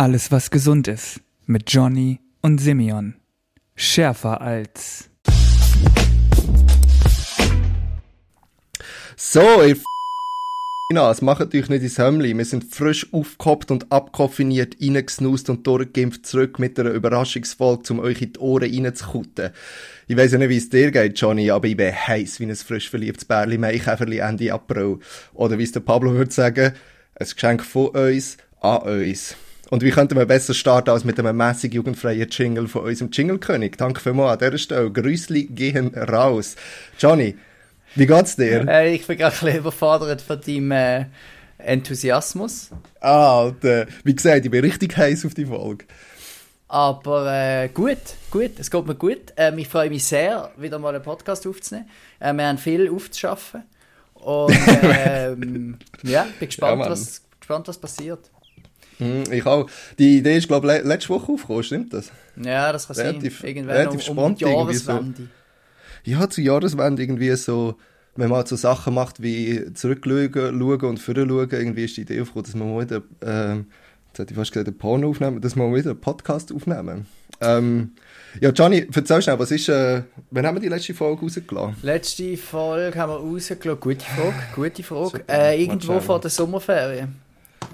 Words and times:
Alles, 0.00 0.32
was 0.32 0.50
gesund 0.50 0.88
ist. 0.88 1.20
Mit 1.44 1.70
Johnny 1.70 2.20
und 2.40 2.58
Simeon. 2.58 3.16
Schärfer 3.76 4.40
als. 4.40 5.10
So, 9.14 9.42
ihr 9.42 9.72
F***Nas, 9.72 11.20
macht 11.20 11.54
euch 11.54 11.68
nicht 11.68 11.82
ins 11.82 11.98
Hömmli. 11.98 12.34
Wir 12.34 12.46
sind 12.46 12.74
frisch 12.74 13.12
aufgehoppt 13.12 13.70
und 13.70 13.92
abkoffiniert, 13.92 14.78
reingesnust 14.80 15.50
und 15.50 15.66
durchgeimpft 15.66 16.24
zurück 16.24 16.58
mit 16.58 16.80
einer 16.80 16.92
Überraschungsfolge, 16.92 17.92
um 17.92 18.00
euch 18.00 18.22
in 18.22 18.32
die 18.32 18.40
Ohren 18.40 18.74
reinzukutten. 18.74 19.50
Ich 20.08 20.16
weiss 20.16 20.32
ja 20.32 20.38
nicht, 20.38 20.48
wie 20.48 20.56
es 20.56 20.70
dir 20.70 20.92
geht, 20.92 21.20
Johnny, 21.20 21.50
aber 21.50 21.68
ich 21.68 21.76
bin 21.76 21.94
heiß 21.94 22.40
wie 22.40 22.46
ein 22.46 22.56
frisch 22.56 22.88
verliebtes 22.88 23.26
Bärli 23.26 23.58
Maikäferli 23.58 24.20
Ende 24.20 24.50
April. 24.50 25.00
Oder 25.34 25.58
wie 25.58 25.64
es 25.64 25.72
der 25.72 25.80
Pablo 25.80 26.14
würde 26.14 26.32
sagen, 26.32 26.72
ein 27.16 27.28
Geschenk 27.28 27.62
von 27.62 27.88
uns 27.88 28.38
an 28.62 28.78
uns. 28.78 29.36
Und 29.70 29.84
wie 29.84 29.90
könnten 29.90 30.16
wir 30.16 30.26
besser 30.26 30.52
starten 30.52 30.90
als 30.90 31.04
mit 31.04 31.18
einem 31.18 31.36
mäßig 31.36 31.72
jugendfreien 31.72 32.28
Jingle 32.28 32.66
von 32.66 32.82
unserem 32.82 33.12
Jingle-König? 33.12 33.76
Danke 33.78 34.00
vielmals 34.00 34.32
an 34.32 34.38
dieser 34.40 34.58
Stelle. 34.58 34.90
Grüßli 34.90 35.44
gehen 35.44 35.94
raus. 35.94 36.56
Johnny, 36.98 37.36
wie 37.94 38.06
geht's 38.06 38.34
dir? 38.34 38.66
Äh, 38.68 38.94
ich 38.96 39.06
bin 39.06 39.16
gerade 39.16 39.34
ein 39.34 39.40
bisschen 39.44 39.58
überfordert 39.60 40.22
von 40.22 40.40
deinem 40.40 40.72
äh, 40.72 41.04
Enthusiasmus. 41.58 42.70
Ah, 43.00 43.42
Alter. 43.42 43.86
Wie 44.02 44.14
gesagt, 44.14 44.44
ich 44.44 44.50
bin 44.50 44.64
richtig 44.64 44.96
heiß 44.96 45.24
auf 45.24 45.34
die 45.34 45.46
Folge. 45.46 45.84
Aber 46.66 47.32
äh, 47.32 47.68
gut, 47.68 47.98
gut, 48.30 48.52
es 48.58 48.70
geht 48.72 48.86
mir 48.86 48.94
gut. 48.96 49.32
Ähm, 49.36 49.58
ich 49.58 49.68
freue 49.68 49.88
mich 49.88 50.04
sehr, 50.04 50.50
wieder 50.56 50.80
mal 50.80 50.94
einen 50.94 51.02
Podcast 51.02 51.46
aufzunehmen. 51.46 51.88
Äh, 52.18 52.32
wir 52.32 52.46
haben 52.46 52.58
viel 52.58 52.90
aufzuschaffen. 52.90 53.62
Und 54.14 54.52
ähm, 54.82 55.78
ja, 56.02 56.26
bin 56.40 56.48
gespannt, 56.48 56.82
Ja, 56.82 56.90
was, 56.90 57.22
gespannt, 57.38 57.68
was 57.68 57.78
passiert. 57.78 58.30
Hm, 59.00 59.24
ich 59.32 59.44
auch. 59.46 59.68
Die 59.98 60.18
Idee 60.18 60.36
ist, 60.36 60.46
glaube 60.48 60.66
ich, 60.68 60.82
le 60.82 60.88
letzte 60.88 61.08
Woche 61.10 61.32
aufgekommen, 61.32 61.62
stimmt 61.64 61.92
das? 61.92 62.10
Ja, 62.36 62.72
das 62.72 62.86
kann 62.86 62.96
Relativ- 62.96 63.40
sein. 63.40 63.48
Irgendwann 63.48 63.76
relativ 63.76 64.08
um, 64.08 64.18
um 64.18 64.34
die 64.34 64.44
spannend 64.44 64.58
irgendwie 64.58 64.74
so. 64.76 64.90
Jahreswende. 64.92 65.28
Ja, 66.04 66.30
zur 66.30 66.44
Jahreswende 66.44 67.02
irgendwie 67.02 67.34
so, 67.36 67.74
wenn 68.16 68.30
man 68.30 68.46
so 68.46 68.56
Sachen 68.56 68.94
macht 68.94 69.22
wie 69.22 69.72
zurückschauen 69.74 70.32
schauen 70.32 70.84
und 70.84 70.98
vorher 70.98 71.26
schauen, 71.26 71.48
irgendwie 71.50 71.84
ist 71.84 71.96
die 71.96 72.02
Idee 72.02 72.20
aufgekommen, 72.20 72.44
dass 72.44 72.54
man 72.54 72.74
mal 72.74 72.84
wieder, 72.84 73.02
ähm, 73.22 73.66
jetzt 74.08 74.18
hätte 74.18 74.32
ich 74.32 74.38
fast 74.38 74.52
gesagt, 74.52 74.68
ein 74.68 74.78
Porno 74.78 75.08
aufnehmen, 75.10 75.40
dass 75.40 75.56
wir 75.56 75.66
mal 75.66 75.76
wieder 75.76 75.90
einen 75.90 76.00
Podcast 76.00 76.52
aufnehmen. 76.52 77.06
Ähm, 77.42 77.92
ja, 78.40 78.50
Gianni, 78.50 78.86
erzähl 78.94 79.22
schnell, 79.22 79.38
was 79.38 79.50
ist, 79.50 79.68
äh, 79.70 80.02
wann 80.30 80.46
haben 80.46 80.56
wir 80.56 80.60
die 80.60 80.68
letzte 80.68 80.92
Folge 80.92 81.22
rausgelassen? 81.22 81.76
Letzte 81.82 82.36
Folge 82.36 82.98
haben 82.98 83.10
wir 83.10 83.16
rausgelassen. 83.16 83.80
Gute 83.80 84.04
Frage, 84.04 84.34
gute 84.54 84.82
Frage. 84.82 85.24
Äh, 85.28 85.62
irgendwo 85.62 86.00
vor 86.00 86.20
der 86.20 86.30
Sommerferien. 86.30 87.16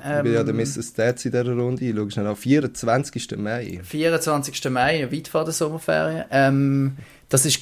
Ich 0.06 0.22
bin 0.22 0.32
ja 0.32 0.44
der 0.44 0.54
Ähm, 0.54 0.60
Mrs. 0.60 0.88
Stats 0.90 1.24
in 1.24 1.32
dieser 1.32 1.52
Runde, 1.52 1.84
ich 1.84 1.94
schaue 1.94 2.10
schnell 2.10 2.26
auf, 2.28 2.38
24. 2.38 3.36
Mai. 3.38 3.80
24. 3.82 4.70
Mai, 4.70 5.08
weit 5.10 5.28
vor 5.28 5.44
der 5.44 5.52
Sommerferien. 5.52 6.24
Ähm, 6.30 6.96
das 7.28 7.44
war, 7.44 7.52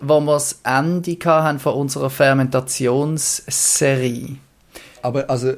wo 0.00 0.20
wir 0.20 0.34
das 0.34 0.60
Ende 0.62 1.18
hatten 1.24 1.58
von 1.58 1.74
unserer 1.74 2.08
Fermentationsserie. 2.08 4.36
Aber 5.02 5.28
also, 5.28 5.54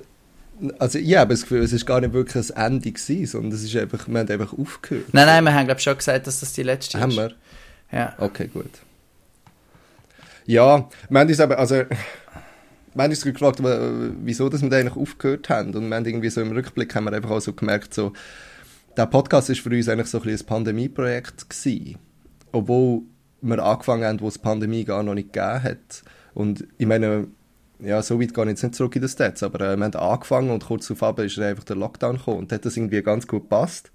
also 0.79 0.99
ich 0.99 1.15
habe 1.17 1.35
das 1.35 1.43
Gefühl, 1.43 1.63
es 1.63 1.73
ist 1.73 1.85
gar 1.85 2.01
nicht 2.01 2.15
wirklich 2.15 2.57
ein 2.57 2.73
Ende 2.73 2.91
gewesen, 2.91 3.27
sondern 3.27 3.53
es 3.53 3.63
ist 3.63 3.77
einfach, 3.77 4.09
wir 4.09 4.19
haben 4.19 4.31
einfach 4.31 4.59
aufgehört. 4.59 5.13
Nein, 5.13 5.27
nein, 5.27 5.45
wir 5.45 5.55
haben 5.55 5.67
glaube 5.67 5.81
schon 5.81 5.97
gesagt, 5.97 6.27
dass 6.27 6.41
das 6.41 6.55
die 6.55 6.63
letzte 6.63 6.99
Haben 6.99 7.11
ist. 7.11 7.17
wir? 7.17 7.33
Ja. 7.93 8.15
Okay, 8.19 8.49
gut. 8.49 8.71
Ja, 10.47 10.89
wir 11.11 11.21
haben 11.21 11.29
uns 11.29 11.41
aber, 11.41 11.59
also, 11.59 11.83
haben 12.97 13.11
uns 13.11 13.23
gefragt, 13.23 13.63
wa- 13.63 14.11
wieso 14.23 14.49
dass 14.49 14.63
wir 14.63 14.71
da 14.71 14.79
eigentlich 14.79 14.97
aufgehört 14.97 15.49
haben. 15.49 15.75
Und 15.75 15.89
wir 15.89 15.97
haben 15.97 16.05
irgendwie 16.07 16.31
so 16.31 16.41
im 16.41 16.53
Rückblick 16.53 16.95
haben 16.95 17.05
wir 17.05 17.13
einfach 17.13 17.31
auch 17.31 17.41
so 17.41 17.53
gemerkt, 17.53 17.95
so, 17.95 18.13
der 18.97 19.07
Podcast 19.07 19.51
ist 19.51 19.61
für 19.61 19.71
uns 19.71 19.89
eigentlich 19.89 20.09
so 20.09 20.21
ein, 20.21 20.29
ein 20.29 20.39
Pandemieprojekt 20.47 21.49
gewesen. 21.51 21.99
Obwohl 22.53 23.03
wir 23.41 23.63
angefangen 23.65 24.05
haben, 24.05 24.21
wo 24.21 24.29
es 24.29 24.39
Pandemie 24.39 24.85
gar 24.85 25.03
noch 25.03 25.15
nicht 25.15 25.33
gegeben 25.33 25.63
hat. 25.63 26.03
Und 26.35 26.67
ich 26.79 26.87
meine, 26.87 27.29
ja, 27.81 28.03
so 28.03 28.21
weit 28.21 28.35
gehe 28.35 28.45
ich 28.45 28.51
jetzt 28.51 28.63
nicht 28.65 28.75
zurück 28.75 28.97
in 28.97 29.03
den 29.03 29.09
Stats, 29.09 29.43
aber 29.45 29.61
äh, 29.61 29.77
wir 29.77 29.85
haben 29.85 29.95
angefangen 29.95 30.51
und 30.51 30.65
kurz 30.65 30.89
darauf 30.89 31.19
ist 31.19 31.39
einfach 31.39 31.65
der 31.65 31.77
Lockdown 31.77 32.17
gekommen 32.17 32.39
und 32.39 32.53
hat 32.53 32.65
das 32.65 32.77
irgendwie 32.77 33.03
ganz 33.03 33.27
gut 33.27 33.43
gepasst. 33.43 33.93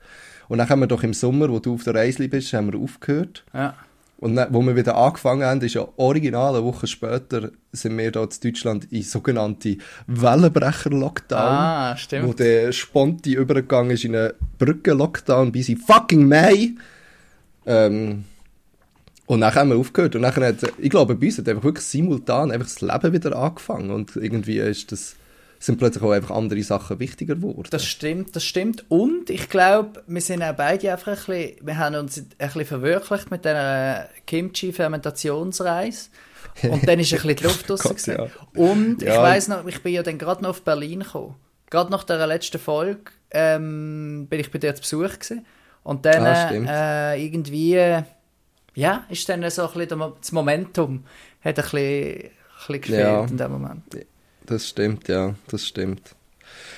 Und 0.47 0.57
dann 0.59 0.69
haben 0.69 0.79
wir 0.81 0.87
doch 0.87 1.03
im 1.03 1.13
Sommer, 1.13 1.49
wo 1.49 1.59
du 1.59 1.73
auf 1.73 1.83
der 1.83 1.95
Reise 1.95 2.27
bist, 2.29 2.53
haben 2.53 2.71
wir 2.71 2.79
aufgehört. 2.79 3.43
ja. 3.53 3.75
Und 4.23 4.38
dann, 4.38 4.53
wo 4.53 4.61
wir 4.61 4.78
wieder 4.78 4.95
angefangen 4.95 5.44
haben, 5.44 5.59
ist 5.59 5.73
ja 5.73 5.85
original 5.97 6.56
eine 6.56 6.63
Woche 6.63 6.88
später, 6.88 7.51
sind 7.73 7.97
wir 7.97 8.09
dort 8.09 8.34
in 8.35 8.51
Deutschland 8.51 8.89
in 8.89 9.03
sogenannte 9.03 9.75
Wellenbrecher-Lockdown. 10.07 11.39
Ah, 11.41 11.91
Wo 11.91 11.97
stimmt. 11.97 12.39
der 12.39 12.72
sponti 12.72 13.33
übergegangen 13.33 13.91
ist 13.91 14.06
in 14.06 14.16
einen 14.16 14.31
Brücken-Lockdown 14.59 15.51
bis 15.51 15.67
in 15.67 15.75
fucking 15.75 16.25
Mai. 16.25 16.69
Ähm, 17.66 18.23
und 19.25 19.41
dann 19.41 19.53
haben 19.53 19.72
wir 19.72 19.75
aufgehört. 19.75 20.16
Und 20.16 20.22
dann 20.22 20.33
hat, 20.33 20.72
ich 20.78 20.89
glaube, 20.89 21.16
bei 21.16 21.25
uns 21.25 21.39
hat 21.39 21.50
einfach 21.50 21.66
wirklich 21.66 21.85
simultan 21.85 22.50
einfach 22.50 22.67
das 22.67 22.79
Leben 22.79 23.12
wieder 23.12 23.35
angefangen. 23.35 23.91
Und 23.91 24.16
irgendwie 24.16 24.59
ist 24.59 24.89
das, 24.94 25.17
sind 25.66 25.78
plötzlich 25.78 26.03
auch 26.03 26.12
einfach 26.12 26.35
andere 26.35 26.62
Sachen 26.63 27.00
wichtiger 27.00 27.35
geworden. 27.35 27.68
Das 27.72 27.85
stimmt, 27.85 28.35
das 28.35 28.44
stimmt. 28.44 28.84
Und 28.90 29.29
ich 29.29 29.50
glaube, 29.50 30.03
wir 30.07 30.22
sind 30.22 30.44
auch 30.44 30.53
beide 30.56 30.91
einfach 30.91 31.07
ein 31.07 31.16
bisschen, 31.16 31.66
wir 31.66 31.78
haben 31.78 31.96
uns 31.96 32.18
ein 32.18 32.28
bisschen 32.38 32.66
verwirklicht 32.66 33.31
mit 33.31 33.46
dieser 33.46 34.09
Kimchi-Fermentationsreise. 34.28 36.09
Und 36.69 36.88
dann 36.88 37.00
ist 37.00 37.13
ein 37.13 37.22
bisschen 37.22 37.35
die 37.38 37.44
Luft 37.44 37.69
raus. 37.72 38.06
Ja. 38.06 38.28
Und 38.56 39.01
ich 39.01 39.07
Ja. 39.07 39.22
weiss 39.24 39.47
noch, 39.47 39.66
ich 39.66 39.81
bin 39.81 39.94
ja 39.94 40.03
dann 40.03 40.18
gerade 40.18 40.44
noch 40.44 40.51
auf 40.51 40.62
Berlin 40.63 41.00
gekommen. 41.00 41.35
Gerade 41.69 41.91
nach 41.91 42.03
der 42.03 42.28
letzten 42.28 42.59
Folge 42.59 43.12
ähm, 43.31 44.28
bin 44.30 44.40
ich 44.40 44.51
bei 44.51 44.59
dir 44.59 44.75
zu 44.75 44.81
Besuch 44.81 45.13
gewesen. 45.19 45.45
Und 45.84 46.06
dann 46.06 46.25
Ah, 46.25 47.13
äh, 47.13 47.24
irgendwie, 47.25 48.00
ja, 48.75 49.03
ist 49.09 49.28
dann 49.30 49.50
so 49.50 49.68
ein 49.68 49.74
bisschen 49.74 50.00
das 50.19 50.31
Momentum 50.31 51.03
hat 51.41 51.57
ein 51.57 51.63
bisschen, 51.63 51.78
ein 51.78 52.30
bisschen 52.68 52.81
gefehlt 52.81 53.00
Ja. 53.00 53.25
in 53.25 53.38
dem 53.38 53.51
Moment. 53.51 53.84
Das 54.45 54.67
stimmt, 54.67 55.07
ja, 55.07 55.35
das 55.47 55.65
stimmt. 55.65 56.15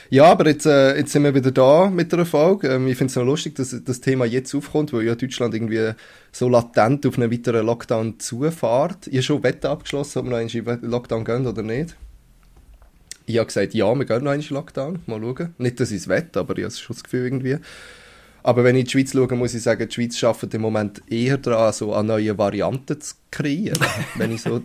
Ja, 0.09 0.25
aber 0.25 0.47
jetzt, 0.47 0.65
äh, 0.65 0.97
jetzt 0.97 1.11
sind 1.11 1.23
wir 1.23 1.33
wieder 1.33 1.51
da 1.51 1.89
mit 1.89 2.11
der 2.11 2.25
Folge. 2.25 2.67
Ähm, 2.69 2.87
ich 2.87 2.97
finde 2.97 3.09
es 3.09 3.15
noch 3.15 3.23
lustig, 3.23 3.55
dass 3.55 3.75
das 3.83 4.01
Thema 4.01 4.25
jetzt 4.25 4.53
aufkommt, 4.53 4.93
weil 4.93 5.03
ja 5.03 5.15
Deutschland 5.15 5.53
irgendwie 5.53 5.91
so 6.31 6.47
latent 6.47 7.05
auf 7.05 7.17
einen 7.17 7.31
weiteren 7.31 7.65
Lockdown 7.65 8.19
zufährt. 8.19 9.07
Ich 9.07 9.15
habe 9.15 9.23
schon 9.23 9.43
Wette 9.43 9.69
abgeschlossen, 9.69 10.19
ob 10.19 10.25
wir 10.25 10.41
noch 10.41 10.79
den 10.79 10.89
Lockdown 10.89 11.25
gehen 11.25 11.47
oder 11.47 11.63
nicht. 11.63 11.95
Ich 13.25 13.37
habe 13.37 13.47
gesagt, 13.47 13.73
ja, 13.73 13.93
wir 13.95 14.05
gehen 14.05 14.23
noch 14.23 14.33
den 14.33 14.43
Lockdown. 14.49 14.99
Mal 15.07 15.19
schauen. 15.19 15.55
Nicht, 15.57 15.79
dass 15.79 15.89
ich 15.89 15.97
es 15.97 16.07
wette, 16.07 16.39
aber 16.39 16.57
ich 16.57 16.65
habe 16.65 16.73
schon 16.73 16.95
das 16.95 17.03
Gefühl 17.03 17.25
irgendwie. 17.25 17.57
Aber 18.45 18.63
wenn 18.63 18.75
ich 18.75 18.81
in 18.81 18.85
die 18.85 18.91
Schweiz 18.91 19.11
schaue, 19.11 19.35
muss 19.35 19.55
ich 19.55 19.63
sagen, 19.63 19.89
die 19.89 19.91
Schweiz 19.91 20.23
arbeitet 20.23 20.53
im 20.53 20.61
Moment 20.61 21.01
eher 21.09 21.39
daran, 21.39 21.73
so 21.73 21.95
an 21.95 22.05
neue 22.05 22.37
Varianten 22.37 23.01
zu 23.01 23.15
kreieren. 23.31 23.83
wenn 24.17 24.31
ich 24.31 24.43
so 24.43 24.61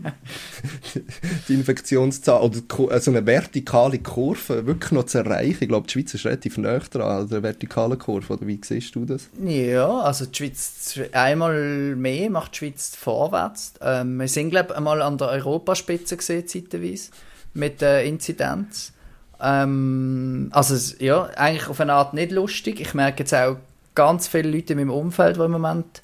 die 1.49 1.55
Infektionszahl 1.55 2.43
oder 2.43 2.59
äh, 2.91 3.01
so 3.01 3.11
eine 3.11 3.25
vertikale 3.25 3.99
Kurve 4.01 4.67
wirklich 4.67 4.93
noch 4.93 5.05
zu 5.05 5.17
erreichen. 5.17 5.57
Ich 5.63 5.69
glaube, 5.69 5.87
die 5.87 5.95
Schweiz 5.95 6.13
ist 6.13 6.27
relativ 6.27 6.59
nah 6.59 6.79
dran 6.79 7.23
an 7.23 7.29
der 7.31 7.43
vertikalen 7.43 7.99
Kurve. 7.99 8.35
Oder 8.35 8.47
wie 8.47 8.61
siehst 8.63 8.95
du 8.97 9.07
das? 9.07 9.31
Ja, 9.43 10.01
also 10.01 10.27
die 10.27 10.37
Schweiz 10.37 11.01
einmal 11.13 11.97
mehr 11.97 12.29
macht 12.29 12.53
die 12.53 12.59
Schweiz 12.59 12.95
vorwärts. 12.95 13.73
Ähm, 13.81 14.19
wir 14.19 14.29
sind 14.29 14.51
glaube 14.51 14.77
einmal 14.77 15.01
an 15.01 15.17
der 15.17 15.29
Europaspitze 15.29 16.19
gesehen 16.19 16.47
zeitweise 16.47 17.13
mit 17.55 17.81
der 17.81 18.05
Inzidenz. 18.05 18.93
Ähm, 19.41 20.51
also 20.53 20.77
ja, 21.03 21.31
eigentlich 21.35 21.67
auf 21.67 21.81
eine 21.81 21.95
Art 21.95 22.13
nicht 22.13 22.31
lustig. 22.31 22.79
Ich 22.79 22.93
merke 22.93 23.21
jetzt 23.21 23.33
auch 23.33 23.57
ganz 23.95 24.29
viele 24.29 24.51
Leute 24.51 24.73
in 24.73 24.79
meinem 24.79 24.91
Umfeld, 24.91 25.37
die 25.37 25.41
im 25.43 25.53
Moment 25.53 26.03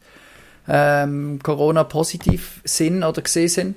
ähm, 0.68 1.38
Corona 1.42 1.84
positiv 1.84 2.60
sind 2.64 3.02
oder 3.02 3.22
gesehen 3.22 3.48
sind. 3.48 3.76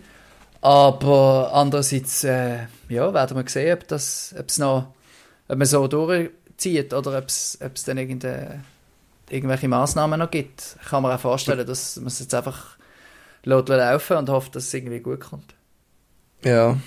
Aber 0.61 1.51
andererseits 1.53 2.23
äh, 2.23 2.59
ja, 2.89 3.13
werden 3.13 3.37
wir 3.37 3.49
sehen, 3.49 3.77
ob 3.77 3.87
das, 3.87 4.35
ob 4.37 4.49
es 4.49 4.57
noch, 4.57 4.93
ob 5.47 5.57
man 5.57 5.67
so 5.67 5.87
durchzieht 5.87 6.93
oder 6.93 7.17
ob 7.17 7.27
es, 7.27 7.57
dann 7.85 7.97
irgendeine 7.97 8.63
irgendwelche 9.29 9.67
Massnahmen 9.67 10.19
noch 10.19 10.31
gibt. 10.31 10.77
Ich 10.81 10.89
kann 10.89 11.03
mir 11.03 11.13
auch 11.13 11.19
vorstellen, 11.19 11.65
dass 11.65 11.97
man 11.97 12.07
es 12.07 12.19
jetzt 12.19 12.33
einfach 12.33 12.77
lässt 13.43 13.69
laufen 13.69 14.17
und 14.17 14.29
hofft, 14.29 14.55
dass 14.55 14.65
es 14.65 14.73
irgendwie 14.73 14.99
gut 14.99 15.21
kommt. 15.21 15.53
Ja. 16.43 16.77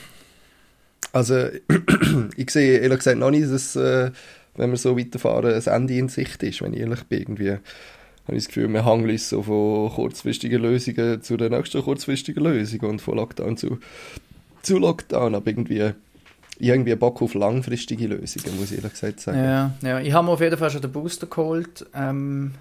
Also, 1.13 1.49
ich 2.37 2.51
sehe 2.51 2.79
ehrlich 2.79 2.99
gesagt 2.99 3.19
noch 3.19 3.31
nicht, 3.31 3.51
dass, 3.51 3.77
äh, 3.77 4.11
wenn 4.55 4.71
wir 4.71 4.77
so 4.77 4.99
weiterfahren, 4.99 5.55
ein 5.55 5.67
Ende 5.67 5.95
in 5.95 6.09
Sicht 6.09 6.43
ist, 6.43 6.63
wenn 6.63 6.75
ich 6.75 6.81
ehrlich 6.81 7.05
bin. 7.05 7.21
Irgendwie 7.21 7.51
habe 7.53 8.37
ich 8.37 8.45
das 8.45 8.49
Gefühl, 8.49 8.69
wir 8.69 8.85
hangeln 8.85 9.11
uns 9.11 9.29
so 9.29 9.43
von 9.43 9.91
kurzfristigen 9.91 10.63
Lösungen 10.63 11.23
zu 11.23 11.37
der 11.37 11.51
nächsten 11.51 11.83
kurzfristigen 11.83 12.45
Lösung 12.45 12.81
und 12.81 13.01
von 13.01 13.17
Lockdown 13.17 13.57
zu, 13.57 13.79
zu 14.63 14.79
Lockdown. 14.79 15.35
Aber 15.35 15.47
irgendwie, 15.47 15.93
irgendwie 16.59 16.95
Bock 16.95 17.23
auf 17.23 17.35
langfristige 17.35 18.07
Lösungen, 18.07 18.59
muss 18.59 18.71
ich 18.71 18.79
ehrlich 18.79 18.93
gesagt 18.93 19.21
sagen. 19.21 19.39
Ja, 19.39 19.73
ja. 19.83 20.01
Ich 20.01 20.13
habe 20.13 20.27
mir 20.27 20.33
auf 20.33 20.41
jeden 20.41 20.59
Fall 20.59 20.71
schon 20.71 20.83
den 20.83 20.93
Booster 20.93 21.27
geholt, 21.27 21.87
ähm, 21.95 22.53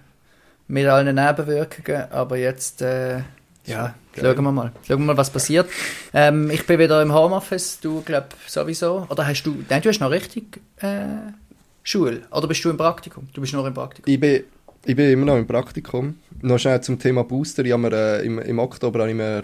mit 0.68 0.88
allen 0.88 1.14
Nebenwirkungen, 1.14 2.12
aber 2.12 2.38
jetzt, 2.38 2.82
äh, 2.82 3.20
ja, 3.66 3.94
Geil. 4.14 4.34
schauen 4.36 4.44
wir 4.44 4.52
mal. 4.52 4.72
Schauen 4.88 5.00
wir 5.00 5.06
mal, 5.06 5.18
was 5.18 5.30
passiert. 5.30 5.70
Ähm, 6.14 6.50
ich 6.50 6.66
bin 6.66 6.80
wieder 6.80 7.02
im 7.02 7.14
Homeoffice, 7.14 7.80
du 7.82 8.02
glaub 8.02 8.34
sowieso. 8.48 9.06
Oder 9.10 9.28
hast 9.28 9.44
du, 9.44 9.64
nein, 9.70 9.82
du 9.82 9.90
hast 9.90 10.00
noch 10.00 10.10
richtig, 10.10 10.62
äh, 10.78 11.34
Schule? 11.84 12.22
Oder 12.32 12.48
bist 12.48 12.64
du 12.64 12.70
im 12.70 12.78
Praktikum? 12.78 13.28
Du 13.34 13.42
bist 13.42 13.54
noch 13.54 13.66
im 13.66 13.74
Praktikum. 13.74 14.12
Ich 14.12 14.20
bin, 14.20 14.44
ich 14.86 14.96
bin 14.96 15.12
immer 15.12 15.26
noch 15.26 15.38
im 15.38 15.48
Praktikum. 15.48 16.16
Noch 16.42 16.60
schnell 16.60 16.82
zum 16.82 17.00
Thema 17.00 17.24
Booster. 17.24 17.66
Ich 17.66 17.76
mir, 17.76 17.92
äh, 17.92 18.26
im, 18.26 18.40
Im 18.40 18.60
Oktober 18.60 19.00
habe 19.00 19.12
ich 19.12 19.16
mir 19.16 19.44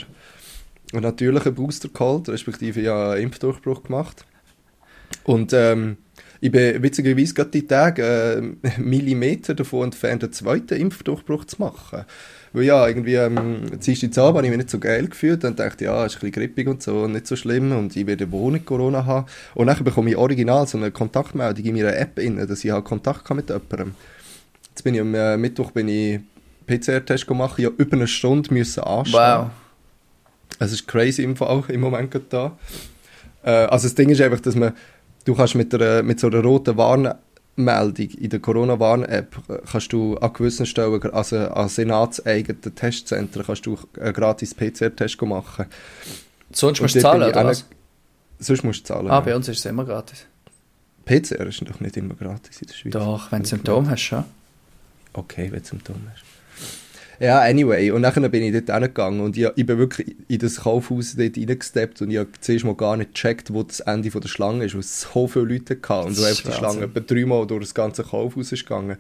einen 0.94 1.04
natürlichen 1.04 1.54
Booster 1.54 1.90
geholt, 1.90 2.30
respektive 2.30 2.82
ja 2.82 3.12
einen 3.12 3.24
Impfdurchbruch 3.24 3.84
gemacht. 3.84 4.26
Und 5.24 5.54
ähm, 5.54 5.98
ich 6.40 6.52
bin 6.52 6.82
witzigerweise 6.84 7.34
gerade 7.34 7.50
die 7.50 7.68
Tage 7.68 8.54
äh, 8.64 8.80
Millimeter 8.82 9.56
davon 9.56 9.86
entfernt, 9.86 10.24
einen 10.24 10.34
zweiten 10.34 10.80
Impfdurchbruch 10.80 11.46
zu 11.46 11.58
machen. 11.60 12.06
Weil 12.58 12.64
ja, 12.64 12.88
irgendwie, 12.88 13.14
ähm, 13.14 13.80
ziehst 13.80 14.02
du 14.02 14.22
habe 14.24 14.42
ich 14.44 14.50
mich 14.50 14.58
nicht 14.58 14.72
so 14.72 14.80
geil 14.80 15.08
gefühlt 15.08 15.44
und 15.44 15.60
dachte, 15.60 15.86
ja, 15.86 16.04
ist 16.06 16.16
ein 16.16 16.22
bisschen 16.22 16.32
grippig 16.32 16.68
und 16.68 16.82
so, 16.82 17.08
nicht 17.08 17.28
so 17.28 17.36
schlimm 17.36 17.72
und 17.72 17.96
ich 17.96 18.08
werde 18.08 18.32
wohl 18.32 18.52
nicht 18.52 18.66
Corona 18.66 19.06
haben. 19.06 19.28
Und 19.54 19.68
dann 19.68 19.84
bekomme 19.84 20.10
ich 20.10 20.18
original 20.18 20.66
so 20.66 20.80
eine 20.80 20.90
Kontaktmeldung 20.90 21.64
in 21.64 21.76
meiner 21.76 21.96
App 21.96 22.18
rein, 22.18 22.36
dass 22.48 22.66
ich 22.66 22.72
halt 22.72 22.84
Kontakt 22.84 23.30
mit 23.30 23.52
jemandem. 23.52 23.94
Jetzt 24.70 24.82
bin 24.84 24.96
ich 24.96 25.02
am 25.02 25.14
äh, 25.14 25.38
Mittwoch 25.38 25.70
bin 25.70 25.88
ich 25.88 26.20
PCR-Test 26.66 27.28
gemacht, 27.28 27.60
ich 27.60 27.66
habe 27.66 27.76
über 27.78 27.96
eine 27.96 28.08
Stunde 28.08 28.52
müssen 28.52 28.84
anstehen. 28.84 29.20
Wow. 29.20 29.50
Es 30.58 30.72
ist 30.72 30.88
crazy 30.88 31.22
im 31.22 31.36
Fall 31.36 31.64
im 31.68 31.82
Moment 31.82 32.10
gerade 32.10 32.26
da. 32.28 32.58
Äh, 33.44 33.68
also 33.68 33.88
das 33.88 33.94
Ding 33.94 34.10
ist 34.10 34.20
einfach, 34.20 34.40
dass 34.40 34.56
man, 34.56 34.74
du 35.26 35.36
kannst 35.36 35.54
mit, 35.54 35.72
der, 35.74 36.02
mit 36.02 36.20
so 36.20 36.26
einer 36.26 36.42
roten 36.42 36.76
Warnmeldung 37.58 38.10
in 38.10 38.30
der 38.30 38.40
Corona-Warn-App 38.40 39.38
äh, 39.50 39.58
kannst 39.70 39.92
du 39.92 40.16
an 40.18 40.34
gewissen 40.34 40.66
Stellen, 40.66 41.02
also 41.12 41.38
an 41.38 41.70
senatseigenen 41.70 42.76
Testzentren, 42.76 43.44
kannst 43.46 43.66
du 43.66 43.78
einen 44.00 44.14
gratis 44.14 44.54
PCR-Test 44.54 45.22
machen. 45.24 45.66
Sonst 46.52 46.82
musst 46.82 46.96
du 46.96 47.02
zahlen, 47.02 47.30
oder 47.30 47.46
was? 47.46 47.66
Sonst 48.40 48.64
musst 48.64 48.82
du 48.82 48.94
zahlen. 48.94 49.10
Ah, 49.10 49.20
bei 49.20 49.36
uns 49.36 49.48
ist 49.48 49.60
es 49.60 49.66
immer 49.66 49.86
gratis. 49.86 50.26
PCR 51.06 51.48
ist 51.48 51.62
doch 51.68 51.80
nicht 51.80 51.98
immer 51.98 52.14
gratis 52.16 52.62
in 52.62 52.68
der 52.68 52.74
Schweiz. 52.74 52.94
Doch, 52.94 53.32
wenn 53.32 53.42
du 53.42 53.48
Symptome 53.48 53.90
hast, 53.90 54.02
schon. 54.02 54.24
Okay, 55.14 55.52
wenn 55.52 55.62
du 55.62 55.66
Symptome 55.66 56.00
hast. 56.12 56.24
Ja, 57.20 57.42
anyway. 57.42 57.92
Und 57.92 58.04
dann 58.04 58.32
bin 58.32 58.44
ich 58.44 58.54
dort 58.54 58.72
hingegangen 58.72 59.22
und 59.22 59.38
ich, 59.38 59.48
ich 59.56 59.66
bin 59.66 59.78
wirklich 59.78 60.16
in 60.28 60.40
das 60.40 60.58
Kaufhaus 60.58 61.16
dort 61.16 61.38
reingesteppt 61.38 62.02
und 62.02 62.12
ich 62.12 62.18
habe 62.18 62.30
zuerst 62.40 62.66
mal 62.66 62.76
gar 62.76 62.98
nicht 62.98 63.14
gecheckt, 63.14 63.54
wo 63.54 63.64
das 63.64 63.80
Ende 63.80 64.12
von 64.12 64.22
der 64.22 64.30
Schlange 64.30 64.66
ist, 64.66 64.74
weil 64.74 64.82
es 64.82 65.02
so 65.02 65.28
viele 65.28 65.46
Leute 65.46 65.78
hatten 65.88 66.08
und 66.08 66.16
so 66.16 66.24
einfach 66.24 66.52
die 66.52 66.56
Schlange 66.56 66.84
etwa 66.84 67.00
dreimal 67.00 67.48
durch 67.48 67.62
das 67.62 67.74
ganze 67.74 68.04
Kaufhaus 68.04 68.52
ist 68.52 68.66
gegangen. 68.66 68.98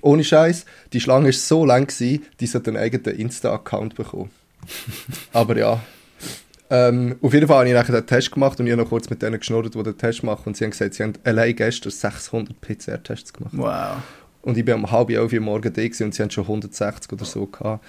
Ohne 0.00 0.22
Scheiß, 0.22 0.64
die 0.92 1.00
Schlange 1.00 1.26
war 1.26 1.32
so 1.32 1.64
lang, 1.64 1.86
gewesen, 1.88 2.24
die 2.38 2.46
hat 2.46 2.68
einen 2.68 2.76
eigenen 2.76 3.18
Insta-Account 3.18 3.96
bekommen. 3.96 4.30
Aber 5.32 5.56
ja. 5.56 5.80
Ähm, 6.70 7.16
auf 7.22 7.32
jeden 7.32 7.46
Fall 7.46 7.58
habe 7.58 7.68
ich 7.68 7.74
nachher 7.74 7.92
den 7.92 8.06
Test 8.06 8.30
gemacht 8.30 8.60
und 8.60 8.66
ich 8.66 8.72
habe 8.72 8.82
noch 8.82 8.90
kurz 8.90 9.08
mit 9.08 9.22
denen 9.22 9.38
geschnurrt, 9.38 9.74
die 9.74 9.82
den 9.82 9.96
Test 9.96 10.22
machen 10.22 10.42
und 10.46 10.56
sie 10.56 10.64
haben 10.64 10.70
gesagt, 10.70 10.94
sie 10.94 11.02
haben 11.02 11.14
allein 11.24 11.56
gestern 11.56 11.90
600 11.90 12.60
PCR-Tests 12.60 13.32
gemacht. 13.32 13.54
Wow. 13.56 14.02
Und 14.42 14.56
ich 14.56 14.64
bin 14.64 14.74
um 14.74 14.90
halb 14.90 15.10
elf 15.10 15.32
Uhr 15.32 15.40
morgen 15.40 15.72
da 15.72 15.82
und 15.82 16.14
sie 16.14 16.22
haben 16.22 16.30
schon 16.30 16.44
160 16.44 17.12
oder 17.12 17.24
so 17.24 17.46
gehabt. 17.46 17.84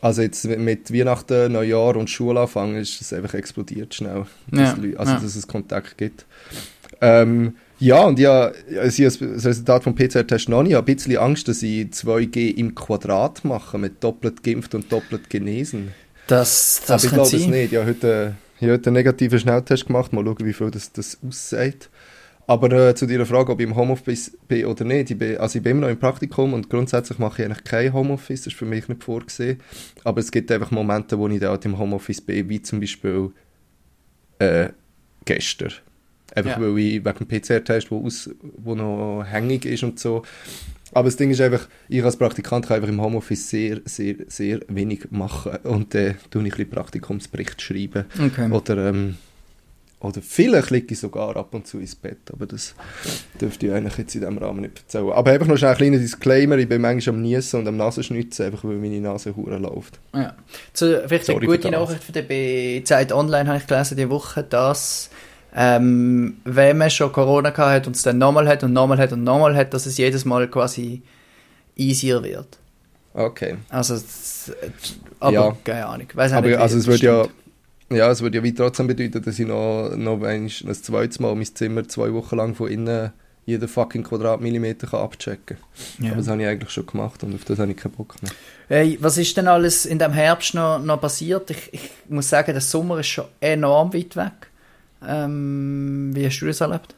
Also 0.00 0.22
jetzt 0.22 0.44
mit 0.44 0.92
Weihnachten, 0.92 1.52
Neujahr 1.52 1.96
und 1.96 2.10
Schulanfang 2.10 2.76
ist 2.76 3.00
es 3.00 3.12
einfach 3.12 3.34
explodiert 3.34 3.94
schnell. 3.94 4.26
Ja, 4.52 4.74
dass, 4.74 4.74
also 4.74 5.12
ja. 5.12 5.20
dass 5.20 5.36
es 5.36 5.46
Kontakt 5.46 5.96
gibt. 5.96 6.26
Ähm, 7.00 7.56
ja, 7.78 8.04
und 8.04 8.18
ja, 8.18 8.52
also 8.78 9.02
das 9.02 9.20
Resultat 9.20 9.84
vom 9.84 9.94
PCR-Test 9.94 10.48
noch 10.48 10.62
nicht. 10.62 10.70
Ich 10.70 10.76
habe 10.76 10.90
ein 10.90 10.96
bisschen 10.96 11.16
Angst, 11.18 11.48
dass 11.48 11.62
ich 11.62 11.86
2G 11.86 12.54
im 12.56 12.74
Quadrat 12.74 13.44
mache, 13.44 13.78
mit 13.78 14.02
doppelt 14.02 14.42
geimpft 14.42 14.74
und 14.74 14.90
doppelt 14.90 15.28
genesen. 15.28 15.92
Das, 16.26 16.82
das 16.86 16.90
Aber 16.90 17.04
ich 17.04 17.12
glaube 17.12 17.36
es 17.36 17.46
nicht. 17.46 17.72
Ich 17.72 17.78
habe 17.78 17.88
heute, 17.88 18.34
ich 18.56 18.62
habe 18.62 18.72
heute 18.74 18.90
einen 18.90 18.94
negativen 18.94 19.38
Schnelltest 19.38 19.86
gemacht. 19.86 20.12
Mal 20.12 20.24
schauen, 20.24 20.46
wie 20.46 20.52
viel 20.52 20.70
das, 20.70 20.92
das 20.92 21.18
aussieht. 21.26 21.90
Aber 22.46 22.70
äh, 22.70 22.94
zu 22.94 23.06
deiner 23.06 23.26
Frage, 23.26 23.52
ob 23.52 23.60
ich 23.60 23.66
im 23.66 23.74
Homeoffice 23.74 24.36
bin 24.46 24.66
oder 24.66 24.84
nicht, 24.84 25.10
ich 25.10 25.18
bin, 25.18 25.36
also 25.38 25.58
ich 25.58 25.62
bin 25.62 25.72
immer 25.72 25.82
noch 25.82 25.88
im 25.88 25.98
Praktikum 25.98 26.54
und 26.54 26.70
grundsätzlich 26.70 27.18
mache 27.18 27.42
ich 27.42 27.46
eigentlich 27.46 27.64
kein 27.64 27.92
Homeoffice, 27.92 28.42
das 28.42 28.52
ist 28.52 28.58
für 28.58 28.66
mich 28.66 28.88
nicht 28.88 29.02
vorgesehen. 29.02 29.58
Aber 30.04 30.20
es 30.20 30.30
gibt 30.30 30.52
einfach 30.52 30.70
Momente, 30.70 31.18
wo 31.18 31.26
ich 31.28 31.40
da 31.40 31.50
halt 31.50 31.64
im 31.64 31.78
Homeoffice 31.78 32.20
bin, 32.20 32.48
wie 32.48 32.62
zum 32.62 32.78
Beispiel 32.78 33.30
äh, 34.38 34.68
gestern. 35.24 35.72
Einfach 36.34 36.58
ja. 36.58 36.60
weil 36.60 36.78
ich 36.78 37.04
wegen 37.04 37.18
dem 37.18 37.26
PCR-Test, 37.26 37.90
wo, 37.90 38.06
wo 38.58 38.74
noch 38.74 39.24
hängig 39.24 39.64
ist 39.64 39.82
und 39.82 39.98
so. 39.98 40.22
Aber 40.92 41.08
das 41.08 41.16
Ding 41.16 41.30
ist 41.30 41.40
einfach, 41.40 41.68
ich 41.88 42.04
als 42.04 42.16
Praktikant 42.16 42.66
kann 42.66 42.76
einfach 42.76 42.88
im 42.88 43.00
Homeoffice 43.00 43.48
sehr, 43.50 43.80
sehr, 43.84 44.16
sehr 44.28 44.60
wenig 44.68 45.10
machen 45.10 45.56
und 45.64 45.94
dann 45.94 46.02
äh, 46.02 46.14
tue 46.30 46.42
ich 46.42 46.52
ein 46.52 46.56
bisschen 46.56 46.70
Praktikumsbericht 46.70 47.60
schreiben. 47.60 48.04
Okay. 48.18 48.50
Oder 48.50 48.90
ähm, 48.90 49.16
oder 50.06 50.22
vielleicht 50.22 50.70
liege 50.70 50.94
ich 50.94 51.00
sogar 51.00 51.36
ab 51.36 51.52
und 51.52 51.66
zu 51.66 51.78
ins 51.78 51.94
Bett, 51.94 52.18
aber 52.32 52.46
das 52.46 52.74
dürfte 53.40 53.66
ich 53.66 53.72
eigentlich 53.72 53.98
jetzt 53.98 54.14
in 54.14 54.22
diesem 54.22 54.38
Rahmen 54.38 54.60
nicht 54.60 54.78
erzählen. 54.78 55.10
Aber 55.10 55.30
einfach 55.30 55.46
noch 55.46 55.56
schnell 55.56 55.72
ein 55.72 55.76
kleiner 55.76 55.98
Disclaimer, 55.98 56.56
ich 56.58 56.68
bin 56.68 56.80
manchmal 56.80 57.16
am 57.16 57.22
Niesen 57.22 57.60
und 57.60 57.68
am 57.68 57.76
Nasenschnitzen, 57.76 58.46
einfach 58.46 58.64
weil 58.64 58.76
meine 58.76 59.00
Nase 59.00 59.34
hure 59.36 59.58
läuft. 59.58 59.98
Ja. 60.14 60.34
Zu, 60.72 61.02
vielleicht 61.06 61.26
Sorry 61.26 61.46
eine 61.46 61.46
gute 61.46 61.70
Nachricht 61.70 62.04
für 62.04 62.12
die 62.12 62.82
Zeit 62.84 63.12
Online 63.12 63.48
habe 63.48 63.58
ich 63.58 63.66
gelesen 63.66 63.96
diese 63.96 64.10
Woche, 64.10 64.42
dass 64.42 65.10
ähm, 65.54 66.36
wenn 66.44 66.76
man 66.76 66.90
schon 66.90 67.12
Corona 67.12 67.50
gehabt 67.50 67.72
hat 67.72 67.86
und 67.86 67.96
es 67.96 68.02
dann 68.02 68.18
nochmal 68.18 68.46
hat 68.46 68.62
und 68.62 68.72
nochmal 68.72 68.98
hat 68.98 69.12
und 69.12 69.24
nochmal 69.24 69.56
hat, 69.56 69.72
dass 69.72 69.86
es 69.86 69.96
jedes 69.96 70.24
Mal 70.24 70.48
quasi 70.48 71.02
easier 71.76 72.22
wird. 72.22 72.58
Okay. 73.14 73.56
Also, 73.70 73.98
aber 75.18 75.32
ja. 75.32 75.56
keine 75.64 75.86
Ahnung. 75.86 76.08
Weiss 76.12 76.32
aber 76.32 76.48
nicht, 76.48 76.58
also 76.58 76.76
es 76.76 76.86
wird 76.86 77.00
ja 77.00 77.26
ja, 77.90 78.10
es 78.10 78.20
würde 78.20 78.38
ja 78.38 78.44
wie 78.44 78.54
trotzdem 78.54 78.86
bedeuten, 78.86 79.22
dass 79.22 79.38
ich 79.38 79.46
noch, 79.46 79.94
noch 79.96 80.22
ein, 80.22 80.44
ein 80.46 80.74
zweites 80.74 81.20
Mal 81.20 81.34
mein 81.34 81.46
Zimmer 81.46 81.86
zwei 81.88 82.12
Wochen 82.12 82.36
lang 82.36 82.54
von 82.54 82.68
innen 82.68 83.12
jeden 83.46 83.68
fucking 83.68 84.02
Quadratmillimeter 84.02 84.88
kann 84.88 85.00
abchecken 85.00 85.56
kann. 85.56 86.04
Ja. 86.04 86.10
Aber 86.10 86.18
das 86.18 86.28
habe 86.28 86.42
ich 86.42 86.48
eigentlich 86.48 86.70
schon 86.70 86.84
gemacht 86.84 87.22
und 87.22 87.32
auf 87.34 87.44
das 87.44 87.60
habe 87.60 87.70
ich 87.70 87.76
keinen 87.76 87.92
Bock 87.92 88.16
mehr. 88.20 88.32
Hey, 88.68 88.98
was 89.00 89.18
ist 89.18 89.36
denn 89.36 89.46
alles 89.46 89.86
in 89.86 90.00
dem 90.00 90.12
Herbst 90.12 90.54
noch, 90.54 90.80
noch 90.80 91.00
passiert? 91.00 91.48
Ich, 91.50 91.72
ich 91.72 91.90
muss 92.08 92.28
sagen, 92.28 92.52
der 92.52 92.60
Sommer 92.60 92.98
ist 92.98 93.06
schon 93.06 93.26
enorm 93.40 93.94
weit 93.94 94.16
weg. 94.16 94.50
Ähm, 95.06 96.10
wie 96.12 96.26
hast 96.26 96.40
du 96.40 96.46
das 96.46 96.60
erlebt? 96.60 96.94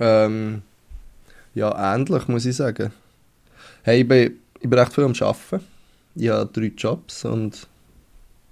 Ähm, 0.00 0.62
ja, 1.54 1.94
ähnlich, 1.94 2.28
muss 2.28 2.46
ich 2.46 2.56
sagen. 2.56 2.92
Hey, 3.82 4.00
ich 4.00 4.08
bin, 4.08 4.38
ich 4.58 4.70
bin 4.70 4.78
recht 4.78 4.94
viel 4.94 5.04
am 5.04 5.12
Arbeiten. 5.20 5.60
Ich 6.14 6.30
habe 6.30 6.50
drei 6.50 6.72
Jobs 6.74 7.26
und 7.26 7.66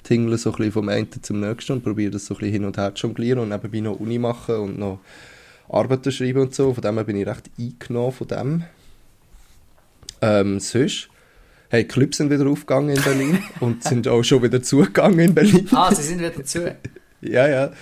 tingle 0.05 0.39
so 0.39 0.51
ein 0.51 0.57
bisschen 0.57 0.73
vom 0.73 0.89
einen 0.89 1.09
zum 1.21 1.41
nächsten 1.41 1.73
und 1.73 1.83
probiere 1.83 2.13
das 2.13 2.27
so 2.27 2.35
ein 2.35 2.39
bisschen 2.39 2.53
hin 2.53 2.65
und 2.65 2.77
her 2.77 2.95
zu 2.95 3.07
jonglieren 3.09 3.41
und 3.41 3.49
nebenbei 3.49 3.81
noch 3.81 3.99
Uni 3.99 4.19
machen 4.19 4.57
und 4.57 4.79
noch 4.79 5.01
Arbeiten 5.69 6.13
schreiben 6.13 6.43
und 6.43 6.55
so. 6.55 6.73
Von 6.73 6.83
dem 6.83 6.95
her 6.95 7.05
bin 7.05 7.17
ich 7.17 7.27
recht 7.27 7.51
eingenommen 7.59 8.13
von 8.13 8.29
dem. 8.29 8.65
Ähm, 10.23 10.61
sonst, 10.61 11.09
hey, 11.71 11.85
Clubs 11.85 12.19
sind 12.19 12.31
wieder 12.31 12.47
aufgegangen 12.47 12.97
in 12.97 13.03
Berlin 13.03 13.39
und 13.61 13.83
sind 13.83 14.07
auch 14.07 14.23
schon 14.23 14.43
wieder 14.43 14.63
zugegangen 14.63 15.19
in 15.19 15.35
Berlin. 15.35 15.69
Ah, 15.73 15.93
sie 15.93 16.03
sind 16.03 16.21
wieder 16.21 16.45
zu. 16.45 16.77
Ja, 17.25 17.49
ja. 17.49 17.73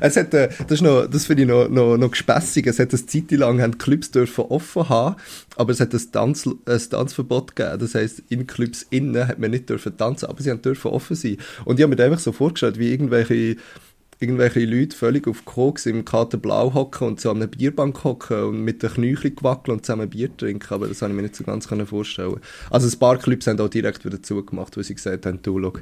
Es 0.00 0.16
hat, 0.16 0.32
äh, 0.34 0.48
das 0.68 0.80
das 0.80 1.26
finde 1.26 1.42
ich 1.42 1.48
noch, 1.48 1.68
noch, 1.68 1.96
noch 1.96 2.10
gespässig. 2.10 2.66
Es 2.66 2.78
hat 2.78 2.92
eine 2.92 3.06
Zeit 3.06 3.30
lang 3.32 3.60
haben 3.60 3.78
Clubs 3.78 4.10
dürfen 4.10 4.44
offen 4.44 4.88
haben, 4.88 5.16
aber 5.56 5.72
es 5.72 5.80
hat 5.80 5.92
ein, 5.92 6.12
Tanz, 6.12 6.46
ein 6.46 6.80
Tanzverbot 6.90 7.56
gegeben. 7.56 7.78
Das 7.78 7.94
heisst, 7.94 8.22
in 8.28 8.46
Clubs 8.46 8.86
innen 8.90 9.26
hat 9.26 9.38
man 9.38 9.50
nicht 9.50 9.68
dürfen 9.68 9.96
tanzen, 9.96 10.26
aber 10.26 10.42
sie 10.42 10.50
haben 10.50 10.62
dürfen 10.62 10.90
offen 10.90 11.16
sein. 11.16 11.36
Und 11.64 11.78
ich 11.78 11.82
habe 11.82 11.94
mir 11.94 12.02
einfach 12.02 12.18
so 12.20 12.32
vorgestellt, 12.32 12.78
wie 12.78 12.90
irgendwelche, 12.90 13.56
irgendwelche 14.20 14.64
Leute 14.64 14.96
völlig 14.96 15.26
auf 15.26 15.44
Koks 15.44 15.86
im 15.86 16.04
Kater 16.04 16.38
Blau 16.38 16.72
hocken 16.74 17.08
und 17.08 17.20
so 17.20 17.30
an 17.30 17.38
einer 17.38 17.48
Bierbank 17.48 18.04
hocken 18.04 18.44
und 18.44 18.60
mit 18.62 18.82
den 18.82 18.90
Knöcheln 18.90 19.34
wackeln 19.40 19.78
und 19.78 19.86
zusammen 19.86 20.08
Bier 20.08 20.34
trinken, 20.36 20.72
aber 20.72 20.86
das 20.86 21.02
habe 21.02 21.12
ich 21.12 21.16
mir 21.16 21.22
nicht 21.22 21.36
so 21.36 21.44
ganz 21.44 21.66
vorstellen 21.66 22.36
Also 22.70 22.88
ein 22.88 22.98
paar 22.98 23.18
Clubs 23.18 23.46
haben 23.48 23.58
auch 23.60 23.68
direkt 23.68 24.04
wieder 24.04 24.22
zugemacht, 24.22 24.76
weil 24.76 24.84
sie 24.84 24.94
gesagt 24.94 25.26
haben, 25.26 25.40
du, 25.42 25.60
schau, 25.60 25.72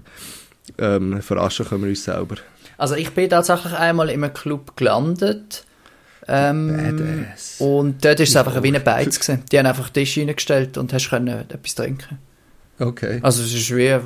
ähm, 0.79 1.21
verarschen 1.21 1.67
können 1.67 1.83
wir 1.83 1.91
uns 1.91 2.05
selber. 2.05 2.37
Also 2.81 2.95
ich 2.95 3.11
bin 3.11 3.29
tatsächlich 3.29 3.75
einmal 3.75 4.09
in 4.09 4.25
einem 4.25 4.33
Club 4.33 4.75
gelandet. 4.75 5.67
Ähm, 6.27 7.27
und 7.59 8.03
dort 8.03 8.19
war 8.19 8.25
es 8.25 8.37
einfach 8.37 8.63
wie 8.63 8.69
eine 8.69 8.81
Beiz. 8.81 9.21
Gewesen. 9.21 9.43
Die 9.53 9.59
haben 9.59 9.67
einfach 9.67 9.91
Tisch 9.91 10.17
reingestellt 10.17 10.79
und 10.79 10.91
hast 10.95 11.11
können 11.11 11.29
etwas 11.29 11.75
trinken. 11.75 12.19
Okay. 12.79 13.21
Also 13.23 13.43
es 13.43 13.53
ist 13.53 13.77
wie... 13.77 13.89
Äh, 13.89 14.01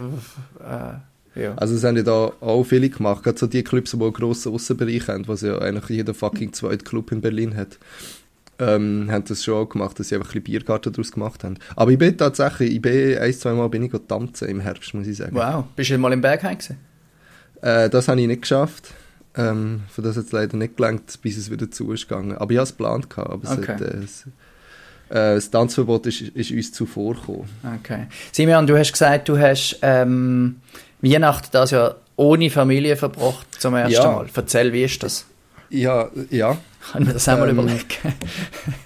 ja. 1.37 1.55
Also 1.57 1.77
es 1.77 1.85
haben 1.85 1.97
ja 1.97 2.03
da 2.03 2.33
auch 2.41 2.65
viele 2.65 2.89
gemacht, 2.89 3.23
gerade 3.23 3.39
so 3.39 3.47
die 3.47 3.63
Clubs, 3.63 3.93
die 3.93 4.01
einen 4.01 4.13
grossen 4.13 4.53
Aussenbereich 4.53 5.07
haben, 5.09 5.27
was 5.29 5.43
ja 5.43 5.59
eigentlich 5.59 5.91
jeder 5.91 6.15
fucking 6.15 6.53
zweite 6.53 6.85
Club 6.85 7.13
in 7.13 7.21
Berlin 7.21 7.57
hat, 7.57 7.79
ähm, 8.59 9.09
haben 9.11 9.25
das 9.25 9.43
schon 9.45 9.55
auch 9.55 9.69
gemacht, 9.69 9.99
dass 9.99 10.09
sie 10.09 10.17
einfach 10.17 10.29
ein 10.29 10.43
bisschen 10.43 10.45
Biergarten 10.45 10.93
daraus 10.93 11.13
gemacht 11.13 11.43
haben. 11.45 11.59
Aber 11.75 11.91
ich 11.91 11.99
bin 11.99 12.17
tatsächlich, 12.17 12.75
ich 12.75 12.83
bin 12.83 13.19
ein, 13.19 13.33
zwei 13.35 13.53
Mal 13.53 13.69
bin 13.69 13.83
ich 13.85 13.93
tanzen 14.07 14.49
im 14.49 14.61
Herbst, 14.61 14.95
muss 14.95 15.07
ich 15.07 15.17
sagen. 15.17 15.35
Wow, 15.35 15.65
bist 15.75 15.91
du 15.91 15.99
mal 15.99 16.13
im 16.13 16.21
Bergheim 16.21 16.57
gewesen? 16.59 16.79
Äh, 17.65 17.89
das 17.89 18.09
habe 18.09 18.21
ich 18.21 18.27
nicht 18.27 18.43
geschafft. 18.43 18.93
Ähm, 19.37 19.83
für 19.89 20.03
das 20.03 20.17
hat 20.17 20.27
es 20.27 20.33
leider 20.33 20.57
nicht 20.57 20.77
gelangt, 20.77 21.21
bis 21.23 21.39
es 21.39 21.51
wieder 21.51 21.71
zu 21.71 21.93
ist 21.93 22.09
gegangen. 22.09 22.37
Aber 22.37 22.53
ich 22.53 22.59
hatte 22.59 22.65
es 22.65 22.77
geplant. 22.77 23.09
Gehabt, 23.09 23.31
aber 23.31 23.51
okay. 23.51 23.73
hat, 23.73 23.81
äh, 23.81 23.97
es, 24.05 24.27
äh, 25.09 25.35
das 25.35 25.51
Tanzverbot 25.51 26.07
ist, 26.07 26.21
ist 26.21 26.51
uns 26.51 26.73
zuvor 26.73 27.15
gekommen. 27.15 27.49
Okay. 27.81 28.07
Simeon, 28.33 28.67
du 28.67 28.79
hast 28.79 28.93
gesagt, 28.93 29.31
du 29.31 29.39
hast 29.39 29.79
ähm, 29.81 30.57
Weihnachten 31.01 31.49
das 31.53 31.71
ja 31.71 31.95
ohne 32.17 32.51
Familie 32.51 32.97
verbracht 32.97 33.47
zum 33.59 33.75
ersten 33.75 33.95
ja. 33.95 34.13
Mal. 34.13 34.27
Erzähl, 34.35 34.73
wie 34.73 34.85
ist 34.85 35.03
das? 35.03 35.25
Ja, 35.71 36.11
ja. 36.31 36.59
Kann 36.93 37.03
ich 37.03 37.09
mir 37.09 37.15
das 37.15 37.29
auch 37.29 37.39
mal 37.39 37.49
Ähm, 37.49 37.59
überlegen. 37.59 37.83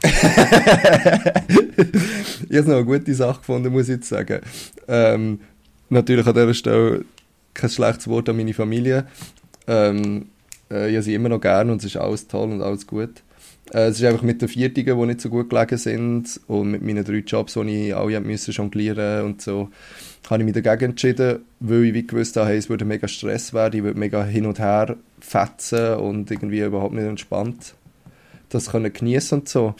ich 2.48 2.56
habe 2.56 2.68
noch 2.68 2.76
eine 2.76 2.84
gute 2.84 3.14
Sache 3.14 3.40
gefunden, 3.40 3.72
muss 3.72 3.88
ich 3.88 3.96
jetzt 3.96 4.08
sagen. 4.08 4.40
Ähm, 4.86 5.40
natürlich 5.90 6.26
an 6.26 6.34
dieser 6.34 6.54
Stelle 6.54 7.04
kein 7.58 7.70
schlechtes 7.70 8.08
Wort 8.08 8.28
an 8.28 8.36
meine 8.36 8.54
Familie. 8.54 9.06
Ähm, 9.66 10.28
äh, 10.70 10.88
ich 10.88 10.94
habe 10.94 11.02
sie 11.02 11.14
immer 11.14 11.28
noch 11.28 11.40
gern 11.40 11.70
und 11.70 11.78
es 11.78 11.84
ist 11.84 11.96
alles 11.96 12.28
toll 12.28 12.50
und 12.50 12.62
alles 12.62 12.86
gut. 12.86 13.22
Äh, 13.72 13.88
es 13.88 13.98
ist 13.98 14.04
einfach 14.04 14.22
mit 14.22 14.40
den 14.40 14.48
Viertigen, 14.48 14.98
die 14.98 15.06
nicht 15.06 15.20
so 15.20 15.28
gut 15.28 15.50
gelegen 15.50 15.76
sind 15.76 16.40
und 16.46 16.70
mit 16.70 16.82
meinen 16.82 17.04
drei 17.04 17.18
Jobs, 17.18 17.54
die 17.54 17.88
ich 17.88 17.96
alle 17.96 18.20
müssen 18.20 18.52
jonglieren 18.52 19.24
und 19.24 19.42
so, 19.42 19.68
habe 20.30 20.42
ich 20.42 20.46
mich 20.46 20.62
dagegen 20.62 20.92
entschieden, 20.92 21.40
weil 21.60 21.84
ich 21.84 21.94
wie 21.94 22.06
gewusst 22.06 22.36
habe, 22.36 22.48
hey, 22.48 22.56
es 22.56 22.70
würde 22.70 22.84
mega 22.84 23.08
Stress 23.08 23.52
werden, 23.52 23.76
ich 23.76 23.82
würde 23.82 23.98
mega 23.98 24.24
hin 24.24 24.46
und 24.46 24.58
her 24.58 24.96
fetzen 25.20 25.94
und 25.96 26.30
irgendwie 26.30 26.60
überhaupt 26.60 26.94
nicht 26.94 27.04
entspannt 27.04 27.74
das 28.50 28.70
können 28.70 28.92
genießen 28.92 29.40
und 29.40 29.48
so. 29.48 29.74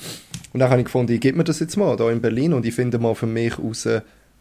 Und 0.52 0.61
dann 0.61 0.70
habe 0.70 0.80
ich 0.80 0.87
gefunden, 0.87 1.12
ich 1.12 1.20
gebe 1.20 1.38
mir 1.38 1.44
das 1.44 1.61
jetzt 1.61 1.76
mal 1.76 1.97
da 1.97 2.11
in 2.11 2.20
Berlin 2.20 2.52
und 2.52 2.66
ich 2.66 2.75
finde 2.75 2.99
mal 2.99 3.14
für 3.14 3.26
mich 3.26 3.58
raus, 3.58 3.88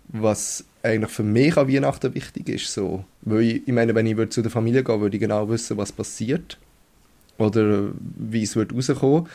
was 0.09 0.65
eigentlich 0.87 1.11
für 1.11 1.23
mich 1.23 1.57
an 1.57 1.67
Weihnachten 1.67 2.13
wichtig 2.15 2.49
ist. 2.49 2.73
So. 2.73 3.05
Weil 3.21 3.41
ich, 3.41 3.67
ich 3.67 3.73
meine, 3.73 3.93
wenn 3.95 4.05
ich 4.05 4.17
würde 4.17 4.29
zu 4.29 4.41
der 4.41 4.51
Familie 4.51 4.83
gehen 4.83 5.01
würde 5.01 5.15
ich 5.17 5.21
genau 5.21 5.47
wissen, 5.49 5.77
was 5.77 5.91
passiert 5.91 6.57
oder 7.37 7.89
wie 8.17 8.43
es 8.43 8.55
wird 8.55 8.73
rauskommen. 8.73 9.27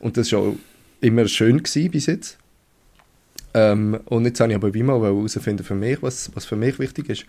Und 0.00 0.16
das 0.16 0.32
war 0.32 0.40
auch 0.40 0.56
immer 1.00 1.26
schön 1.28 1.62
gewesen 1.62 1.90
bis 1.90 2.06
jetzt. 2.06 2.38
Ähm, 3.52 3.98
und 4.06 4.24
jetzt 4.24 4.40
habe 4.40 4.52
ich 4.52 4.56
aber 4.56 4.72
wie 4.72 4.82
mal 4.82 5.00
herausfinden 5.00 5.64
für 5.64 5.74
mich, 5.74 6.02
was, 6.02 6.30
was 6.34 6.44
für 6.44 6.56
mich 6.56 6.78
wichtig 6.78 7.08
ist. 7.08 7.26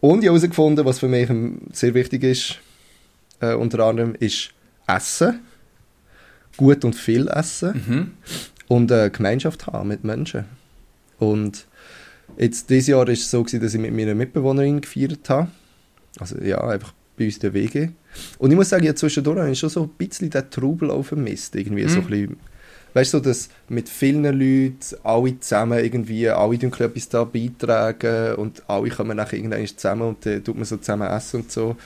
Und 0.00 0.22
ich 0.22 0.28
habe 0.28 0.38
herausgefunden, 0.38 0.84
was 0.84 0.98
für 0.98 1.08
mich 1.08 1.28
sehr 1.72 1.94
wichtig 1.94 2.22
ist, 2.24 2.58
äh, 3.40 3.54
unter 3.54 3.80
anderem, 3.84 4.14
ist 4.18 4.50
Essen. 4.86 5.40
Gut 6.56 6.84
und 6.84 6.94
viel 6.96 7.28
essen 7.28 7.84
Mhm. 7.86 8.10
und 8.66 8.90
eine 8.90 9.10
Gemeinschaft 9.12 9.66
haben 9.68 9.88
mit 9.88 10.02
Menschen. 10.02 10.44
Und 11.20 11.67
jetzt, 12.36 12.68
dieses 12.70 12.88
Jahr 12.88 13.00
war 13.00 13.08
es 13.08 13.30
so, 13.30 13.42
gewesen, 13.42 13.60
dass 13.60 13.74
ich 13.74 13.80
mit 13.80 13.94
meiner 13.94 14.14
Mitbewohnerin 14.14 14.80
gefeiert 14.80 15.28
habe. 15.30 15.48
Also 16.18 16.38
ja, 16.38 16.60
einfach 16.60 16.92
bei 17.16 17.26
uns 17.26 17.38
der 17.38 17.52
WG. 17.52 17.90
Und 18.38 18.50
ich 18.50 18.56
muss 18.56 18.68
sagen, 18.68 18.84
ja, 18.84 18.94
zwischendurch 18.94 19.38
habe 19.38 19.50
ich 19.50 19.58
schon 19.58 19.70
so 19.70 19.82
ein 19.82 19.90
bisschen 19.90 20.30
den 20.30 20.50
Trubel 20.50 20.90
auch 20.90 21.02
vermisst. 21.02 21.54
Irgendwie 21.56 21.88
so 21.88 22.00
ein 22.00 22.06
bisschen, 22.06 22.36
weißt 22.94 23.14
du, 23.14 23.18
so, 23.18 23.24
dass 23.24 23.48
mit 23.68 23.88
vielen 23.88 24.24
Leuten, 24.24 24.78
alle 25.02 25.38
zusammen 25.40 25.78
irgendwie, 25.78 26.28
alle 26.28 26.58
tun 26.58 26.72
etwas 26.72 27.08
da 27.08 27.24
beitragen 27.24 28.36
und 28.36 28.62
alle 28.68 28.88
kommen 28.90 29.16
nachher 29.16 29.36
irgendwann 29.36 29.66
zusammen 29.66 30.02
und 30.02 30.24
dann 30.24 30.42
tut 30.42 30.56
man 30.56 30.64
so 30.64 30.76
zusammen 30.76 31.08
essen 31.08 31.40
und 31.40 31.52
so. 31.52 31.76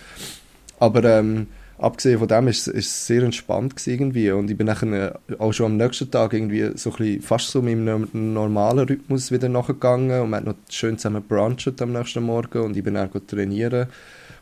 Aber 0.78 1.04
ähm, 1.04 1.46
abgesehen 1.82 2.18
von 2.20 2.28
dem 2.28 2.46
ist 2.48 2.68
es- 2.68 2.74
es 2.74 3.06
sehr 3.06 3.22
entspannt 3.22 3.74
irgendwie 3.86 4.30
und 4.30 4.48
ich 4.50 4.56
bin 4.56 4.66
nachher 4.66 5.18
auch 5.38 5.52
schon 5.52 5.66
am 5.66 5.76
nächsten 5.76 6.10
Tag 6.10 6.32
irgendwie 6.32 6.70
so 6.76 6.94
ein 6.98 7.20
fast 7.20 7.50
so 7.50 7.60
mit 7.60 7.72
einem 7.76 8.08
normalen 8.12 8.86
Rhythmus 8.88 9.32
wieder 9.32 9.48
nachgegangen 9.48 10.20
und 10.22 10.30
wir 10.30 10.36
haben 10.36 10.46
noch 10.46 10.54
schön 10.70 10.96
zusammen 10.96 11.22
bruncht 11.22 11.82
am 11.82 11.92
nächsten 11.92 12.22
Morgen 12.22 12.62
und 12.62 12.76
ich 12.76 12.84
bin 12.84 12.94
dann 12.94 13.10
trainieren 13.26 13.88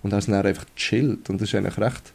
und 0.02 0.12
habe 0.12 0.24
dann 0.26 0.46
einfach 0.46 0.66
gechillt 0.76 1.30
und 1.30 1.40
das 1.40 1.48
ist 1.48 1.54
eigentlich 1.54 1.78
recht 1.78 2.12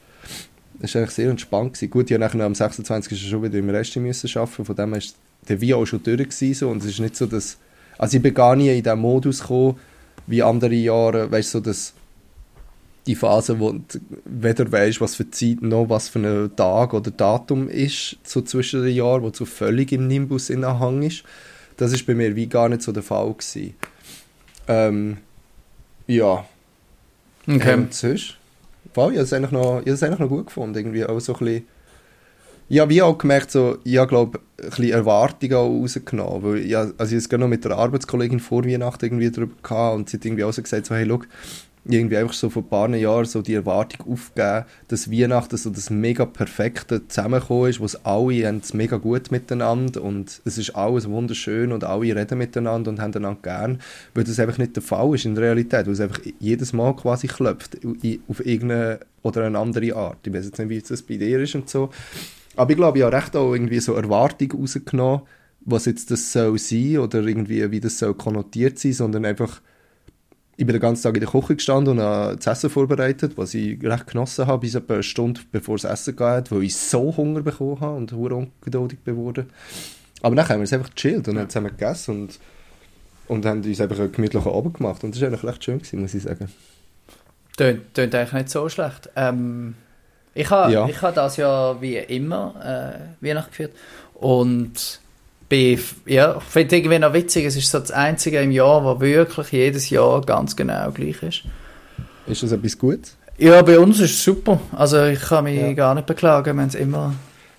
das 0.79 0.89
ist 0.91 0.97
eigentlich 0.97 1.11
sehr 1.11 1.29
entspannt 1.29 1.73
gewesen. 1.73 1.89
Gut, 1.89 2.11
ich 2.11 2.17
nachher 2.17 2.41
am 2.41 2.53
26. 2.53 3.29
schon 3.29 3.41
wieder 3.41 3.57
im 3.57 3.69
Rest 3.69 3.95
müssen 3.95 4.29
arbeiten, 4.37 4.65
von 4.65 4.75
dem 4.75 4.89
her 4.89 4.97
ist 4.97 5.15
der 5.47 5.61
Wie 5.61 5.73
auch 5.73 5.85
schon 5.85 6.03
durch 6.03 6.17
gewesen, 6.17 6.53
so 6.53 6.69
und 6.69 6.83
es 6.83 6.89
ist 6.89 6.99
nicht 6.99 7.15
so, 7.15 7.25
dass 7.25 7.57
also 7.97 8.17
ich 8.17 8.21
bin 8.21 8.33
gar 8.33 8.55
nie 8.55 8.77
in 8.77 8.83
diesen 8.83 8.99
Modus 8.99 9.39
gekommen, 9.39 9.77
wie 10.27 10.43
andere 10.43 10.73
Jahre, 10.75 11.31
weißt 11.31 11.53
du, 11.53 11.57
so 11.59 11.63
dass 11.63 11.93
die 13.07 13.15
Phase, 13.15 13.59
wo 13.59 13.73
du 13.73 13.99
weder 14.25 14.71
weißt, 14.71 14.99
was 14.99 15.15
für 15.15 15.29
Zeit 15.29 15.61
noch 15.61 15.89
was 15.89 16.09
für 16.09 16.19
ein 16.19 16.55
Tag 16.55 16.93
oder 16.93 17.11
Datum 17.11 17.69
ist, 17.69 18.17
so 18.23 18.41
zwischen 18.41 18.83
den 18.83 18.95
Jahren, 18.95 19.21
wo 19.21 19.29
du 19.29 19.45
völlig 19.45 19.91
im 19.91 20.07
Nimbus 20.07 20.49
in 20.49 20.65
Hang 20.65 21.03
ist. 21.03 21.23
Das 21.77 21.91
ist 21.91 22.05
bei 22.07 22.15
mir 22.15 22.35
wie 22.35 22.47
gar 22.47 22.69
nicht 22.69 22.81
so 22.81 22.91
der 22.91 23.03
Fall 23.03 23.33
gewesen. 23.33 23.75
Ähm, 24.67 25.17
ja. 26.07 26.45
Okay. 27.47 27.73
Und 27.73 27.93
sonst? 27.93 28.37
Wow, 28.93 29.11
ich 29.11 29.17
habe 29.17 29.25
es 29.25 29.33
eigentlich 29.33 29.51
noch, 29.51 29.79
ich 29.81 29.87
habe 29.87 29.91
es 29.91 30.03
eigentlich 30.03 30.19
noch 30.19 30.29
gut 30.29 30.47
gefunden. 30.47 30.75
Irgendwie 30.75 31.05
auch 31.05 31.19
so 31.19 31.33
ein 31.35 31.39
bisschen, 31.39 32.79
habe 32.79 32.89
wie 32.89 33.01
auch 33.01 33.17
gemerkt, 33.17 33.51
so, 33.51 33.77
ich 33.83 33.97
habe, 33.97 34.07
glaube 34.07 34.39
ein 34.57 34.69
bisschen 34.69 34.91
Erwartungen 34.91 35.53
auch 35.53 35.67
rausgenommen. 35.67 36.43
Weil 36.43 36.57
ich, 36.59 36.75
also 36.75 36.91
ich 36.91 36.99
habe 36.99 37.17
es 37.17 37.29
gerade 37.29 37.41
noch 37.41 37.49
mit 37.49 37.65
der 37.65 37.77
Arbeitskollegin 37.77 38.39
vor 38.39 38.65
Weihnachten 38.65 39.05
irgendwie 39.05 39.29
drüber 39.29 39.55
gehabt 39.61 39.95
und 39.95 40.09
sie 40.09 40.17
hat 40.17 40.25
irgendwie 40.25 40.43
auch 40.43 40.53
so 40.53 40.61
gesagt, 40.61 40.85
so, 40.87 40.95
hey, 40.95 41.05
schau, 41.07 41.21
irgendwie 41.87 42.17
einfach 42.17 42.33
so 42.33 42.49
vor 42.49 42.63
ein 42.63 42.69
paar 42.69 42.89
Jahren 42.95 43.25
so 43.25 43.41
die 43.41 43.53
Erwartung 43.53 44.11
aufgegeben, 44.11 44.65
dass 44.87 45.11
Weihnachten 45.11 45.57
so 45.57 45.69
das 45.69 45.89
mega 45.89 46.25
perfekte 46.25 47.07
Zusammenkommen 47.07 47.69
ist, 47.69 47.79
wo 47.79 47.85
es 47.85 48.03
alle 48.05 48.47
haben 48.47 48.57
es 48.57 48.73
mega 48.73 48.97
gut 48.97 49.31
miteinander 49.31 50.01
und 50.01 50.41
es 50.45 50.57
ist 50.57 50.75
alles 50.75 51.07
wunderschön 51.07 51.71
und 51.71 51.83
alle 51.83 52.15
reden 52.15 52.37
miteinander 52.37 52.89
und 52.89 52.99
haben 52.99 53.13
einander 53.13 53.39
gern, 53.41 53.81
weil 54.13 54.23
das 54.23 54.39
einfach 54.39 54.57
nicht 54.57 54.75
der 54.75 54.83
Fall 54.83 55.13
ist 55.13 55.25
in 55.25 55.35
der 55.35 55.43
Realität, 55.43 55.85
weil 55.85 55.93
es 55.93 56.01
einfach 56.01 56.21
jedes 56.39 56.73
Mal 56.73 56.95
quasi 56.95 57.27
klopft 57.27 57.77
auf 58.27 58.45
irgendeine 58.45 58.99
oder 59.21 59.45
eine 59.45 59.59
andere 59.59 59.95
Art. 59.95 60.25
Ich 60.25 60.33
weiß 60.33 60.45
jetzt 60.45 60.59
nicht, 60.59 60.69
wie 60.69 60.81
das 60.81 61.01
bei 61.03 61.17
dir 61.17 61.39
ist 61.39 61.55
und 61.55 61.69
so, 61.69 61.91
aber 62.55 62.71
ich 62.71 62.77
glaube, 62.77 62.97
ich 62.97 63.03
habe 63.03 63.15
recht 63.15 63.35
auch 63.35 63.53
irgendwie 63.53 63.79
so 63.79 63.93
Erwartungen 63.93 64.59
rausgenommen, 64.59 65.21
was 65.61 65.85
jetzt 65.85 66.09
das 66.11 66.31
soll 66.31 66.57
sein 66.57 66.97
oder 66.97 67.23
irgendwie 67.23 67.69
wie 67.71 67.79
das 67.79 67.99
soll 67.99 68.13
konnotiert 68.13 68.79
sein, 68.79 68.93
sondern 68.93 69.25
einfach 69.25 69.61
ich 70.57 70.65
bin 70.65 70.73
den 70.73 70.79
ganzen 70.81 71.03
Tag 71.03 71.15
in 71.15 71.21
der 71.21 71.29
Küche 71.29 71.55
gestanden 71.55 71.97
und 71.97 72.03
habe 72.03 72.37
das 72.37 72.47
Essen 72.47 72.69
vorbereitet, 72.69 73.37
was 73.37 73.53
ich 73.53 73.81
recht 73.83 74.07
genossen 74.07 74.47
habe, 74.47 74.59
bis 74.61 74.75
etwa 74.75 74.93
eine 74.95 75.03
Stunde 75.03 75.41
bevor 75.51 75.75
es 75.75 75.83
Essen 75.83 76.15
geht, 76.15 76.51
weil 76.51 76.63
ich 76.63 76.75
so 76.75 77.15
Hunger 77.15 77.41
bekommen 77.41 77.79
habe 77.81 77.97
und 77.97 78.11
hure 78.13 78.35
ungeduldig 78.35 78.99
geworden. 79.03 79.49
Aber 80.21 80.35
dann 80.35 80.47
haben 80.47 80.59
wir 80.59 80.63
es 80.63 80.73
einfach 80.73 80.89
gechillt 80.95 81.27
und 81.27 81.37
haben 81.37 81.49
zusammen 81.49 81.71
gegessen 81.71 82.11
und, 82.21 82.39
und 83.27 83.45
haben 83.45 83.63
uns 83.63 83.81
einfach 83.81 83.99
einen 83.99 84.11
gemütlichen 84.11 84.51
Abend 84.51 84.75
gemacht. 84.77 85.03
Und 85.03 85.13
das 85.13 85.21
war 85.21 85.27
eigentlich 85.27 85.43
recht 85.43 85.63
schön, 85.63 85.77
gewesen, 85.79 86.01
muss 86.01 86.13
ich 86.13 86.23
sagen. 86.23 86.49
Tönt, 87.57 87.93
tönt 87.93 88.15
eigentlich 88.15 88.33
nicht 88.33 88.49
so 88.49 88.67
schlecht. 88.69 89.09
Ähm, 89.15 89.75
ich 90.33 90.49
habe 90.49 90.71
Ja. 90.71 90.87
ich 90.87 91.01
ha 91.01 91.11
das 91.11 91.37
Jahr 91.37 91.81
wie 91.81 91.97
immer 91.97 92.55
äh, 93.21 93.25
Weihnachten 93.25 93.51
gefeiert 93.51 93.73
und 94.15 94.99
bin, 95.49 95.79
ja, 96.05 96.37
ich 96.37 96.43
finde 96.43 96.75
irgendwie 96.77 96.99
noch 96.99 97.13
witzig, 97.13 97.45
es 97.45 97.55
ist 97.55 97.69
so 97.71 97.79
das 97.79 97.91
einzige 97.91 98.41
im 98.41 98.51
Jahr, 98.51 98.83
wo 98.83 98.99
wirklich 98.99 99.51
jedes 99.51 99.89
Jahr 99.89 100.21
ganz 100.21 100.55
genau 100.55 100.91
gleich 100.91 101.21
ist. 101.23 101.43
Ist 102.27 102.43
das 102.43 102.51
etwas 102.51 102.77
Gutes? 102.77 103.15
Ja, 103.37 103.61
bei 103.61 103.77
uns 103.77 103.99
ist 103.99 104.11
es 104.11 104.23
super. 104.23 104.59
Also 104.71 105.03
ich 105.05 105.19
kann 105.21 105.43
mich 105.43 105.59
Ja. 105.59 105.73
gar 105.73 105.93
nicht 105.95 106.07
beklagen, 106.07 106.57
wenn 106.57 106.67
es 106.67 106.75
immer... 106.75 107.13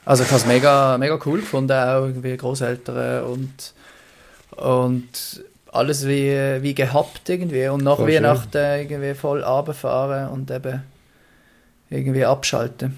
Also 0.05 0.23
ich 0.23 0.31
habe 0.31 0.41
es 0.41 0.47
mega, 0.47 0.97
mega 0.99 1.19
cool 1.27 1.41
gefunden, 1.41 1.73
auch 1.73 2.07
irgendwie 2.07 2.37
Großeltern 2.37 3.25
und, 3.25 3.75
und 4.57 5.45
alles 5.73 6.07
wie, 6.07 6.63
wie 6.63 6.75
gehabt 6.75 7.29
irgendwie. 7.29 7.67
Und 7.69 7.83
nach 7.85 7.97
Voll 7.97 8.07
schön. 8.13 8.23
Weihnachten 8.23 8.57
irgendwie 8.57 9.15
voll 9.15 9.43
runterfahren 9.43 10.29
und 10.31 10.51
eben 10.51 10.83
irgendwie 11.91 12.25
abschalten. 12.25 12.97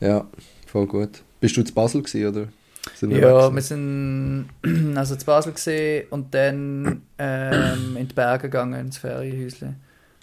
Ja, 0.00 0.26
voll 0.66 0.86
gut. 0.86 1.22
Bist 1.40 1.56
du 1.56 1.62
zu 1.62 1.72
Basel 1.74 2.02
gewesen, 2.02 2.26
oder? 2.28 2.48
Sind 2.94 3.10
wir 3.10 3.20
Ja, 3.20 3.54
wir 3.54 3.62
sind 3.62 4.48
also 4.94 5.16
zu 5.16 5.26
Basel 5.26 5.52
gesehen 5.52 6.06
und 6.10 6.34
dann 6.34 7.02
ähm, 7.18 7.96
in 7.96 8.08
die 8.08 8.14
Berge 8.14 8.48
gegangen, 8.48 8.80
ins 8.80 8.98
Ferienhäusle. 8.98 9.74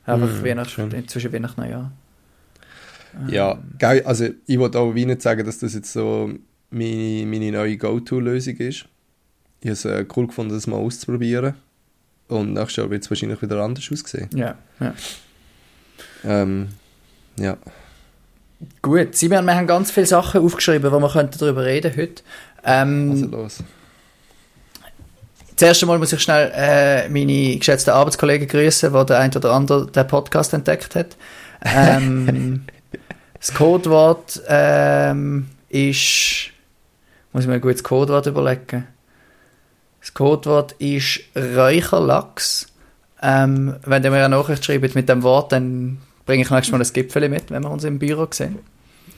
Einfach 0.06 0.28
Mm, 0.28 0.46
Weihnachten, 0.46 1.08
zwischen 1.08 1.34
Weihnachten 1.34 1.62
und 1.62 1.68
Neujahr. 1.68 1.92
Ja, 3.28 3.58
geil. 3.78 4.04
Also 4.06 4.30
ich 4.46 4.58
wollte 4.60 4.80
auch 4.80 4.94
wie 4.96 5.06
nicht 5.06 5.22
sagen, 5.22 5.46
dass 5.46 5.60
das 5.60 5.74
jetzt 5.74 5.92
so 5.92 6.32
meine, 6.70 7.26
meine 7.26 7.52
neue 7.52 7.78
Go-To-Lösung 7.78 8.56
ist. 8.58 8.86
Ich 9.62 9.68
habe 9.68 9.72
es 9.72 9.86
äh, 9.86 10.06
cool 10.16 10.28
gefunden, 10.28 10.54
das 10.54 10.68
mal 10.68 10.78
auszuprobieren. 10.78 11.56
Und 12.28 12.54
nächstes 12.54 12.78
Jahr 12.78 12.90
wird 12.90 13.04
es 13.04 13.10
wahrscheinlich 13.10 13.42
wieder 13.42 13.62
anders 13.62 13.90
aussehen. 13.92 14.30
Ja, 14.34 14.58
ja. 14.80 14.94
Ähm, 16.24 16.70
ja. 17.38 17.58
Gut, 18.82 19.16
Simon, 19.16 19.46
wir 19.46 19.56
haben 19.56 19.68
ganz 19.68 19.92
viele 19.92 20.08
Sachen 20.08 20.42
aufgeschrieben, 20.42 20.92
wo 20.92 21.00
wir 21.00 21.10
könnten 21.10 21.38
darüber 21.38 21.64
reden 21.64 21.96
heute. 21.96 22.24
Ähm, 22.64 23.12
Also 23.12 23.26
los. 23.28 23.64
Zuerst 25.56 25.82
einmal 25.82 25.98
muss 25.98 26.14
ich 26.14 26.22
schnell 26.22 26.52
äh, 26.56 27.10
meine 27.10 27.58
geschätzten 27.58 27.92
Arbeitskollegen 27.92 28.48
grüßen, 28.48 28.94
die 28.94 29.06
der 29.06 29.20
ein 29.20 29.36
oder 29.36 29.54
andere 29.54 29.88
den 29.88 30.08
Podcast 30.08 30.54
entdeckt 30.54 30.96
hat. 30.96 31.18
Ähm, 31.64 32.66
das 33.40 33.54
Codewort 33.54 34.42
ähm, 34.48 35.48
ist, 35.70 36.52
muss 37.34 37.44
ich 37.44 37.48
mir 37.48 37.56
ein 37.56 37.62
gutes 37.62 37.84
Codewort 37.84 38.28
überlegen. 38.28 38.88
Das 40.00 40.14
Codewort 40.14 40.74
ist 40.74 41.22
Räucherlachs. 41.36 42.68
Ähm, 43.22 43.78
wenn 43.84 44.04
ihr 44.04 44.12
mir 44.12 44.26
eine 44.26 44.38
Nachricht 44.38 44.64
schreibt 44.64 44.94
mit 44.94 45.10
dem 45.10 45.24
Wort, 45.24 45.52
dann 45.52 45.98
bringe 46.28 46.44
ich 46.44 46.52
nächstes 46.52 46.72
Mal 46.72 46.82
ein 46.82 46.94
Gipfel 46.94 47.28
mit, 47.30 47.50
wenn 47.50 47.64
wir 47.64 47.72
uns 47.72 47.84
im 47.84 47.98
Büro 47.98 48.28
sehen. 48.30 48.60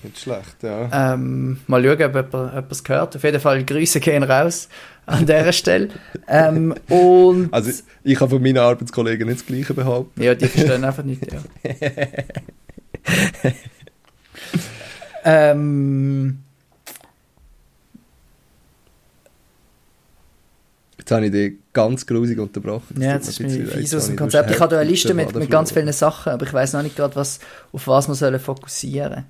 Nicht 0.01 0.19
schlecht, 0.19 0.63
ja. 0.63 1.13
Ähm, 1.13 1.59
mal 1.67 1.83
schauen, 1.83 2.01
ob 2.15 2.33
jemand 2.33 2.53
etwas 2.55 2.83
gehört. 2.83 3.15
Auf 3.17 3.23
jeden 3.23 3.41
Fall 3.41 3.65
Grüße 3.65 3.99
gehen 3.99 4.23
raus 4.23 4.69
an 5.05 5.25
dieser 5.25 5.51
Stelle. 5.51 5.89
Ähm, 6.27 6.73
und 6.87 7.49
Also 7.53 7.71
ich 8.03 8.17
kann 8.17 8.29
von 8.29 8.41
meinen 8.41 8.59
Arbeitskollegen 8.59 9.27
nicht 9.27 9.41
das 9.41 9.45
Gleiche 9.45 9.73
behaupten. 9.73 10.23
ja, 10.23 10.35
die 10.35 10.47
verstehen 10.47 10.85
einfach 10.85 11.03
nicht. 11.03 11.21
Ja. 11.29 11.39
Ähm, 15.25 16.39
Jetzt 21.09 21.15
habe 21.15 21.25
ich 21.25 21.31
dich 21.31 21.53
ganz 21.73 22.05
grusig 22.05 22.37
unterbrochen. 22.37 23.01
ja, 23.01 23.17
tut 23.17 23.25
jetzt 23.25 23.39
mir 23.39 23.47
ist 23.47 23.55
ein 23.55 23.63
mir 23.63 23.67
fies 23.67 23.95
aus 23.95 24.05
dem 24.07 24.15
Konzept. 24.15 24.51
Ich 24.51 24.59
habe 24.59 24.75
da 24.75 24.79
eine 24.79 24.89
Liste 24.89 25.15
mit, 25.15 25.33
mit 25.33 25.49
ganz 25.49 25.71
vielen 25.71 25.91
Sachen, 25.91 26.33
aber 26.33 26.45
ich 26.45 26.53
weiß 26.53 26.73
noch 26.73 26.83
nicht 26.83 26.95
gerade, 26.95 27.15
was, 27.15 27.39
auf 27.73 27.87
was 27.87 28.07
wir 28.07 28.13
sollen 28.13 28.39
fokussieren 28.39 29.25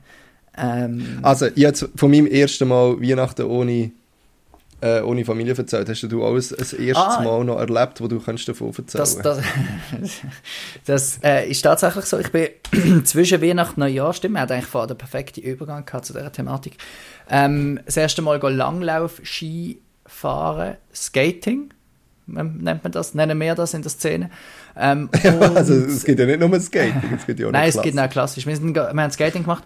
ähm, 0.58 1.20
Also, 1.22 1.48
jetzt 1.56 1.88
von 1.96 2.12
meinem 2.12 2.28
ersten 2.28 2.68
Mal 2.68 3.00
Weihnachten 3.00 3.46
ohne, 3.46 3.92
äh, 4.82 5.00
ohne 5.00 5.24
Familie 5.24 5.56
erzählt. 5.56 5.88
Hast 5.88 6.04
du 6.04 6.22
auch 6.22 6.34
ein, 6.34 6.36
ein 6.36 6.58
erstes 6.58 6.96
Ah. 6.96 7.22
Mal 7.24 7.46
noch 7.46 7.60
erlebt, 7.60 8.02
wo 8.02 8.10
du 8.10 8.20
kannst 8.20 8.50
davon 8.50 8.74
erzählen 8.78 8.86
Das, 8.98 9.18
das, 9.18 9.40
das 10.86 11.20
äh, 11.24 11.50
ist 11.50 11.62
tatsächlich 11.62 12.04
so. 12.04 12.20
Ich 12.20 12.32
bin 12.34 12.50
zwischen 13.06 13.42
Weihnachten 13.42 13.82
und 13.82 13.88
Neujahr, 13.88 14.14
stimmt, 14.14 14.36
wir 14.36 14.42
hatten 14.42 14.52
eigentlich 14.52 14.66
vorher 14.66 14.88
den 14.88 14.98
perfekten 14.98 15.40
Übergang 15.40 15.86
gehabt 15.86 16.04
zu 16.04 16.12
dieser 16.12 16.30
Thematik. 16.30 16.76
Ähm, 17.30 17.80
das 17.86 17.96
erste 17.96 18.22
Mal 18.22 18.38
go 18.38 18.50
Langlauf, 18.50 19.22
Ski 19.24 19.80
fahren, 20.10 20.76
Skating, 20.94 21.70
ähm, 22.28 22.58
nennt 22.58 22.84
man 22.84 22.92
das, 22.92 23.14
nennen 23.14 23.40
wir 23.40 23.56
das 23.56 23.74
in 23.74 23.82
der 23.82 23.92
Szene. 23.92 24.30
Ähm, 24.76 25.10
also, 25.56 25.74
es 25.74 26.04
gibt 26.04 26.20
ja 26.20 26.26
nicht 26.26 26.40
nur 26.40 26.54
ein 26.54 26.62
Skating, 26.62 27.14
es 27.16 27.26
gibt 27.26 27.40
ja 27.40 27.48
auch 27.48 27.52
Nein, 27.52 27.70
es 27.70 27.82
gibt 27.82 27.98
auch 27.98 28.10
klassisch. 28.10 28.46
Wir, 28.46 28.56
sind, 28.56 28.76
wir 28.76 28.88
haben 28.88 29.12
Skating 29.12 29.44
gemacht. 29.44 29.64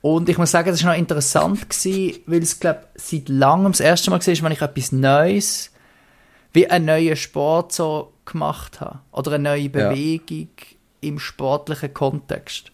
Und 0.00 0.28
ich 0.28 0.36
muss 0.36 0.50
sagen, 0.50 0.70
das 0.70 0.82
war 0.82 0.92
noch 0.92 0.98
interessant, 0.98 1.70
gewesen, 1.70 2.20
weil 2.26 2.42
es, 2.42 2.58
glaube 2.58 2.80
seit 2.96 3.28
langem 3.28 3.70
das 3.72 3.80
erste 3.80 4.10
Mal 4.10 4.20
war, 4.20 4.42
wenn 4.42 4.52
ich 4.52 4.62
etwas 4.62 4.92
Neues, 4.92 5.70
wie 6.52 6.68
einen 6.68 6.86
neuen 6.86 7.16
Sport 7.16 7.72
so 7.72 8.12
gemacht 8.24 8.80
habe. 8.80 8.98
Oder 9.12 9.32
eine 9.32 9.50
neue 9.50 9.68
Bewegung 9.68 10.48
im 11.00 11.18
sportlichen 11.18 11.94
Kontext. 11.94 12.72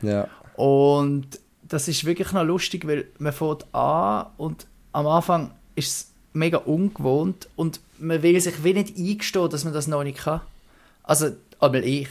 Ja. 0.00 0.28
Und 0.56 1.38
das 1.62 1.88
ist 1.88 2.04
wirklich 2.04 2.32
noch 2.32 2.44
lustig, 2.44 2.86
weil 2.86 3.06
man 3.18 3.32
fährt 3.32 3.66
an 3.74 4.26
und 4.36 4.66
am 4.92 5.06
Anfang 5.06 5.52
ist 5.74 5.88
es 5.88 6.13
mega 6.34 6.58
ungewohnt 6.58 7.48
und 7.56 7.80
man 7.98 8.22
will 8.22 8.38
sich 8.40 8.62
wie 8.62 8.74
nicht 8.74 8.98
eingestehen, 8.98 9.48
dass 9.48 9.64
man 9.64 9.72
das 9.72 9.86
noch 9.86 10.04
nicht 10.04 10.18
kann. 10.18 10.40
Also, 11.02 11.30
aber 11.58 11.82
ich. 11.82 12.08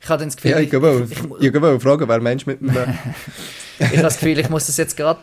Ich 0.00 0.08
habe 0.10 0.18
dann 0.18 0.28
das 0.28 0.36
Gefühl, 0.36 0.50
Ja, 0.50 0.58
ich 0.58 0.68
glaube, 0.68 1.08
ich, 1.10 1.18
ich, 1.18 1.54
ich 1.54 1.82
fragen, 1.82 2.08
wer 2.08 2.20
Mensch 2.20 2.44
mit 2.44 2.60
einem 2.60 2.74
ich 3.78 3.86
habe 3.86 4.02
das 4.02 4.18
Gefühl, 4.18 4.38
ich 4.38 4.50
muss 4.50 4.66
das 4.66 4.76
jetzt 4.76 4.96
gerade 4.96 5.20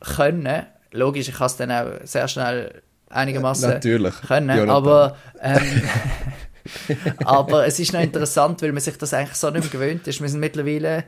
können. 0.00 0.66
Logisch, 0.90 1.28
ich 1.28 1.36
kann 1.36 1.46
es 1.46 1.56
dann 1.56 1.70
auch 1.70 1.86
sehr 2.04 2.26
schnell 2.26 2.82
einigermaßen 3.10 3.70
Natürlich. 3.70 4.20
können, 4.22 4.48
Jonathan. 4.48 4.70
aber, 4.70 5.16
ähm, 5.40 5.82
aber 7.24 7.66
es 7.66 7.78
ist 7.78 7.92
noch 7.92 8.00
interessant, 8.00 8.60
weil 8.62 8.72
man 8.72 8.80
sich 8.80 8.96
das 8.98 9.14
eigentlich 9.14 9.36
so 9.36 9.50
nicht 9.50 9.62
mehr 9.62 9.70
gewöhnt 9.70 10.06
ist. 10.08 10.20
Wir 10.20 10.28
sind 10.28 10.40
mittlerweile, 10.40 11.04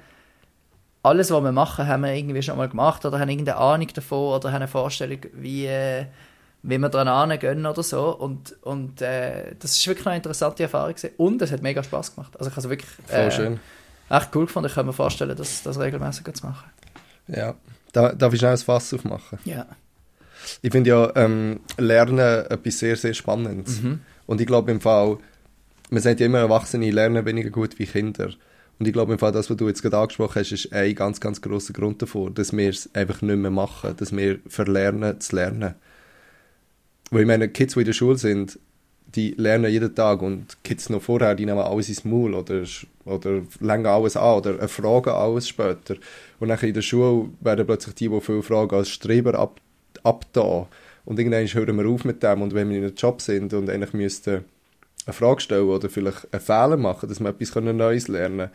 alles 1.02 1.30
was 1.30 1.42
wir 1.42 1.52
machen, 1.52 1.86
haben 1.86 2.02
wir 2.02 2.14
irgendwie 2.14 2.42
schon 2.42 2.58
mal 2.58 2.68
gemacht 2.68 3.04
oder 3.04 3.18
haben 3.18 3.28
irgendeine 3.28 3.58
Ahnung 3.58 3.88
davon 3.92 4.34
oder 4.34 4.50
haben 4.50 4.56
eine 4.56 4.68
Vorstellung, 4.68 5.20
wie, 5.32 5.66
äh, 5.66 6.06
wie 6.62 6.78
wir 6.78 6.88
daran 6.88 7.38
gehen 7.38 7.66
oder 7.66 7.82
so. 7.82 8.16
Und, 8.16 8.56
und 8.62 9.00
äh, 9.00 9.54
das 9.58 9.72
ist 9.72 9.86
wirklich 9.86 10.06
eine 10.06 10.16
interessante 10.16 10.62
Erfahrung 10.62 10.94
gewesen. 10.94 11.14
und 11.16 11.42
es 11.42 11.52
hat 11.52 11.62
mega 11.62 11.82
Spaß 11.82 12.14
gemacht. 12.14 12.36
Also 12.38 12.50
ich 12.50 12.56
habe 12.56 12.66
es 12.66 12.70
wirklich 12.70 12.90
äh, 13.08 13.30
schön. 13.30 13.60
echt 14.08 14.34
cool 14.34 14.46
gefunden. 14.46 14.68
Ich 14.68 14.74
kann 14.74 14.86
mir 14.86 14.92
vorstellen, 14.92 15.36
das, 15.36 15.62
das 15.62 15.78
regelmäßig 15.78 16.32
zu 16.34 16.46
machen. 16.46 16.70
Ja. 17.28 17.54
Da, 17.92 18.12
darf 18.12 18.32
ich 18.32 18.38
schnell 18.38 18.52
ein 18.52 18.58
Fass 18.58 18.92
aufmachen? 18.94 19.38
Ja. 19.44 19.66
Ich 20.62 20.70
finde 20.70 20.90
ja 20.90 21.12
ähm, 21.16 21.60
Lernen 21.76 22.46
etwas 22.46 22.78
sehr, 22.78 22.96
sehr 22.96 23.14
Spannendes. 23.14 23.82
Mhm. 23.82 24.00
Und 24.26 24.40
ich 24.40 24.46
glaube 24.46 24.70
im 24.70 24.80
Fall, 24.80 25.18
man 25.90 26.02
sagt 26.02 26.20
ja 26.20 26.26
immer, 26.26 26.38
Erwachsene 26.38 26.90
lernen 26.90 27.24
weniger 27.24 27.50
gut 27.50 27.78
wie 27.78 27.86
Kinder. 27.86 28.30
Und 28.78 28.86
ich 28.86 28.92
glaube 28.92 29.12
im 29.12 29.18
Fall, 29.18 29.32
das, 29.32 29.50
was 29.50 29.56
du 29.56 29.68
jetzt 29.68 29.82
gerade 29.82 29.98
angesprochen 29.98 30.40
hast, 30.40 30.52
ist 30.52 30.72
ein 30.72 30.94
ganz, 30.94 31.20
ganz 31.20 31.42
grosser 31.42 31.72
Grund 31.72 32.00
davor, 32.00 32.30
dass 32.30 32.56
wir 32.56 32.70
es 32.70 32.88
einfach 32.94 33.20
nicht 33.20 33.36
mehr 33.36 33.50
machen, 33.50 33.94
dass 33.96 34.16
wir 34.16 34.38
verlernen 34.46 35.20
zu 35.20 35.36
lernen. 35.36 35.74
Weil 37.10 37.22
ich 37.22 37.26
meine, 37.26 37.48
Kids, 37.48 37.74
die 37.74 37.80
in 37.80 37.86
der 37.86 37.92
Schule 37.92 38.16
sind, 38.16 38.58
die 39.14 39.30
lernen 39.36 39.70
jeden 39.70 39.94
Tag 39.94 40.22
und 40.22 40.62
Kids 40.62 40.88
noch 40.88 41.02
vorher, 41.02 41.34
die 41.34 41.44
nehmen 41.44 41.58
alles 41.58 41.88
ins 41.88 42.04
Maul 42.04 42.34
oder, 42.34 42.62
oder 43.04 43.42
längen 43.60 43.86
alles 43.86 44.16
an 44.16 44.38
oder 44.38 44.68
fragen 44.68 45.10
alles 45.10 45.48
später. 45.48 45.96
Und 46.38 46.48
dann 46.48 46.58
in 46.60 46.74
der 46.74 46.82
Schule 46.82 47.28
werden 47.40 47.66
plötzlich 47.66 47.94
die, 47.96 48.08
die 48.08 48.20
viele 48.20 48.42
Fragen 48.42 48.76
als 48.76 48.90
Streber 48.90 49.34
ab, 49.34 49.60
abda. 50.04 50.68
Und 51.04 51.18
irgendwann 51.18 51.46
hören 51.46 51.76
wir 51.76 51.88
auf 51.88 52.04
mit 52.04 52.22
dem 52.22 52.42
und 52.42 52.54
wenn 52.54 52.70
wir 52.70 52.76
in 52.76 52.84
einem 52.84 52.94
Job 52.94 53.20
sind 53.20 53.52
und 53.52 53.68
eigentlich 53.68 53.92
müssten 53.92 54.44
eine 55.06 55.12
Frage 55.14 55.40
stellen 55.40 55.68
oder 55.68 55.88
vielleicht 55.88 56.32
einen 56.32 56.42
Fehler 56.42 56.76
machen, 56.76 57.08
dass 57.08 57.20
wir 57.20 57.30
etwas 57.30 57.54
Neues 57.56 58.06
lernen 58.06 58.38
können, 58.38 58.50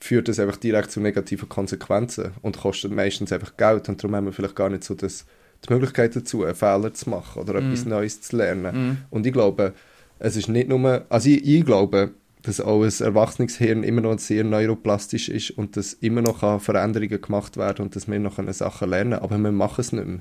führt 0.00 0.28
das 0.28 0.38
einfach 0.38 0.56
direkt 0.56 0.90
zu 0.90 1.00
negativen 1.00 1.48
Konsequenzen 1.48 2.32
und 2.42 2.58
kostet 2.58 2.92
meistens 2.92 3.32
einfach 3.32 3.56
Geld 3.56 3.88
und 3.88 4.02
darum 4.02 4.16
haben 4.16 4.26
wir 4.26 4.32
vielleicht 4.32 4.56
gar 4.56 4.68
nicht 4.68 4.84
so 4.84 4.94
das, 4.94 5.24
die 5.66 5.72
Möglichkeit 5.72 6.14
dazu, 6.14 6.44
einen 6.44 6.54
Fehler 6.54 6.92
zu 6.92 7.10
machen 7.10 7.42
oder 7.42 7.56
etwas 7.56 7.84
Neues 7.84 8.20
zu 8.20 8.36
lernen. 8.36 9.06
Und 9.10 9.26
ich 9.26 9.32
glaube, 9.32 9.72
es 10.18 10.36
ist 10.36 10.48
nicht 10.48 10.68
nur, 10.68 11.04
also 11.08 11.28
ich, 11.28 11.44
ich 11.44 11.64
glaube, 11.64 12.12
dass 12.42 12.60
auch 12.60 12.82
ein 12.82 12.92
erwachsenes 13.00 13.56
Hirn 13.56 13.82
immer 13.82 14.02
noch 14.02 14.18
sehr 14.18 14.44
neuroplastisch 14.44 15.30
ist 15.30 15.50
und 15.52 15.76
dass 15.76 15.94
immer 15.94 16.20
noch 16.20 16.60
Veränderungen 16.60 17.20
gemacht 17.20 17.56
werden 17.56 17.86
und 17.86 17.96
dass 17.96 18.06
wir 18.06 18.18
noch 18.18 18.38
eine 18.38 18.52
Sachen 18.52 18.90
lernen, 18.90 19.14
aber 19.14 19.38
wir 19.38 19.52
machen 19.52 19.80
es 19.80 19.92
nicht 19.92 20.06
mehr. 20.06 20.20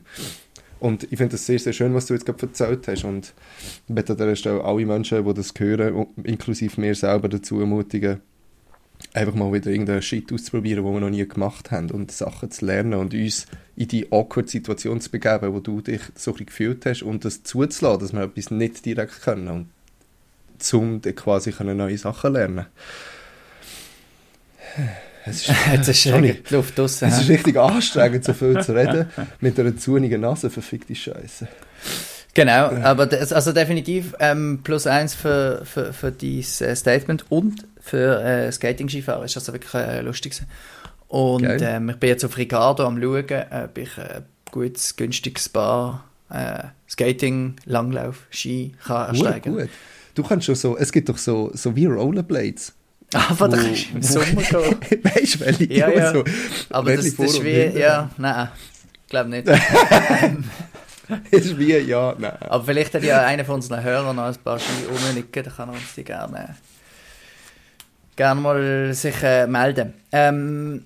Und 0.79 1.07
ich 1.11 1.17
finde 1.17 1.35
es 1.35 1.45
sehr, 1.45 1.59
sehr 1.59 1.71
schön, 1.71 1.93
was 1.93 2.07
du 2.07 2.13
jetzt 2.13 2.25
gerade 2.25 2.45
erzählt 2.45 2.87
hast. 2.89 3.05
Und 3.05 3.33
ich 3.87 3.93
möchte 3.93 4.13
an 4.13 4.17
dieser 4.17 4.35
Stelle 4.35 4.63
alle 4.63 4.85
Menschen, 4.85 5.25
die 5.25 5.33
das 5.33 5.53
hören, 5.57 6.07
inklusive 6.23 6.79
mir 6.79 6.93
selber, 6.93 7.29
dazu 7.29 7.59
ermutigen, 7.59 8.19
einfach 9.13 9.35
mal 9.35 9.51
wieder 9.53 9.71
irgendeinen 9.71 10.01
Shit 10.01 10.31
auszuprobieren, 10.33 10.83
den 10.83 10.93
wir 10.93 10.99
noch 10.99 11.09
nie 11.09 11.27
gemacht 11.27 11.71
haben 11.71 11.91
und 11.91 12.11
Sachen 12.11 12.51
zu 12.51 12.65
lernen 12.65 12.95
und 12.95 13.13
uns 13.13 13.45
in 13.75 13.87
die 13.87 14.11
awkward 14.11 14.49
Situation 14.49 15.01
zu 15.01 15.11
begeben, 15.11 15.53
wo 15.53 15.59
du 15.59 15.81
dich 15.81 16.01
so 16.15 16.31
ein 16.31 16.33
bisschen 16.33 16.45
gefühlt 16.45 16.85
hast 16.85 17.03
und 17.03 17.25
das 17.25 17.43
zuzulassen, 17.43 17.99
dass 17.99 18.13
wir 18.13 18.23
etwas 18.23 18.51
nicht 18.51 18.85
direkt 18.85 19.21
können 19.21 19.47
und 19.47 19.67
zum 20.59 21.01
quasi 21.01 21.51
können 21.51 21.77
neue 21.77 21.97
Sachen 21.97 22.33
lernen 22.33 22.65
es 25.25 25.47
ist, 25.47 25.55
Jetzt 25.73 25.87
ist 25.87 26.05
die 26.05 26.35
Luft 26.49 26.77
draussen. 26.77 27.07
es 27.07 27.21
ist 27.21 27.29
richtig 27.29 27.57
anstrengend, 27.57 28.23
so 28.23 28.33
viel 28.33 28.59
zu 28.61 28.75
reden, 28.75 29.07
mit 29.39 29.59
einer 29.59 29.77
zunigen 29.77 30.21
Nase, 30.21 30.49
verfickte 30.49 30.95
Scheiße. 30.95 31.47
Genau, 32.35 32.71
aber 32.83 33.05
das, 33.05 33.31
also 33.31 33.51
definitiv 33.51 34.15
ähm, 34.19 34.61
plus 34.63 34.87
eins 34.87 35.13
für, 35.13 35.61
für, 35.65 35.93
für 35.93 36.11
dieses 36.11 36.61
äh, 36.61 36.75
Statement 36.75 37.25
und 37.29 37.65
für 37.79 38.23
äh, 38.23 38.51
Skating-Skifahren 38.51 39.23
ist 39.23 39.37
also 39.37 39.53
wirklich 39.53 39.73
äh, 39.75 40.01
lustig. 40.01 40.41
Und 41.09 41.45
ähm, 41.45 41.89
ich 41.89 41.97
bin 41.97 42.09
jetzt 42.09 42.25
auf 42.25 42.37
Ricardo 42.37 42.87
am 42.87 42.99
schauen, 42.99 43.25
ob 43.51 43.77
ich 43.77 43.97
ein 43.99 44.05
äh, 44.05 44.21
gutes, 44.49 44.95
günstiges 44.95 45.47
Bar 45.49 46.05
äh, 46.31 46.63
Skating, 46.89 47.55
Langlauf, 47.65 48.25
Ski 48.31 48.73
kann 48.83 49.09
ersteigen. 49.09 49.53
gut. 49.53 49.69
Du 50.15 50.23
kannst 50.23 50.45
schon 50.47 50.55
so, 50.55 50.77
es 50.77 50.91
gibt 50.91 51.09
doch 51.09 51.17
so, 51.17 51.51
so 51.53 51.75
wie 51.75 51.85
Rollerblades. 51.85 52.73
Aber 53.13 53.47
da 53.47 53.57
kannst 53.57 53.91
du 53.91 53.95
im 53.95 54.01
Sommer 54.01 54.41
gehen. 54.79 55.03
weißt 55.03 55.35
du, 55.35 55.39
welche 55.41 55.73
Ja, 55.73 55.89
ja. 55.91 56.13
so, 56.13 56.23
Aber 56.69 56.95
das, 56.95 57.15
das 57.15 57.33
ist 57.33 57.43
wie, 57.43 57.77
ja, 57.77 58.09
nein, 58.17 58.49
glaube 59.09 59.29
nicht. 59.29 59.47
ist 61.31 61.57
wie, 61.57 61.77
ja, 61.77 62.15
nein. 62.17 62.37
Aber 62.41 62.63
vielleicht 62.63 62.93
hat 62.93 63.03
ja 63.03 63.25
einer 63.25 63.45
von 63.45 63.55
unseren 63.55 63.83
Hörern 63.83 64.15
noch 64.15 64.23
ein 64.23 64.35
paar 64.35 64.59
Ski 64.59 64.85
rumnicken, 64.89 65.43
dann 65.43 65.55
kann 65.55 65.69
er 65.69 65.75
uns 65.75 65.95
die 65.95 66.03
gerne, 66.03 66.55
gerne 68.15 68.41
mal 68.41 68.93
sich 68.93 69.21
äh, 69.23 69.47
melden. 69.47 69.93
Ähm, 70.11 70.85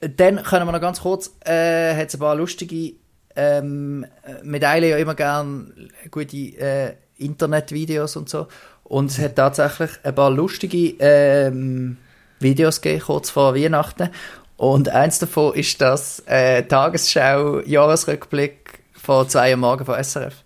dann 0.00 0.42
können 0.42 0.66
wir 0.66 0.72
noch 0.72 0.80
ganz 0.80 1.00
kurz, 1.00 1.30
äh, 1.44 1.94
hat 1.94 2.08
es 2.08 2.14
ein 2.14 2.20
paar 2.20 2.34
lustige, 2.34 2.94
ähm, 3.36 4.06
wir 4.42 4.60
teilen 4.60 4.90
ja 4.90 4.96
immer 4.96 5.14
gerne 5.14 5.66
gute 6.10 6.36
äh, 6.36 6.94
Internetvideos 7.18 8.16
und 8.16 8.28
so. 8.28 8.48
Und 8.84 9.10
es 9.10 9.18
hat 9.18 9.36
tatsächlich 9.36 9.90
ein 10.02 10.14
paar 10.14 10.30
lustige 10.30 10.94
ähm, 10.98 11.98
Videos 12.40 12.80
gegeben, 12.80 13.04
kurz 13.04 13.30
vor 13.30 13.54
Weihnachten. 13.54 14.08
Und 14.56 14.88
eins 14.88 15.18
davon 15.18 15.54
ist 15.54 15.80
das 15.80 16.22
äh, 16.26 16.64
Tagesschau-Jahresrückblick 16.64 18.59
von 19.02 19.28
zwei 19.28 19.52
Uhr 19.52 19.56
morgen 19.56 19.84
von 19.84 20.02
SRF. 20.02 20.42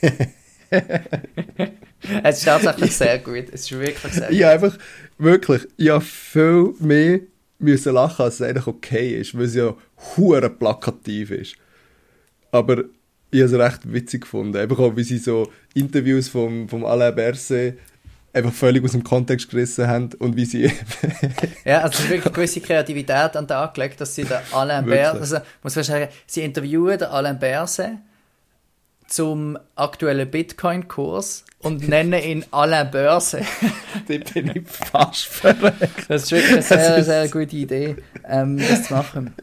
es 2.22 2.38
ist 2.38 2.44
tatsächlich 2.44 2.96
sehr 2.96 3.18
gut. 3.18 3.46
Es 3.52 3.62
ist 3.62 3.72
wirklich 3.72 4.12
sehr 4.12 4.30
Ich 4.30 4.42
habe 4.42 4.52
einfach, 4.54 4.78
wirklich, 5.18 5.66
ich 5.76 5.88
habe 5.90 6.04
viel 6.04 6.74
mehr 6.80 7.20
müssen 7.58 7.94
lachen, 7.94 8.24
als 8.24 8.34
es 8.34 8.42
eigentlich 8.42 8.66
okay 8.66 9.20
ist, 9.20 9.36
weil 9.36 9.44
es 9.44 9.54
ja 9.54 9.74
hure 10.16 10.50
plakativ 10.50 11.30
ist. 11.30 11.56
Aber 12.50 12.84
ich 13.30 13.42
habe 13.42 13.52
es 13.52 13.58
recht 13.58 13.92
witzig 13.92 14.22
gefunden. 14.22 14.56
Einfach 14.56 14.78
auch, 14.78 14.96
wie 14.96 15.04
sie 15.04 15.18
so 15.18 15.50
Interviews 15.74 16.28
vom, 16.28 16.68
vom 16.68 16.84
Alain 16.84 17.14
Berset 17.14 17.78
einfach 18.34 18.52
völlig 18.52 18.84
aus 18.84 18.92
dem 18.92 19.04
Kontext 19.04 19.48
gerissen 19.50 19.86
haben 19.86 20.10
und 20.18 20.36
wie 20.36 20.44
sie 20.44 20.64
Ja, 21.64 21.80
also 21.80 21.94
es 21.94 22.00
ist 22.00 22.10
wirklich 22.10 22.26
eine 22.26 22.34
gewisse 22.34 22.60
Kreativität 22.60 23.36
an 23.36 23.44
den 23.44 23.48
Tag 23.48 23.74
gelegt, 23.74 24.00
dass 24.00 24.14
sie 24.14 24.24
den 24.24 24.38
Alain? 24.52 24.84
Berset, 24.84 25.20
also 25.20 25.38
muss 25.62 25.76
man 25.76 25.84
sagen, 25.84 26.08
sie 26.26 26.42
interviewen 26.42 26.98
den 26.98 27.08
Alain 27.08 27.38
Berset 27.38 27.92
zum 29.06 29.58
aktuellen 29.76 30.30
Bitcoin-Kurs 30.30 31.44
und 31.60 31.88
nennen 31.88 32.20
ihn 32.20 32.44
Alain 32.50 32.90
Börse. 32.90 33.42
Dort 34.08 34.34
bin 34.34 34.50
ich 34.54 34.68
fast 34.68 35.26
verreckt. 35.26 36.06
Das 36.08 36.24
ist 36.24 36.32
wirklich 36.32 36.52
eine 36.52 36.62
sehr, 36.62 37.04
sehr 37.04 37.28
gute 37.28 37.56
Idee, 37.56 37.96
ähm, 38.28 38.58
das 38.58 38.84
zu 38.84 38.94
machen. 38.94 39.34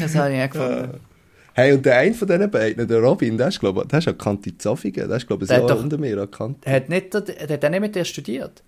Das 0.00 0.14
habe 0.16 0.34
ich 0.34 0.42
auch 0.42 0.50
gefunden. 0.50 1.00
Hey, 1.54 1.72
und 1.74 1.84
der 1.84 1.98
eine 1.98 2.14
von 2.14 2.26
diesen 2.28 2.50
beiden, 2.50 2.88
der 2.88 3.00
Robin, 3.00 3.36
der 3.36 3.48
ist, 3.48 3.60
glaube 3.60 3.82
ich, 3.82 3.88
der 3.88 3.98
ist 3.98 4.08
an 4.08 4.16
Kante 4.18 4.56
Zofingen. 4.56 5.06
Der 5.08 5.16
ist, 5.18 5.26
glaube 5.26 5.44
ich, 5.44 5.48
Der 5.48 5.58
ein 5.58 5.66
Jahr 5.66 5.76
doch- 5.76 5.82
unter 5.84 5.98
mir 5.98 6.18
an 6.20 6.30
Kante. 6.30 6.60
Er 6.66 6.76
hat 6.76 6.88
nicht, 6.88 7.12
der 7.12 7.48
hat 7.48 7.64
auch 7.64 7.68
nicht 7.70 7.80
mit 7.80 7.94
dir 7.94 8.04
studiert. 8.04 8.62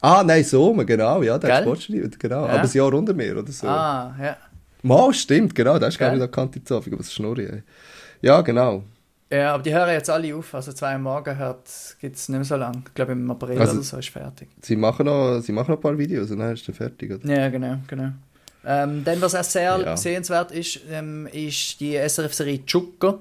Ah, 0.00 0.22
nein, 0.24 0.44
so, 0.44 0.72
genau, 0.74 1.22
ja, 1.22 1.36
der 1.38 1.50
hat 1.50 1.58
Gell? 1.58 1.64
Sport 1.64 1.82
studiert, 1.82 2.20
genau. 2.20 2.46
Ja. 2.46 2.52
Aber 2.52 2.62
ein 2.62 2.70
Jahr 2.72 2.94
unter 2.94 3.14
mir 3.14 3.36
oder 3.36 3.50
so. 3.50 3.66
Ah, 3.66 4.14
ja. 4.22 4.36
Mal, 4.82 5.12
stimmt, 5.12 5.54
genau, 5.56 5.76
der 5.78 5.88
ist, 5.88 5.98
glaube 5.98 6.16
ich, 6.16 6.22
an 6.22 6.30
Kante 6.30 6.62
Zofingen. 6.62 6.98
Was 7.00 7.12
Schnurri, 7.12 7.46
ey. 7.46 7.62
Ja, 8.22 8.40
genau. 8.42 8.84
Ja, 9.30 9.54
aber 9.54 9.62
die 9.62 9.74
hören 9.74 9.90
jetzt 9.92 10.08
alle 10.08 10.34
auf. 10.36 10.54
Also 10.54 10.72
zwei 10.72 10.94
am 10.94 11.02
Morgen 11.02 11.36
gibt 12.00 12.16
es 12.16 12.28
nicht 12.28 12.38
mehr 12.38 12.44
so 12.44 12.56
lange. 12.56 12.82
Ich 12.86 12.94
glaube, 12.94 13.12
im 13.12 13.30
April 13.30 13.58
Also- 13.58 13.74
oder 13.74 13.82
so 13.82 13.98
ist 13.98 14.08
fertig. 14.08 14.48
Sie 14.62 14.76
machen 14.76 15.04
noch, 15.06 15.40
sie 15.40 15.52
machen 15.52 15.72
noch 15.72 15.78
ein 15.78 15.82
paar 15.82 15.98
Videos 15.98 16.30
und 16.30 16.38
dann 16.38 16.54
ist 16.54 16.66
er 16.68 16.74
fertig, 16.74 17.12
oder? 17.12 17.28
Ja, 17.28 17.48
genau, 17.50 17.76
genau. 17.88 18.10
Ähm, 18.66 19.04
dann, 19.04 19.20
was 19.20 19.34
auch 19.34 19.44
sehr 19.44 19.78
Ja. 19.80 19.96
sehenswert 19.96 20.50
ist, 20.52 20.80
ähm, 20.90 21.26
ist 21.32 21.80
die 21.80 21.94
SRF-Serie 21.96 22.64
Chucker. 22.66 23.18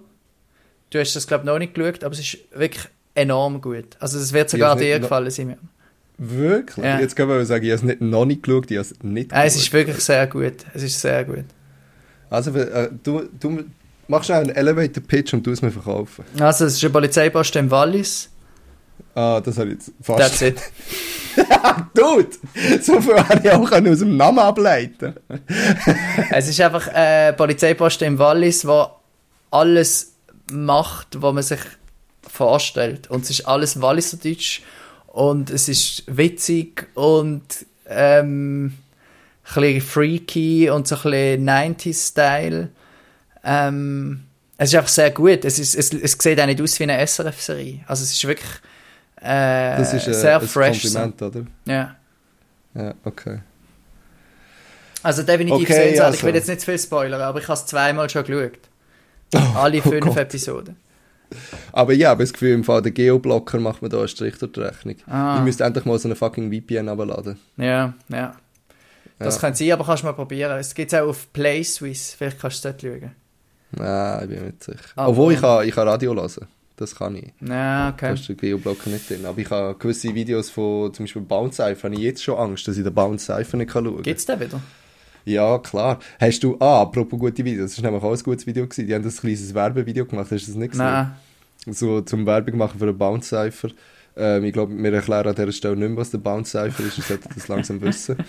Du 0.90 1.00
hast 1.00 1.16
das, 1.16 1.28
glaube 1.28 1.44
ich, 1.44 1.46
noch 1.46 1.60
nicht 1.60 1.74
geschaut, 1.76 2.04
aber 2.04 2.14
es 2.14 2.20
ist 2.20 2.38
wirklich 2.54 2.84
enorm 3.16 3.62
gut. 3.62 3.98
Also 4.00 4.18
es 4.20 4.34
wird 4.34 4.50
sogar 4.50 4.76
dir 4.76 5.00
gefallen, 5.00 5.30
Simon. 5.30 5.58
Wirklich? 6.18 6.84
Ja. 6.84 7.00
Jetzt 7.00 7.16
können 7.16 7.30
wir 7.30 7.46
sagen, 7.46 7.64
ich 7.64 7.72
habe 7.72 7.78
es 7.78 7.84
nicht, 7.84 8.02
noch 8.02 8.26
nicht 8.26 8.42
geschaut, 8.44 8.72
ich 8.72 8.78
habe 8.78 8.88
es 8.88 9.04
nicht 9.04 9.32
es 9.32 9.38
geschaut. 9.54 9.62
ist 9.62 9.74
wirklich 9.74 10.00
sehr 10.00 10.28
gut. 10.28 10.54
Es 10.74 10.84
ist 10.84 11.00
sehr 11.00 11.24
gut. 11.26 11.46
Also, 12.30 12.52
äh, 12.58 12.90
du, 13.04 13.30
du 13.40 13.64
machst 14.08 14.32
einen 14.32 14.50
Elevator-Pitch 14.50 15.34
und 15.34 15.46
du 15.46 15.52
es 15.52 15.62
mir 15.62 15.72
verkaufen. 15.72 16.26
Also 16.40 16.66
es 16.66 16.74
ist 16.76 16.84
ein 16.84 16.92
Polizeiposten 16.92 17.66
im 17.66 17.72
Wallis. 17.72 18.30
Ah, 19.16 19.42
das 19.42 19.58
habe 19.58 19.70
ich 19.70 19.76
jetzt 19.76 19.92
That's 20.06 20.40
fast... 20.40 20.42
it. 20.44 20.62
Dude! 21.94 22.30
So 22.82 23.02
viel 23.02 23.16
habe 23.16 23.42
ich 23.44 23.52
auch 23.52 23.72
aus 23.72 24.00
dem 24.00 24.18
Namen 24.18 24.40
ableiten 24.40 25.16
es 26.32 26.48
ist 26.48 26.62
einfach 26.62 26.88
ein 26.88 27.36
Polizeiposten 27.36 28.08
im 28.08 28.20
Wallis, 28.20 28.66
wo 28.66 28.88
alles 29.52 30.14
macht, 30.52 31.22
was 31.22 31.34
man 31.34 31.44
sich 31.44 31.60
vorstellt. 32.28 33.10
Und 33.10 33.24
es 33.24 33.32
ist 33.32 33.48
alles 33.48 33.82
Walliserdeutsch 33.82 34.62
und 35.08 35.50
es 35.50 35.70
ist 35.70 36.04
witzig 36.08 36.88
und 36.94 37.44
ähm, 37.88 38.74
ein 39.56 39.62
bisschen 39.62 39.82
freaky 39.82 40.70
und 40.70 40.88
so 40.88 40.96
ein 40.96 41.02
bisschen 41.04 41.50
90s-Style. 41.50 42.70
Ähm, 43.44 44.24
es 44.58 44.70
ist 44.70 44.76
einfach 44.76 44.90
sehr 44.90 45.12
gut. 45.12 45.46
Es, 45.46 45.60
ist, 45.60 45.76
es, 45.76 45.94
es 45.94 46.18
sieht 46.20 46.40
auch 46.40 46.46
nicht 46.46 46.62
aus 46.62 46.80
wie 46.80 46.84
eine 46.84 47.06
SRF-Serie. 47.06 47.82
Also 47.88 48.04
es 48.04 48.14
ist 48.14 48.28
wirklich 48.28 48.50
äh, 49.22 49.78
Das 49.78 49.94
ist 49.94 50.08
äh, 50.08 50.14
sehr 50.14 50.40
ein 50.40 50.48
fresh. 50.48 50.82
Kompliment, 50.84 51.22
oder? 51.22 51.46
Ja. 51.66 51.96
Ja, 52.74 52.94
okay. 53.04 53.40
Also 55.04 55.24
definitiv 55.24 55.56
Okay, 55.64 55.74
sehenswert. 55.74 55.94
Ich 55.96 56.02
also. 56.20 56.28
will 56.28 56.36
jetzt 56.36 56.48
nicht 56.48 56.60
zu 56.62 56.66
viel 56.66 56.80
spoilern, 56.80 57.22
aber 57.22 57.40
ich 57.40 57.48
habe 57.48 57.54
es 57.58 57.66
zweimal 57.66 58.10
schon 58.10 58.24
geschaut. 58.26 58.60
Alle 59.56 59.80
oh 59.80 59.90
fünf 59.90 60.06
Gott. 60.06 60.18
Episoden. 60.18 60.76
Aber 61.74 61.92
ja, 61.94 62.00
ich 62.00 62.06
habe 62.12 62.24
das 62.24 62.34
Gefühl, 62.34 62.54
im 62.54 62.64
Fall 62.64 62.82
der 62.82 62.92
Geoblocker 62.94 63.60
macht 63.60 63.82
mir 63.82 63.90
da 63.90 64.00
einen 64.00 64.08
Strich 64.08 64.38
durch 64.38 64.52
die 64.54 64.62
Rechnung. 64.62 64.96
Ah. 65.08 65.38
Ich 65.38 65.44
müsste 65.44 65.64
endlich 65.66 65.84
mal 65.86 66.00
so 66.00 66.08
eine 66.08 66.16
fucking 66.16 66.52
VPN 66.52 66.88
abladen. 66.90 67.38
Ja, 67.58 67.94
ja. 68.10 68.36
Das 69.20 69.36
Ja. 69.36 69.42
könnte 69.42 69.58
sein, 69.58 69.72
aber 69.74 69.84
kannst 69.86 70.04
du 70.04 70.08
mal 70.08 70.14
probieren. 70.14 70.58
Es 70.60 70.74
gibt 70.74 70.94
es 70.94 71.00
auch 71.00 71.08
auf 71.10 71.32
Play 71.34 71.64
Swiss. 71.64 72.14
Vielleicht 72.18 72.40
kannst 72.40 72.64
du 72.64 72.70
dort 72.70 72.82
schauen. 72.82 73.12
Nein, 73.72 74.20
ich 74.24 74.30
bin 74.30 74.40
mir 74.40 74.46
nicht 74.48 74.64
sicher. 74.64 74.80
Aber- 74.96 75.10
Obwohl, 75.10 75.34
ich 75.34 75.42
kann, 75.42 75.68
ich 75.68 75.76
kann 75.76 75.88
Radio 75.88 76.16
hören. 76.16 76.48
Das 76.78 76.96
kann 76.96 77.16
ich. 77.16 77.34
Ja, 77.42 77.90
Da 77.90 77.94
okay. 77.94 78.14
ist 78.14 78.30
der 78.30 78.36
Geoblocker 78.36 78.90
nicht 78.92 79.10
drin. 79.10 79.26
Aber 79.26 79.40
ich 79.40 79.50
habe 79.50 79.76
gewisse 79.78 80.14
Videos 80.14 80.52
von 80.52 80.94
zum 80.94 81.06
Beispiel 81.06 81.24
Bounce 81.24 81.58
Cypher, 81.58 81.84
habe 81.90 81.96
ich 81.96 82.02
jetzt 82.02 82.24
schon 82.24 82.38
Angst, 82.38 82.68
dass 82.68 82.78
ich 82.78 82.84
den 82.84 82.94
Bounce 82.94 83.26
Cypher 83.26 83.58
nicht 83.58 83.72
schauen 83.72 84.04
kann. 84.04 84.14
Es 84.14 84.26
den 84.26 84.40
wieder? 84.40 84.62
Ja, 85.26 85.58
klar. 85.58 86.00
Hast 86.22 86.44
du, 86.44 86.56
ah, 86.60 86.84
apropos 86.84 87.20
gute 87.20 87.44
Videos, 87.44 87.72
das 87.72 87.84
war 87.84 87.92
nämlich 87.92 88.08
auch 88.08 88.16
ein 88.16 88.24
gutes 88.24 88.46
Video 88.46 88.66
gewesen. 88.66 88.88
Die 88.88 88.94
haben 88.94 89.04
das 89.04 89.20
kleines 89.20 89.54
Werbevideo 89.54 90.06
gemacht, 90.06 90.32
hast 90.32 90.48
du 90.48 90.52
das 90.52 90.56
nicht 90.56 90.72
gesehen? 90.72 90.86
Nein. 90.86 91.12
So 91.66 92.02
zum 92.02 92.26
Werbung 92.26 92.58
machen 92.58 92.80
für 92.80 92.86
einen 92.86 92.98
Bounce 92.98 93.28
Cypher. 93.30 93.70
Ähm, 94.16 94.46
ich 94.46 94.54
glaube, 94.54 94.74
wir 94.78 94.94
erklären 94.94 95.28
an 95.28 95.36
dieser 95.36 95.52
Stelle 95.52 95.76
nicht 95.76 95.90
mehr, 95.90 95.98
was 95.98 96.12
der 96.12 96.20
Bounce 96.20 96.52
Cypher 96.52 96.84
ist, 96.86 96.98
ihr 97.00 97.04
solltet 97.04 97.36
das 97.36 97.48
langsam 97.48 97.82
wissen. 97.82 98.18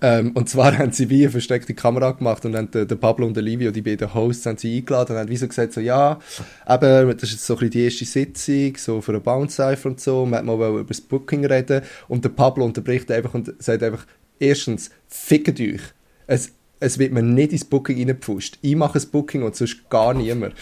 ähm, 0.00 0.32
und 0.32 0.48
zwar 0.48 0.76
haben 0.78 0.92
sie 0.92 1.10
wie 1.10 1.22
eine 1.22 1.30
versteckte 1.30 1.74
Kamera 1.74 2.12
gemacht 2.12 2.44
und 2.44 2.56
haben 2.56 2.70
den, 2.70 2.88
den 2.88 2.98
Pablo 2.98 3.26
und 3.26 3.36
den 3.36 3.44
Livio, 3.44 3.70
die 3.70 3.82
beiden 3.82 4.12
Hosts, 4.14 4.46
haben 4.46 4.58
sie 4.58 4.78
eingeladen 4.78 5.12
und 5.12 5.22
haben 5.22 5.28
wie 5.28 5.36
so 5.36 5.48
gesagt, 5.48 5.72
so, 5.72 5.80
ja, 5.80 6.18
eben, 6.68 7.10
das 7.10 7.24
ist 7.24 7.32
jetzt 7.32 7.46
so 7.46 7.56
die 7.56 7.84
erste 7.84 8.04
Sitzung, 8.04 8.76
so 8.76 9.00
für 9.00 9.12
einen 9.12 9.22
Bounce 9.22 9.56
Cypher 9.56 9.90
und 9.90 10.00
so, 10.00 10.24
man 10.24 10.38
hat 10.38 10.44
mal 10.44 10.54
über 10.54 10.84
das 10.84 11.00
Booking 11.00 11.44
reden 11.44 11.82
und 12.08 12.24
der 12.24 12.30
Pablo 12.30 12.64
unterbricht 12.64 13.10
einfach 13.10 13.34
und 13.34 13.52
sagt 13.58 13.82
einfach, 13.82 14.06
erstens, 14.38 14.90
fickt 15.08 15.60
euch. 15.60 15.82
Es, 16.26 16.52
es 16.80 16.98
wird 16.98 17.12
mir 17.12 17.22
nicht 17.22 17.52
ins 17.52 17.64
Booking 17.64 17.98
reingepfuscht. 17.98 18.58
Ich 18.60 18.74
mache 18.76 18.98
ein 18.98 19.06
Booking 19.10 19.42
und 19.42 19.54
sonst 19.54 19.88
gar 19.88 20.14
niemand. 20.14 20.54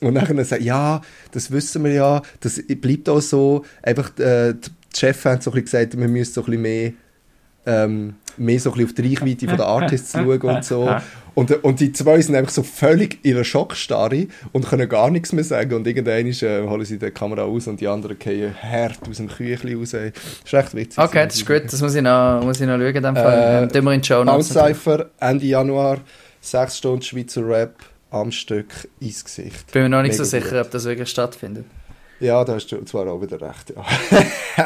Und 0.00 0.14
dann 0.14 0.44
sagt 0.44 0.62
ja, 0.62 1.00
das 1.32 1.50
wissen 1.50 1.84
wir 1.84 1.92
ja, 1.92 2.22
das 2.40 2.60
bleibt 2.62 3.08
auch 3.08 3.20
so. 3.20 3.64
Einfach, 3.82 4.16
äh, 4.18 4.54
die 4.54 4.70
Chefs 4.98 5.24
haben 5.24 5.40
so 5.40 5.50
ein 5.50 5.62
bisschen 5.62 5.64
gesagt, 5.64 5.98
wir 5.98 6.08
müssen 6.08 6.32
so 6.34 6.42
ein 6.42 6.46
bisschen 6.46 6.62
mehr, 6.62 6.92
ähm, 7.66 8.16
mehr 8.36 8.60
so 8.60 8.70
ein 8.70 8.76
bisschen 8.76 8.88
auf 8.88 8.94
die 8.94 9.14
Reichweite 9.14 9.48
von 9.48 9.56
der 9.56 9.66
Artists 9.66 10.12
schauen 10.12 10.40
und 10.42 10.64
so. 10.64 10.94
Und, 11.34 11.64
und 11.64 11.80
die 11.80 11.92
zwei 11.92 12.20
sind 12.20 12.36
einfach 12.36 12.52
so 12.52 12.62
völlig 12.62 13.18
in 13.24 13.34
einer 13.34 13.42
Schockstarre 13.42 14.28
und 14.52 14.68
können 14.68 14.88
gar 14.88 15.10
nichts 15.10 15.32
mehr 15.32 15.42
sagen. 15.42 15.74
Und 15.74 15.84
irgendwann 15.86 16.26
äh, 16.26 16.68
holen 16.68 16.84
sie 16.84 16.96
die 16.98 17.10
Kamera 17.10 17.42
aus 17.42 17.66
und 17.66 17.80
die 17.80 17.88
anderen 17.88 18.16
gehen 18.18 18.54
hart 18.62 19.00
aus 19.08 19.16
dem 19.16 19.28
Küchli 19.28 19.74
raus. 19.74 19.90
Das 19.90 20.12
ist 20.44 20.52
recht 20.52 20.74
witzig. 20.74 21.02
Okay, 21.02 21.24
das 21.26 21.34
ist 21.34 21.46
gut. 21.46 21.62
Das 21.64 21.82
muss 21.82 21.94
ich 21.96 22.02
noch, 22.02 22.40
muss 22.44 22.60
ich 22.60 22.68
noch 22.68 22.78
schauen. 22.78 23.16
Fall. 23.16 23.68
Äh, 23.72 23.76
ähm, 23.76 23.84
wir 23.84 23.92
in 23.92 24.00
die 24.00 24.06
Show 24.06 24.24
Bounce 24.24 25.10
Ende 25.18 25.46
Januar, 25.46 25.98
6 26.40 26.78
Stunden 26.78 27.02
Schweizer 27.02 27.48
Rap 27.48 27.74
am 28.10 28.30
Stück 28.30 28.88
ins 29.00 29.24
Gesicht. 29.24 29.72
Bin 29.72 29.82
mir 29.82 29.88
noch 29.88 30.02
nicht 30.02 30.12
Mega 30.12 30.24
so 30.24 30.30
sicher, 30.30 30.58
gut. 30.58 30.66
ob 30.66 30.70
das 30.70 30.84
wirklich 30.84 31.08
stattfindet. 31.08 31.64
Ja, 32.20 32.44
da 32.44 32.54
hast 32.54 32.68
du 32.68 32.80
zwar 32.84 33.08
auch 33.08 33.20
wieder 33.20 33.40
recht, 33.40 33.74
ja. 33.74 33.84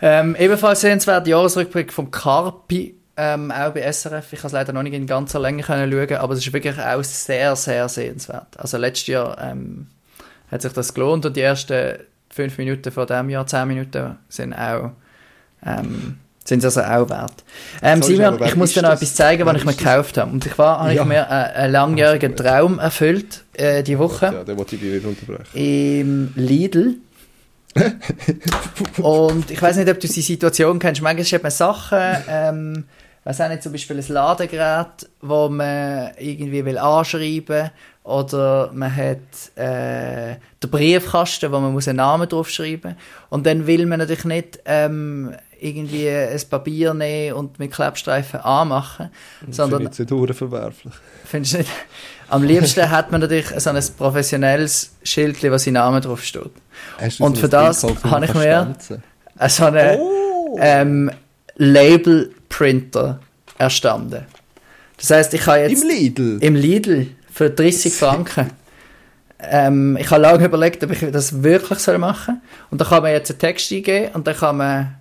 Ähm, 0.00 0.36
ebenfalls 0.38 0.80
sehenswert 0.80 1.26
Jahresrückblick 1.26 1.92
vom 1.92 2.10
Carpi, 2.10 2.94
ähm, 3.16 3.50
auch 3.50 3.72
bei 3.72 3.80
SRF. 3.82 4.32
Ich 4.32 4.40
kann 4.40 4.46
es 4.46 4.52
leider 4.52 4.72
noch 4.72 4.82
nicht 4.84 4.94
in 4.94 5.06
ganzer 5.06 5.40
Länge 5.40 5.62
können 5.62 5.90
schauen, 5.90 6.18
aber 6.18 6.34
es 6.34 6.40
ist 6.46 6.52
wirklich 6.52 6.78
auch 6.78 7.02
sehr, 7.02 7.56
sehr 7.56 7.88
sehenswert. 7.88 8.46
Also 8.56 8.76
letztes 8.78 9.08
Jahr 9.08 9.36
ähm, 9.42 9.88
hat 10.52 10.62
sich 10.62 10.72
das 10.72 10.94
gelohnt 10.94 11.26
und 11.26 11.36
die 11.36 11.40
ersten 11.40 11.98
fünf 12.30 12.56
Minuten 12.58 12.92
von 12.92 13.06
diesem 13.06 13.28
Jahr, 13.30 13.46
zehn 13.46 13.66
Minuten, 13.66 14.16
sind 14.28 14.52
auch 14.54 14.90
ähm, 15.66 16.18
sind 16.44 16.64
es 16.64 16.78
also 16.78 16.80
auch 17.04 17.10
wert. 17.10 17.44
Ähm, 17.82 18.00
Sorry, 18.00 18.16
Simon, 18.16 18.42
ich 18.42 18.56
muss 18.56 18.72
dir 18.72 18.80
noch 18.82 18.92
etwas 18.92 19.14
zeigen, 19.14 19.44
was 19.44 19.56
ich 19.56 19.64
mir 19.66 19.74
gekauft 19.74 20.16
habe. 20.16 20.30
Und 20.32 20.46
ich 20.46 20.56
war, 20.56 20.78
habe 20.80 20.94
Ja. 20.94 21.02
ich 21.02 21.08
mir 21.08 21.20
äh, 21.22 21.24
einen 21.58 21.72
langjährigen 21.72 22.36
Traum 22.36 22.78
erfüllt, 22.78 23.44
äh, 23.52 23.82
die 23.82 23.98
Woche 23.98 24.26
Ja, 24.26 24.44
den 24.44 24.56
wollte 24.56 24.76
ich 24.76 24.80
dir 24.80 24.94
nicht 24.94 25.04
unterbrechen. 25.04 25.44
im 25.52 26.32
Lidl. 26.36 26.94
und 29.02 29.50
ich 29.50 29.60
weiß 29.60 29.76
nicht, 29.76 29.88
ob 29.88 30.00
du 30.00 30.06
die 30.06 30.20
Situation 30.20 30.78
kennst. 30.78 31.02
Manchmal 31.02 31.24
hat 31.24 31.42
man 31.42 31.52
Sachen, 31.52 31.98
ähm, 32.28 32.84
weiß 33.24 33.40
auch 33.40 33.48
nicht, 33.48 33.62
zum 33.62 33.72
Beispiel 33.72 33.98
ein 33.98 34.08
Ladegerät, 34.08 35.08
wo 35.20 35.48
man 35.48 36.10
irgendwie 36.18 36.64
will 36.64 36.78
anschreiben 36.78 37.70
oder 38.04 38.70
man 38.72 38.94
hat 38.94 39.56
äh, 39.56 40.36
den 40.62 40.70
Briefkasten, 40.70 41.52
wo 41.52 41.60
man 41.60 41.72
muss 41.72 41.88
einen 41.88 41.96
Namen 41.96 42.28
draufschreiben 42.28 42.96
und 43.28 43.46
dann 43.46 43.66
will 43.66 43.84
man 43.86 43.98
natürlich 43.98 44.24
nicht 44.24 44.60
ähm, 44.64 45.34
irgendwie 45.60 46.08
ein 46.08 46.40
Papier 46.48 46.94
nehmen 46.94 47.34
und 47.36 47.58
mit 47.58 47.72
Klebstreifen 47.72 48.40
anmachen, 48.40 49.10
sondern 49.50 49.90
Finde 49.92 50.02
ich 50.14 50.28
nicht 50.28 50.36
verwerflich. 50.38 50.94
Findest 51.24 51.54
du 51.54 51.58
nicht? 51.58 51.70
Am 52.28 52.42
liebsten 52.42 52.90
hat 52.90 53.10
man 53.10 53.20
natürlich 53.20 53.48
so 53.58 53.70
ein 53.70 53.82
professionelles 53.96 54.92
Schild, 55.02 55.42
wo 55.42 55.56
sein 55.58 55.74
Name 55.74 56.00
drauf 56.00 56.22
steht. 56.22 56.50
Und 57.18 57.38
für 57.38 57.48
das 57.48 57.82
habe 57.84 58.24
ich 58.24 58.34
mir-? 58.34 58.74
Äh, 59.38 59.48
So 59.48 59.64
einen 59.66 59.98
Oh! 60.00 60.56
ähm, 60.60 61.10
Label-Printer 61.56 63.20
erstanden. 63.58 64.26
Das 64.96 65.10
heißt, 65.10 65.34
ich 65.34 65.46
habe 65.46 65.58
jetzt 65.60 65.82
Im 65.82 65.88
Lidl? 65.88 66.38
im 66.40 66.54
Lidl 66.54 67.06
für 67.32 67.50
30 67.50 67.92
Franken. 67.98 68.50
Ähm, 69.40 69.96
ich 70.00 70.10
habe 70.10 70.22
lange 70.22 70.44
überlegt, 70.44 70.82
ob 70.82 70.90
ich 70.90 71.10
das 71.12 71.42
wirklich 71.42 71.86
machen 71.98 72.40
soll. 72.40 72.66
Und 72.70 72.80
da 72.80 72.84
kann 72.84 73.02
man 73.02 73.12
jetzt 73.12 73.30
einen 73.30 73.38
Text 73.38 73.70
eingeben 73.70 74.10
und 74.14 74.26
dann 74.26 74.36
kann 74.36 74.56
man 74.56 74.94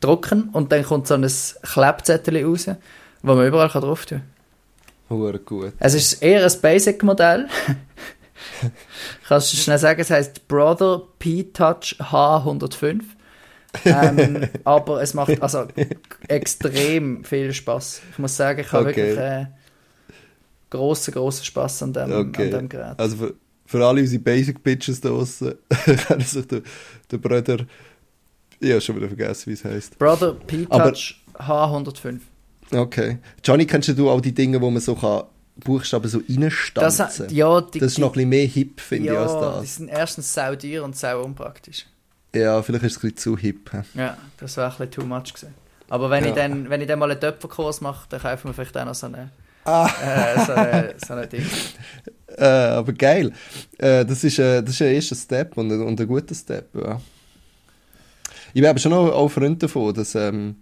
drucken 0.00 0.50
und 0.52 0.72
dann 0.72 0.84
kommt 0.84 1.06
so 1.06 1.14
ein 1.14 1.26
Klebzettel 1.62 2.44
raus, 2.44 2.66
wo 3.22 3.34
man 3.34 3.46
überall 3.46 3.68
kann 3.68 3.82
drauf 3.82 4.06
tun 4.06 4.18
kann. 5.08 5.18
Hure 5.18 5.38
gut. 5.38 5.72
Es 5.78 5.94
ist 5.94 6.22
eher 6.22 6.44
ein 6.44 6.52
Basic-Modell. 6.60 7.48
Kannst 9.28 9.52
du 9.52 9.56
schnell 9.56 9.78
sagen, 9.78 10.00
es 10.00 10.10
heißt 10.10 10.46
Brother 10.48 11.02
P-Touch 11.18 11.96
H105. 11.98 13.00
ähm, 13.84 14.48
aber 14.64 15.02
es 15.02 15.14
macht 15.14 15.40
also 15.42 15.66
extrem 16.28 17.24
viel 17.24 17.52
Spaß. 17.52 18.02
Ich 18.12 18.18
muss 18.18 18.36
sagen, 18.36 18.60
ich 18.60 18.72
habe 18.72 18.88
Okay. 18.90 18.96
wirklich 18.96 19.18
äh, 19.18 19.46
grossen, 20.70 21.14
grossen 21.14 21.44
Spaß 21.44 21.82
an 21.84 21.92
dem, 21.92 22.12
Okay. 22.12 22.44
an 22.44 22.50
dem 22.60 22.68
Gerät. 22.68 22.98
Also 22.98 23.16
für, 23.16 23.34
für 23.66 23.86
alle 23.86 24.00
unsere 24.00 24.22
Basic 24.22 24.62
Bitches 24.62 25.00
da 25.00 25.08
draussen 25.10 25.54
kann 26.06 26.20
sich 26.20 26.46
der, 26.46 26.62
der 27.10 27.18
Bruder. 27.18 27.58
Ich 28.60 28.70
habe 28.70 28.80
schon 28.80 28.96
wieder 28.96 29.08
vergessen, 29.08 29.50
wie 29.50 29.54
es 29.54 29.64
heisst. 29.64 29.98
Brother 29.98 30.32
P-Touch 30.34 31.22
H105. 31.34 32.18
Okay. 32.72 33.18
Johnny, 33.44 33.66
kennst 33.66 33.88
du 33.96 34.10
auch 34.10 34.20
die 34.20 34.34
Dinge, 34.34 34.60
wo 34.60 34.70
man 34.70 34.80
so 34.82 34.94
kann 34.94 35.24
Buchstaben 35.56 36.08
so 36.08 36.18
reinstanzen 36.28 37.06
Das, 37.26 37.32
ja, 37.32 37.60
die, 37.60 37.78
Das 37.80 37.92
ist 37.92 37.98
noch 37.98 38.08
ein 38.10 38.12
bisschen 38.14 38.28
mehr 38.28 38.46
hip, 38.46 38.80
finde 38.80 39.06
ja, 39.08 39.12
ich, 39.14 39.18
als 39.18 39.32
die 39.32 39.40
das. 39.60 39.76
sind 39.76 39.88
erstens 39.88 40.32
sau 40.34 40.54
teuer 40.54 40.84
und 40.84 40.96
sau 40.96 41.22
unpraktisch. 41.24 41.86
Ja, 42.34 42.62
vielleicht 42.62 42.84
ist 42.84 42.92
es 42.92 42.98
ein 42.98 43.00
bisschen 43.10 43.16
zu 43.16 43.36
hip. 43.38 43.70
Ja, 43.94 44.16
das 44.38 44.56
war 44.56 44.66
ein 44.66 44.70
bisschen 44.70 44.90
too 44.90 45.04
much 45.06 45.32
gewesen. 45.34 45.54
Aber 45.88 46.10
wenn, 46.10 46.24
Ja. 46.24 46.30
ich 46.30 46.36
dann, 46.36 46.68
wenn 46.68 46.80
ich 46.80 46.86
dann 46.86 46.98
mal 46.98 47.10
einen 47.10 47.18
Töpferkurs 47.20 47.80
mache, 47.80 48.06
dann 48.10 48.20
kaufen 48.20 48.48
wir 48.48 48.54
vielleicht 48.54 48.76
auch 48.76 48.84
noch 48.84 48.94
so 48.94 49.06
eine, 49.06 49.30
Ah. 49.64 49.88
äh, 50.02 50.44
so 50.44 50.52
eine, 50.52 50.94
so 51.04 51.12
eine 51.14 51.26
Ding. 51.28 51.44
Äh, 52.36 52.44
aber 52.44 52.92
geil. 52.92 53.32
Äh, 53.78 54.04
das, 54.04 54.22
ist, 54.24 54.38
äh, 54.38 54.62
das 54.62 54.74
ist 54.74 54.82
ein 54.82 54.88
erster 54.94 55.16
Step 55.16 55.56
und, 55.56 55.70
und 55.72 56.00
ein 56.00 56.06
guter 56.06 56.34
Step. 56.34 56.68
Ja. 56.74 57.00
Ich 58.58 58.66
aber 58.66 58.80
schon 58.80 58.92
auch, 58.92 59.12
auch 59.12 59.28
Freund 59.28 59.62
davon, 59.62 59.94
dass, 59.94 60.16
ähm, 60.16 60.56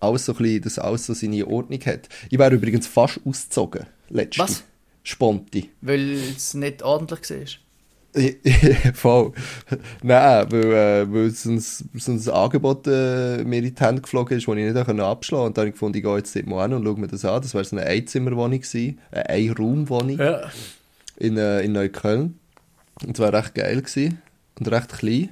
alles 0.00 0.24
so 0.24 0.32
ein 0.32 0.38
bisschen, 0.38 0.62
dass 0.62 0.78
alles 0.78 1.04
so 1.04 1.12
seine 1.12 1.46
Ordnung 1.46 1.78
hat. 1.84 2.08
Ich 2.30 2.38
wäre 2.38 2.54
übrigens 2.54 2.86
fast 2.86 3.20
ausgezogen. 3.22 3.84
Letzte. 4.08 4.40
Was? 4.42 4.64
Sponti. 5.02 5.68
Weil 5.82 6.12
es 6.14 6.54
nicht 6.54 6.82
ordentlich 6.82 7.58
war. 8.14 8.22
Voll. 8.94 9.32
Nein, 10.02 10.46
weil, 10.50 10.64
äh, 10.72 11.12
weil 11.12 11.30
so, 11.32 11.50
ein, 11.50 11.60
so 11.60 12.12
ein 12.12 12.30
Angebot 12.30 12.86
äh, 12.86 13.44
mir 13.44 13.58
in 13.58 13.74
die 13.74 13.74
Hände 13.78 14.00
geflogen 14.00 14.38
ist, 14.38 14.48
das 14.48 14.56
ich 14.56 14.64
nicht 14.64 14.76
abschlagen 14.76 15.18
konnte. 15.18 15.36
Und 15.44 15.58
dann 15.58 15.62
habe 15.62 15.68
ich 15.68 15.74
gefunden, 15.74 15.98
ich 15.98 16.04
gehe 16.04 16.16
jetzt 16.16 16.34
dort 16.34 16.46
mal 16.46 16.62
hin 16.66 16.72
und 16.78 16.84
schaue 16.86 16.98
mir 16.98 17.08
das 17.08 17.26
an. 17.26 17.42
Das 17.42 17.52
wäre 17.52 17.64
so 17.64 17.76
eine 17.76 17.84
Einzimmerwohnung 17.84 18.58
gewesen, 18.58 19.00
eine 19.10 19.28
Einraumwohnung 19.28 20.18
Ja. 20.18 20.50
in, 21.18 21.36
äh, 21.36 21.60
in 21.60 21.72
Neukölln. 21.72 22.38
Und 23.04 23.18
es 23.18 23.18
war 23.18 23.34
recht 23.34 23.54
geil 23.54 23.82
gewesen 23.82 24.22
und 24.58 24.68
recht 24.68 24.88
klein. 24.96 25.28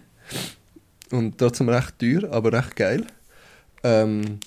Und 1.12 1.38
trotzdem 1.38 1.68
recht 1.68 1.98
teuer, 1.98 2.33
aber 2.33 2.53
recht 2.53 2.75
geil. 2.75 3.07
Ähm, 3.85 4.40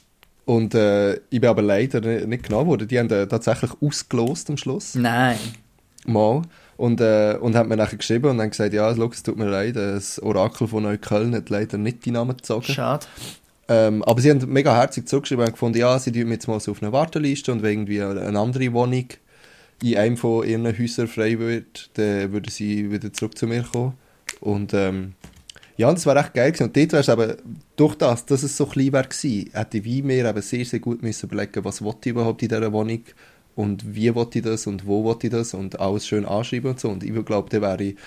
und 0.46 0.76
äh, 0.76 1.16
ich 1.30 1.42
bin 1.42 1.46
aber 1.46 1.62
leider 1.62 2.02
nicht, 2.02 2.28
nicht 2.28 2.44
genommen 2.44 2.68
worden. 2.68 2.88
Die 2.88 3.00
haben 3.00 3.10
äh, 3.10 3.28
tatsächlich 3.28 3.72
ausgelost 3.82 4.50
am 4.50 4.58
Schluss. 4.58 4.96
Nein. 4.96 5.38
Mal. 6.06 6.42
Und, 6.78 7.02
äh, 7.02 7.38
und 7.40 7.56
hat 7.56 7.68
mir 7.68 7.78
nachher 7.78 7.98
geschrieben 7.98 8.30
und 8.30 8.38
dann 8.38 8.50
gesagt, 8.50 8.74
ja, 8.74 8.94
schau, 8.94 9.10
es 9.10 9.24
tut 9.24 9.38
mir 9.38 9.50
leid, 9.50 9.78
das 9.78 10.22
Orakel 10.22 10.68
von 10.68 10.84
Neukölln 10.84 11.34
hat 11.34 11.50
leider 11.50 11.78
nicht 11.78 12.06
die 12.06 12.12
Namen 12.12 12.36
gezogen. 12.36 12.66
Schade. 12.66 13.06
Ähm, 13.68 14.04
aber 14.04 14.22
sie 14.22 14.30
haben 14.30 14.42
mega 14.52 14.76
herzig 14.76 15.08
zurückgeschrieben 15.08 15.46
und 15.46 15.52
gefunden, 15.54 15.80
ja, 15.80 15.98
sie 15.98 16.12
tun 16.12 16.30
jetzt 16.30 16.48
mal 16.48 16.60
so 16.60 16.72
auf 16.72 16.84
eine 16.84 16.92
Warteliste 16.92 17.52
und 17.52 17.64
wenn 17.64 17.72
irgendwie 17.72 18.02
eine 18.02 18.38
andere 18.38 18.74
Wohnung 18.74 19.08
in 19.82 19.98
einem 19.98 20.18
von 20.18 20.48
ihren 20.48 20.66
Häusern 20.66 21.08
frei 21.08 21.40
wird, 21.40 21.90
dann 21.94 22.32
würden 22.32 22.50
sie 22.50 22.92
wieder 22.92 23.12
zurück 23.12 23.38
zu 23.38 23.48
mir 23.48 23.64
kommen. 23.64 23.94
Und 24.42 24.74
ähm, 24.74 25.14
ja, 25.78 25.90
und 25.90 25.98
das 25.98 26.06
war 26.06 26.16
echt 26.16 26.34
geil 26.34 26.52
gewesen. 26.52 26.68
Und 26.68 26.78
dort 26.78 26.92
wäre 26.94 27.02
es 27.02 27.10
eben, 27.10 27.60
durch 27.76 27.96
das, 27.96 28.26
dass 28.26 28.44
es 28.44 28.56
so 28.56 28.66
klein 28.66 28.94
wäre 28.94 29.04
gewesen, 29.04 29.50
hätte 29.54 29.78
ich 29.78 29.84
wie 29.84 30.02
mir 30.02 30.26
eben 30.26 30.42
sehr, 30.42 30.66
sehr 30.66 30.80
gut 30.80 31.02
müssen 31.02 31.28
überlegen, 31.28 31.66
was 31.66 31.82
wollte 31.82 32.10
ich 32.10 32.12
überhaupt 32.12 32.42
in 32.44 32.50
dieser 32.50 32.72
Wohnung 32.72 33.04
und 33.56 33.96
wie 33.96 34.14
wollte 34.14 34.40
ich 34.40 34.46
das 34.46 34.68
und 34.68 34.86
wo 34.86 35.04
wollte 35.04 35.28
ich 35.28 35.34
das 35.34 35.54
und 35.54 35.80
alles 35.80 36.08
schön 36.08 36.26
anschreiben 36.26 36.72
und 36.72 36.80
so. 36.80 36.90
Und 36.90 37.04
ich 37.04 37.26
glaube, 37.26 37.50
dann 37.50 37.62
wäre 37.62 37.84
ich, 37.84 37.98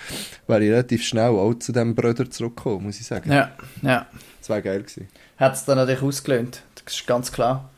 wäre 0.47 0.65
ich 0.65 0.71
relativ 0.71 1.05
schnell 1.05 1.31
auch 1.31 1.55
zu 1.55 1.73
diesem 1.73 1.95
Bruder 1.95 2.31
zurückgekommen, 2.31 2.85
muss 2.85 3.01
ich 3.01 3.07
sagen. 3.07 3.31
Ja, 3.31 3.51
ja. 3.83 4.07
Das 4.41 4.49
wäre 4.49 4.63
geil 4.63 4.83
gewesen. 4.83 5.09
Hat 5.37 5.55
es 5.55 5.65
dann 5.65 5.77
natürlich 5.77 6.03
ausgelöhnt. 6.03 6.63
Das 6.85 6.95
ist 6.95 7.07
ganz 7.07 7.33
klar. 7.33 7.69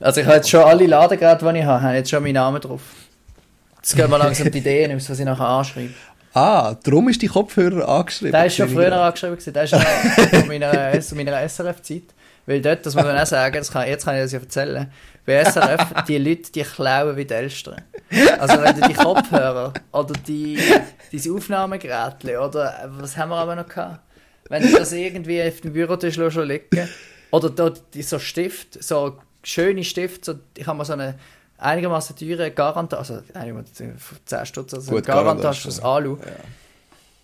Also 0.00 0.20
ich 0.20 0.26
habe 0.26 0.36
jetzt 0.36 0.50
schon 0.50 0.62
alle 0.62 0.86
Ladegeräte, 0.86 1.50
die 1.50 1.58
ich 1.58 1.64
habe, 1.64 1.82
haben 1.82 1.94
jetzt 1.94 2.10
schon 2.10 2.22
meinen 2.22 2.34
Namen 2.34 2.60
drauf. 2.60 2.82
Jetzt 3.76 3.96
gehen 3.96 4.10
wir 4.10 4.18
langsam 4.18 4.50
die 4.50 4.58
Ideen 4.58 4.94
aus, 4.96 5.08
was 5.08 5.18
ich 5.18 5.24
nachher 5.24 5.48
anschreibe. 5.48 5.94
Ah, 6.36 6.76
darum 6.84 7.08
ist 7.08 7.22
die 7.22 7.28
Kopfhörer 7.28 7.88
angeschrieben. 7.88 8.32
Der 8.32 8.46
ist 8.46 8.56
schon 8.56 8.68
früher 8.68 8.92
angeschrieben. 8.92 9.36
gewesen. 9.36 9.52
Der 9.54 9.62
ist 9.64 9.74
von 10.30 10.46
meiner, 10.48 10.92
S- 10.94 11.12
meiner 11.14 11.48
SRF-Zeit. 11.48 12.02
Weil 12.44 12.60
dort, 12.60 12.84
das 12.84 12.94
muss 12.94 13.04
man 13.04 13.18
auch 13.18 13.26
sagen, 13.26 13.56
das 13.56 13.72
kann, 13.72 13.88
jetzt 13.88 14.04
kann 14.04 14.14
ich 14.16 14.22
das 14.22 14.32
ja 14.32 14.38
erzählen. 14.40 14.90
Bei 15.24 15.42
SRF, 15.42 16.04
die 16.06 16.18
Leute, 16.18 16.52
die 16.52 16.62
klauen 16.62 17.16
wie 17.16 17.24
die 17.24 17.34
Elstern. 17.34 17.80
Also 18.38 18.62
wenn 18.62 18.80
du 18.80 18.86
die 18.86 18.94
Kopfhörer 18.94 19.72
oder 19.92 20.14
die, 20.28 20.58
diese 21.10 21.32
Aufnahmegeräte 21.32 22.38
oder 22.38 22.88
was 22.98 23.16
haben 23.16 23.30
wir 23.30 23.36
aber 23.36 23.56
noch 23.56 23.66
gehabt? 23.68 24.00
Wenn 24.48 24.62
du 24.62 24.78
das 24.78 24.92
irgendwie 24.92 25.42
auf 25.42 25.60
dem 25.62 25.72
Bürotisch 25.72 26.14
schon 26.14 26.46
liegen 26.46 26.88
oder 27.32 27.50
dort 27.50 27.82
so 27.98 28.18
Stift, 28.20 28.80
so 28.84 29.16
schöne 29.42 29.82
Stift, 29.82 30.24
so, 30.24 30.34
ich 30.56 30.66
habe 30.66 30.78
mal 30.78 30.84
so 30.84 30.92
eine 30.92 31.14
einigermaßen 31.58 32.16
teure 32.16 32.50
Garantage, 32.50 32.98
also 32.98 33.22
einigermaßen 33.34 33.96
10 34.24 34.46
Stutz, 34.46 34.74
also 34.74 34.92
Gut, 34.92 35.06
Garantage 35.06 35.62
fürs 35.62 35.80
Alu 35.80 36.18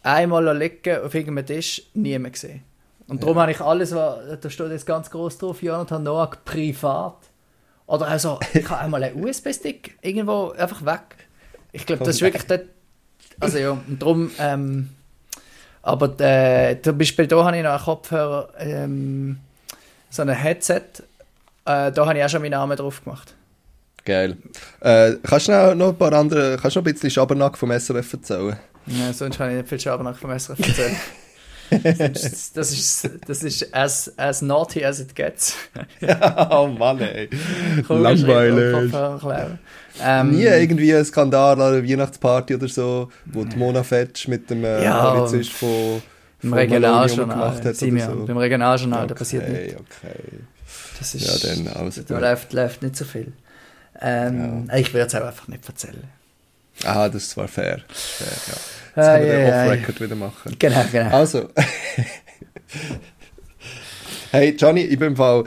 einmal 0.02 0.56
liegen 0.56 1.00
auf 1.04 1.14
irgendeinem 1.14 1.46
Tisch, 1.46 1.82
niemand 1.94 2.34
gesehen. 2.34 2.62
Und 3.08 3.22
darum 3.22 3.38
habe 3.38 3.50
ich 3.50 3.60
alles, 3.60 3.94
was, 3.94 4.40
da 4.40 4.50
steht 4.50 4.70
jetzt 4.70 4.86
ganz 4.86 5.10
groß 5.10 5.38
drauf, 5.38 5.62
Jonathan 5.62 6.02
Noah 6.02 6.30
privat. 6.44 7.16
Oder 7.86 8.06
also, 8.06 8.38
ich 8.54 8.68
habe 8.68 8.80
einmal 8.80 9.02
einen 9.02 9.22
USB-Stick 9.22 9.98
irgendwo 10.00 10.50
einfach 10.50 10.84
weg. 10.84 11.28
Ich 11.72 11.86
glaube, 11.86 12.04
das 12.04 12.16
ist 12.16 12.22
wirklich 12.22 12.44
dort, 12.44 12.64
also 13.40 13.58
ja, 13.58 13.70
und 13.70 14.00
darum, 14.00 14.30
ähm, 14.38 14.90
aber 15.82 16.20
äh, 16.20 16.80
zum 16.80 16.96
Beispiel 16.96 17.26
da 17.26 17.44
habe 17.44 17.56
ich 17.56 17.62
noch 17.62 17.72
einen 17.72 17.82
Kopfhörer, 17.82 18.50
ähm, 18.58 19.38
so 20.10 20.22
ein 20.22 20.28
Headset, 20.28 20.80
äh, 21.64 21.90
da 21.90 22.06
habe 22.06 22.18
ich 22.18 22.24
auch 22.24 22.28
schon 22.28 22.42
meinen 22.42 22.52
Namen 22.52 22.76
drauf 22.76 23.02
gemacht. 23.02 23.34
Geil. 24.04 24.36
Äh, 24.80 25.12
kannst 25.22 25.48
du 25.48 25.74
noch, 25.74 25.88
ein 25.90 25.96
paar 25.96 26.12
andere, 26.12 26.56
kannst 26.60 26.76
du 26.76 26.80
noch 26.80 26.86
ein 26.86 26.92
bisschen 26.92 27.10
Schabernack 27.10 27.56
vom 27.56 27.70
SRF 27.70 28.12
erzählen? 28.14 28.56
Ja, 28.86 29.12
sonst 29.12 29.36
kann 29.38 29.50
ich 29.50 29.56
nicht 29.58 29.68
viel 29.68 29.80
Schabernack 29.80 30.16
vom 30.16 30.36
SRF 30.38 30.58
erzählen. 30.58 30.96
Das 31.82 32.70
ist, 32.70 33.08
das 33.26 33.42
ist 33.42 33.74
as, 33.74 34.12
as 34.18 34.42
naughty 34.42 34.84
as 34.84 35.00
it 35.00 35.14
gets. 35.14 35.54
oh 36.50 36.66
Mann, 36.66 37.00
ey. 37.00 37.30
Langweilig. 37.88 38.92
Ähm, 40.02 40.30
Nie 40.32 40.42
irgendwie 40.44 40.94
ein 40.94 41.04
Skandal 41.04 41.58
an 41.60 41.74
einer 41.74 41.82
Weihnachtsparty 41.88 42.56
oder 42.56 42.68
so, 42.68 43.08
wo 43.24 43.44
die 43.44 43.56
Mona 43.56 43.82
Fetsch 43.82 44.28
mit 44.28 44.50
dem 44.50 44.64
äh, 44.64 44.84
Ja, 44.84 45.12
Polizist 45.14 45.52
von, 45.52 46.02
Im 46.42 46.50
von 46.50 46.58
Regionaljournal. 46.58 47.26
gemacht 47.38 47.64
hat 47.64 47.82
oder 47.82 48.00
so. 48.00 48.26
Beim 48.26 48.36
Regionaljournal, 48.36 49.06
da 49.06 49.14
passiert 49.14 49.44
okay, 49.44 49.62
nicht. 49.62 49.76
okay. 49.76 50.40
Das 50.98 51.14
ist, 51.14 51.26
Ja, 51.44 51.54
dann 51.54 51.68
alles 51.68 52.04
da 52.06 52.18
läuft, 52.18 52.52
läuft 52.52 52.82
nicht 52.82 52.96
so 52.96 53.04
viel. 53.06 53.32
Ähm, 54.02 54.70
Ich 54.74 54.92
würde 54.92 55.06
es 55.06 55.14
auch 55.14 55.26
einfach 55.26 55.48
nicht 55.48 55.66
erzählen. 55.66 56.04
Ah, 56.84 57.08
das 57.08 57.22
ist 57.24 57.30
zwar 57.30 57.48
fair. 57.48 57.80
fair 57.88 58.26
ja. 58.48 58.54
Ah, 58.54 58.58
Das 58.96 59.06
können 59.06 59.26
wir 59.26 59.38
ja, 59.38 59.48
ja. 59.48 59.64
off-record 59.64 60.00
wieder 60.00 60.16
machen. 60.16 60.56
Genau, 60.58 60.84
genau. 60.90 61.16
Also. 61.16 61.48
hey, 64.32 64.56
Johnny, 64.58 64.82
ich 64.82 64.98
bin 64.98 65.08
im 65.08 65.16
Fall. 65.16 65.44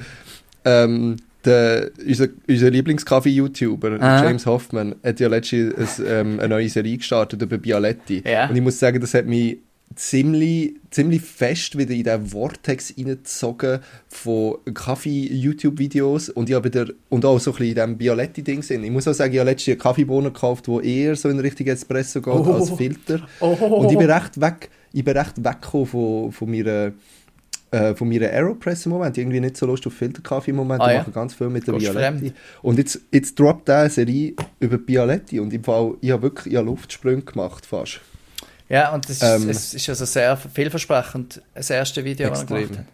Ähm, 0.64 1.18
der, 1.44 1.92
unser, 2.04 2.28
unser 2.48 2.72
Lieblingskaffee-YouTuber, 2.72 4.00
Aha. 4.02 4.24
James 4.26 4.48
Hoffman, 4.48 4.96
hat 5.04 5.20
ja 5.20 5.28
letztens 5.28 6.00
ein, 6.00 6.06
ähm, 6.08 6.40
eine 6.40 6.50
neue 6.50 6.70
Serie 6.70 6.98
gestartet 6.98 7.40
über 7.42 7.58
Bialetti. 7.60 8.24
Ja. 8.26 8.50
Und 8.50 8.56
ich 8.56 8.62
muss 8.64 8.80
sagen, 8.80 9.00
das 9.00 9.14
hat 9.14 9.26
mich 9.28 9.60
ziemlich, 9.96 10.76
ziemlich 10.92 11.22
fest 11.22 11.78
wieder 11.78 11.94
in 11.94 12.04
den 12.04 12.26
Vortex 12.28 12.94
reingezogen 12.98 13.80
von 14.08 14.56
Kaffee-YouTube-Videos 14.74 16.30
und 16.30 16.50
ich 16.50 16.56
habe 16.56 16.66
wieder, 16.74 16.88
und 17.10 17.24
auch 17.26 17.40
so 17.40 17.52
ein 17.52 17.58
bisschen 17.58 17.70
in 17.70 17.76
diesem 17.76 17.98
Bialetti-Ding 17.98 18.62
sind. 18.64 18.84
Ich 18.84 18.92
muss 18.92 19.08
auch 19.08 19.14
sagen, 19.14 19.34
ich 19.34 19.40
habe 19.40 19.50
letztens 19.50 19.74
einen 19.74 19.80
Kaffeebohnen 19.80 20.34
gekauft, 20.34 20.68
der 20.68 20.84
eher 20.84 21.16
so 21.16 21.30
in 21.30 21.40
Richtung 21.40 21.68
Espresso 21.68 22.22
geht 22.22 22.34
Oh. 22.34 22.54
als 22.54 22.72
Filter. 22.72 23.26
Oh. 23.40 23.48
Und 23.54 23.92
ich 23.92 23.98
bin 23.98 24.10
recht 24.10 24.40
weg, 24.42 24.70
ich 24.92 25.04
bin 25.04 25.18
recht 25.18 25.38
weggekommen 25.44 25.86
von, 25.86 26.32
von 26.32 26.50
meiner 26.52 26.92
äh, 27.72 27.96
von 27.96 28.08
meiner 28.08 28.28
Aeropress 28.28 28.86
im 28.86 28.92
Moment. 28.94 29.18
Irgendwie 29.18 29.40
nicht 29.40 29.58
so 29.58 29.66
Lust 29.66 29.86
auf 29.88 29.94
Filterkaffee 29.94 30.52
im 30.52 30.58
Moment. 30.58 30.82
Ah, 30.82 30.88
ich 30.88 30.94
ja? 30.94 31.00
mache 31.00 31.12
ganz 31.12 31.34
viel 31.34 31.50
mit 31.50 31.66
der 31.68 31.74
Gehst 31.76 31.92
Bialetti. 31.94 32.20
fremd? 32.20 32.34
Und 32.62 32.78
jetzt, 32.78 33.02
jetzt 33.12 33.40
droppt 33.40 33.70
eine 33.70 33.90
Serie 33.90 34.34
über 34.60 34.78
Bialetti 34.78 35.40
und 35.40 35.52
im 35.54 35.64
Fall, 35.64 35.96
ich 36.02 36.12
habe 36.12 36.22
wirklich 36.24 36.54
ich 36.54 36.58
habe 36.58 36.68
Luftsprünge 36.68 37.24
gemacht 37.24 37.66
fast. 37.66 38.02
Ja, 38.70 38.94
und 38.94 39.08
das 39.08 39.18
ist, 39.18 39.24
Ähm, 39.24 39.50
es 39.50 39.74
ist 39.74 39.90
also 39.90 40.06
sehr 40.06 40.36
vielversprechend, 40.38 41.42
das 41.54 41.70
erste 41.70 42.04
Video, 42.04 42.30
das 42.30 42.40
er 42.40 42.44
Extrem. 42.44 42.68
gemacht 42.70 42.86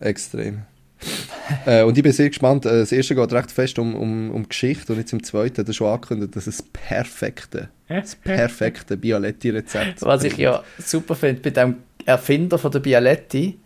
hat. 0.00 0.06
Extrem. 0.06 0.62
äh, 1.66 1.82
und 1.82 1.96
ich 1.96 2.02
bin 2.02 2.12
sehr 2.12 2.28
gespannt. 2.28 2.66
Äh, 2.66 2.80
Das 2.80 2.92
erste 2.92 3.14
geht 3.14 3.32
recht 3.32 3.50
fest 3.50 3.78
um, 3.78 3.94
um, 3.94 4.30
um 4.30 4.48
Geschichte 4.48 4.92
und 4.92 4.98
jetzt 4.98 5.12
im 5.12 5.22
zweiten 5.22 5.58
hat 5.58 5.68
er 5.68 5.74
schon 5.74 5.88
angekündigt, 5.88 6.34
dass 6.36 6.46
es 6.46 6.62
perfekte, 6.62 7.68
das 7.88 8.14
perfekte 8.16 8.96
Bialetti-Rezept 8.96 10.02
Was 10.02 10.24
ich 10.24 10.36
ja 10.36 10.62
super 10.78 11.14
finde 11.14 11.40
bei 11.40 11.50
dem 11.50 11.76
Erfinder 12.04 12.58
von 12.58 12.70
der 12.70 12.80
Bialetti, 12.80 13.58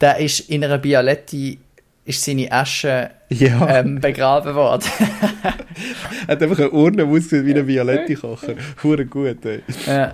der 0.00 0.18
ist 0.18 0.40
in 0.40 0.64
einer 0.64 0.78
Bialetti 0.78 1.58
ist 2.04 2.22
seine 2.22 2.50
Asche 2.52 3.10
Ja, 3.28 3.80
ähm, 3.80 4.00
begraben 4.00 4.54
worden. 4.54 4.84
hat 6.28 6.42
einfach 6.42 6.58
eine 6.58 6.70
Urne, 6.70 7.04
aussieht 7.04 7.44
wie 7.44 7.54
ein 7.54 7.66
Bialetti-Kocher. 7.66 8.54
Hure 8.82 9.04
gut, 9.04 9.44
ey. 9.44 9.62
ja. 9.86 10.12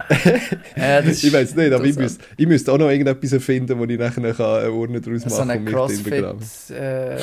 ja, 0.76 1.02
das 1.02 1.22
Ich 1.22 1.32
weiß 1.32 1.54
nicht, 1.56 1.72
aber 1.72 1.84
ich 1.84 1.96
müsste, 1.96 2.24
ich 2.36 2.46
müsste 2.46 2.72
auch 2.72 2.78
noch 2.78 2.88
irgendetwas 2.88 3.32
erfinden, 3.32 3.78
wo 3.78 3.84
ich 3.84 3.98
nachher 3.98 4.32
kann 4.32 4.60
eine 4.60 4.72
Urne 4.72 5.00
draus 5.00 5.24
machen 5.26 5.30
so 5.30 5.42
eine. 5.42 5.64
Crossfit, 5.64 6.24
äh, 6.70 7.18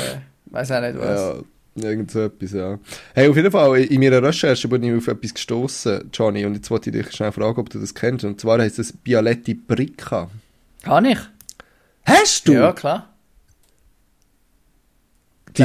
weiß 0.46 0.72
auch 0.72 0.82
nicht 0.82 1.00
was. 1.00 1.44
Ja, 1.76 1.90
irgend 1.90 2.12
so 2.12 2.22
etwas, 2.22 2.52
ja. 2.52 2.78
Hey, 3.16 3.28
auf 3.28 3.36
jeden 3.36 3.52
Fall, 3.52 3.80
in 3.80 4.00
meiner 4.00 4.22
Recherche 4.22 4.68
bin 4.68 4.84
ich 4.84 4.94
auf 4.94 5.08
etwas 5.08 5.34
gestoßen, 5.34 6.10
Johnny, 6.14 6.46
und 6.46 6.54
jetzt 6.54 6.70
wollte 6.70 6.92
ich 6.92 6.98
dich 6.98 7.16
schnell 7.16 7.32
fragen, 7.32 7.60
ob 7.60 7.70
du 7.70 7.80
das 7.80 7.96
kennst. 7.96 8.26
Und 8.26 8.40
zwar 8.40 8.60
heisst 8.60 8.78
es 8.78 8.94
Bialetti 8.94 9.56
Bricca. 9.56 10.30
Kann 10.84 11.06
ich? 11.06 11.20
Hast 12.06 12.48
du? 12.48 12.54
Ja, 12.54 12.74
klar. 12.74 13.09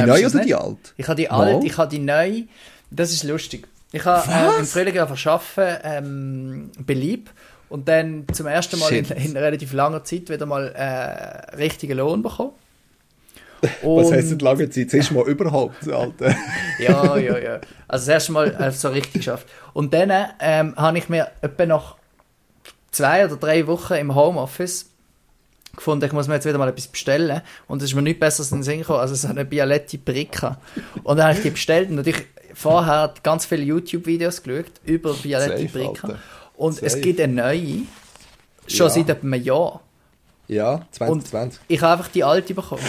Die 0.01 0.07
neue 0.07 0.25
oder 0.27 0.29
die 0.39 0.45
nicht? 0.45 0.55
alte? 0.55 0.77
Ich 0.97 1.07
habe 1.07 1.15
die 1.15 1.29
alte, 1.29 1.65
ich 1.67 1.77
habe 1.77 1.89
die 1.89 1.99
neue. 1.99 2.43
Das 2.91 3.11
ist 3.11 3.23
lustig. 3.23 3.67
Ich 3.91 4.03
habe 4.05 4.29
äh, 4.31 4.59
im 4.59 4.65
Frühling 4.65 4.99
einfach 4.99 5.25
arbeiten, 5.25 5.79
ähm, 5.83 6.71
beliebt 6.85 7.31
und 7.69 7.87
dann 7.87 8.25
zum 8.33 8.47
ersten 8.47 8.77
Mal 8.79 8.91
in, 8.93 9.05
in 9.05 9.37
relativ 9.37 9.73
langer 9.73 10.03
Zeit 10.03 10.29
wieder 10.29 10.45
mal 10.45 10.67
äh, 10.75 11.55
richtigen 11.55 11.97
Lohn 11.97 12.21
bekommen. 12.21 12.51
Was 13.83 14.11
heisst 14.11 14.31
Und- 14.31 14.41
denn 14.41 14.45
lange 14.45 14.69
Zeit? 14.69 14.91
Zuerst 14.91 15.11
mal 15.11 15.25
überhaupt, 15.27 15.87
Alter. 15.91 16.35
Ja, 16.79 17.17
ja, 17.17 17.37
ja. 17.37 17.53
Also 17.87 18.05
das 18.05 18.07
erste 18.09 18.31
Mal 18.33 18.53
äh, 18.61 18.71
so 18.71 18.89
richtig 18.89 19.13
geschafft. 19.13 19.47
Und 19.73 19.93
dann 19.93 20.11
ähm, 20.41 20.75
habe 20.75 20.97
ich 20.97 21.07
mir 21.09 21.31
etwa 21.41 21.65
nach 21.65 21.95
zwei 22.91 23.25
oder 23.25 23.37
drei 23.37 23.65
Wochen 23.67 23.93
im 23.93 24.13
Homeoffice 24.13 24.89
gefunden, 25.75 26.05
ich 26.05 26.11
muss 26.13 26.27
mir 26.27 26.35
jetzt 26.35 26.45
wieder 26.45 26.57
mal 26.57 26.69
etwas 26.69 26.87
bestellen. 26.87 27.41
Und 27.67 27.81
es 27.81 27.89
ist 27.89 27.95
mir 27.95 28.01
nichts 28.01 28.19
Besseres 28.19 28.51
in 28.51 28.59
den 28.59 28.63
Sinn 28.63 28.79
gekommen, 28.79 28.99
als 28.99 29.21
so 29.21 29.27
eine 29.27 29.45
Bialetti 29.45 29.97
Bricca. 29.97 30.59
Und 31.03 31.17
dann 31.17 31.27
habe 31.27 31.37
ich 31.37 31.43
die 31.43 31.49
bestellt 31.51 31.89
und 31.89 31.95
natürlich 31.95 32.25
vorher 32.53 33.13
ganz 33.23 33.45
viele 33.45 33.63
YouTube-Videos 33.63 34.41
geschaut 34.43 34.65
über 34.85 35.13
Bialetti 35.13 35.67
Safe, 35.67 35.77
Bricca. 35.77 36.07
Alter. 36.07 36.19
Und 36.57 36.81
es 36.81 36.93
Safe. 36.93 37.01
gibt 37.01 37.19
eine 37.19 37.33
neue, 37.33 37.81
schon 38.67 38.87
Ja. 38.87 38.89
seit 38.89 39.09
einem 39.23 39.33
Jahr. 39.35 39.81
Ja, 40.47 40.85
2020. 40.91 41.59
Ich 41.67 41.81
habe 41.81 41.93
einfach 41.99 42.11
die 42.11 42.23
alte 42.23 42.53
bekommen. 42.53 42.83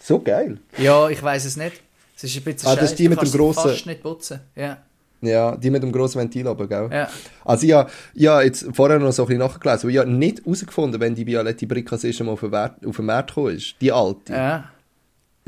So 0.00 0.20
geil. 0.20 0.58
Ja, 0.76 1.08
ich 1.08 1.22
weiß 1.22 1.44
es 1.44 1.56
nicht. 1.56 1.80
Es 2.16 2.24
ist 2.24 2.36
ein 2.36 2.42
bisschen 2.42 2.68
Ah, 2.68 2.74
das 2.74 2.84
ist 2.84 2.90
scheiße, 2.90 2.96
die 3.02 3.08
mit 3.08 3.22
dem 3.22 3.30
grossen- 3.32 3.62
fast 3.70 3.86
nicht 3.86 4.02
putzen. 4.02 4.40
Ja. 4.56 4.78
Ja, 5.20 5.56
die 5.56 5.70
mit 5.70 5.82
dem 5.82 5.90
grossen 5.90 6.20
Ventil 6.20 6.46
oben, 6.46 6.68
gell? 6.68 6.88
Ja. 6.92 7.08
Also 7.44 7.66
ich 7.66 7.72
habe 7.72 7.90
ja, 8.14 8.40
jetzt 8.40 8.66
vorher 8.72 8.98
noch 9.00 9.12
so 9.12 9.24
ein 9.24 9.26
bisschen 9.28 9.40
nachgelesen, 9.40 9.84
weil 9.84 9.94
ich 9.94 9.98
habe 9.98 10.10
nicht 10.10 10.44
herausgefunden, 10.44 11.00
wenn 11.00 11.14
die 11.14 11.24
das 11.24 12.04
erste 12.04 12.24
Mal 12.24 12.32
auf 12.32 12.40
den, 12.40 12.52
Wert, 12.52 12.86
auf 12.86 12.96
den 12.96 13.06
Markt 13.06 13.30
gekommen 13.30 13.56
ist. 13.56 13.74
Die 13.80 13.90
alte. 13.90 14.32
Ja. 14.32 14.70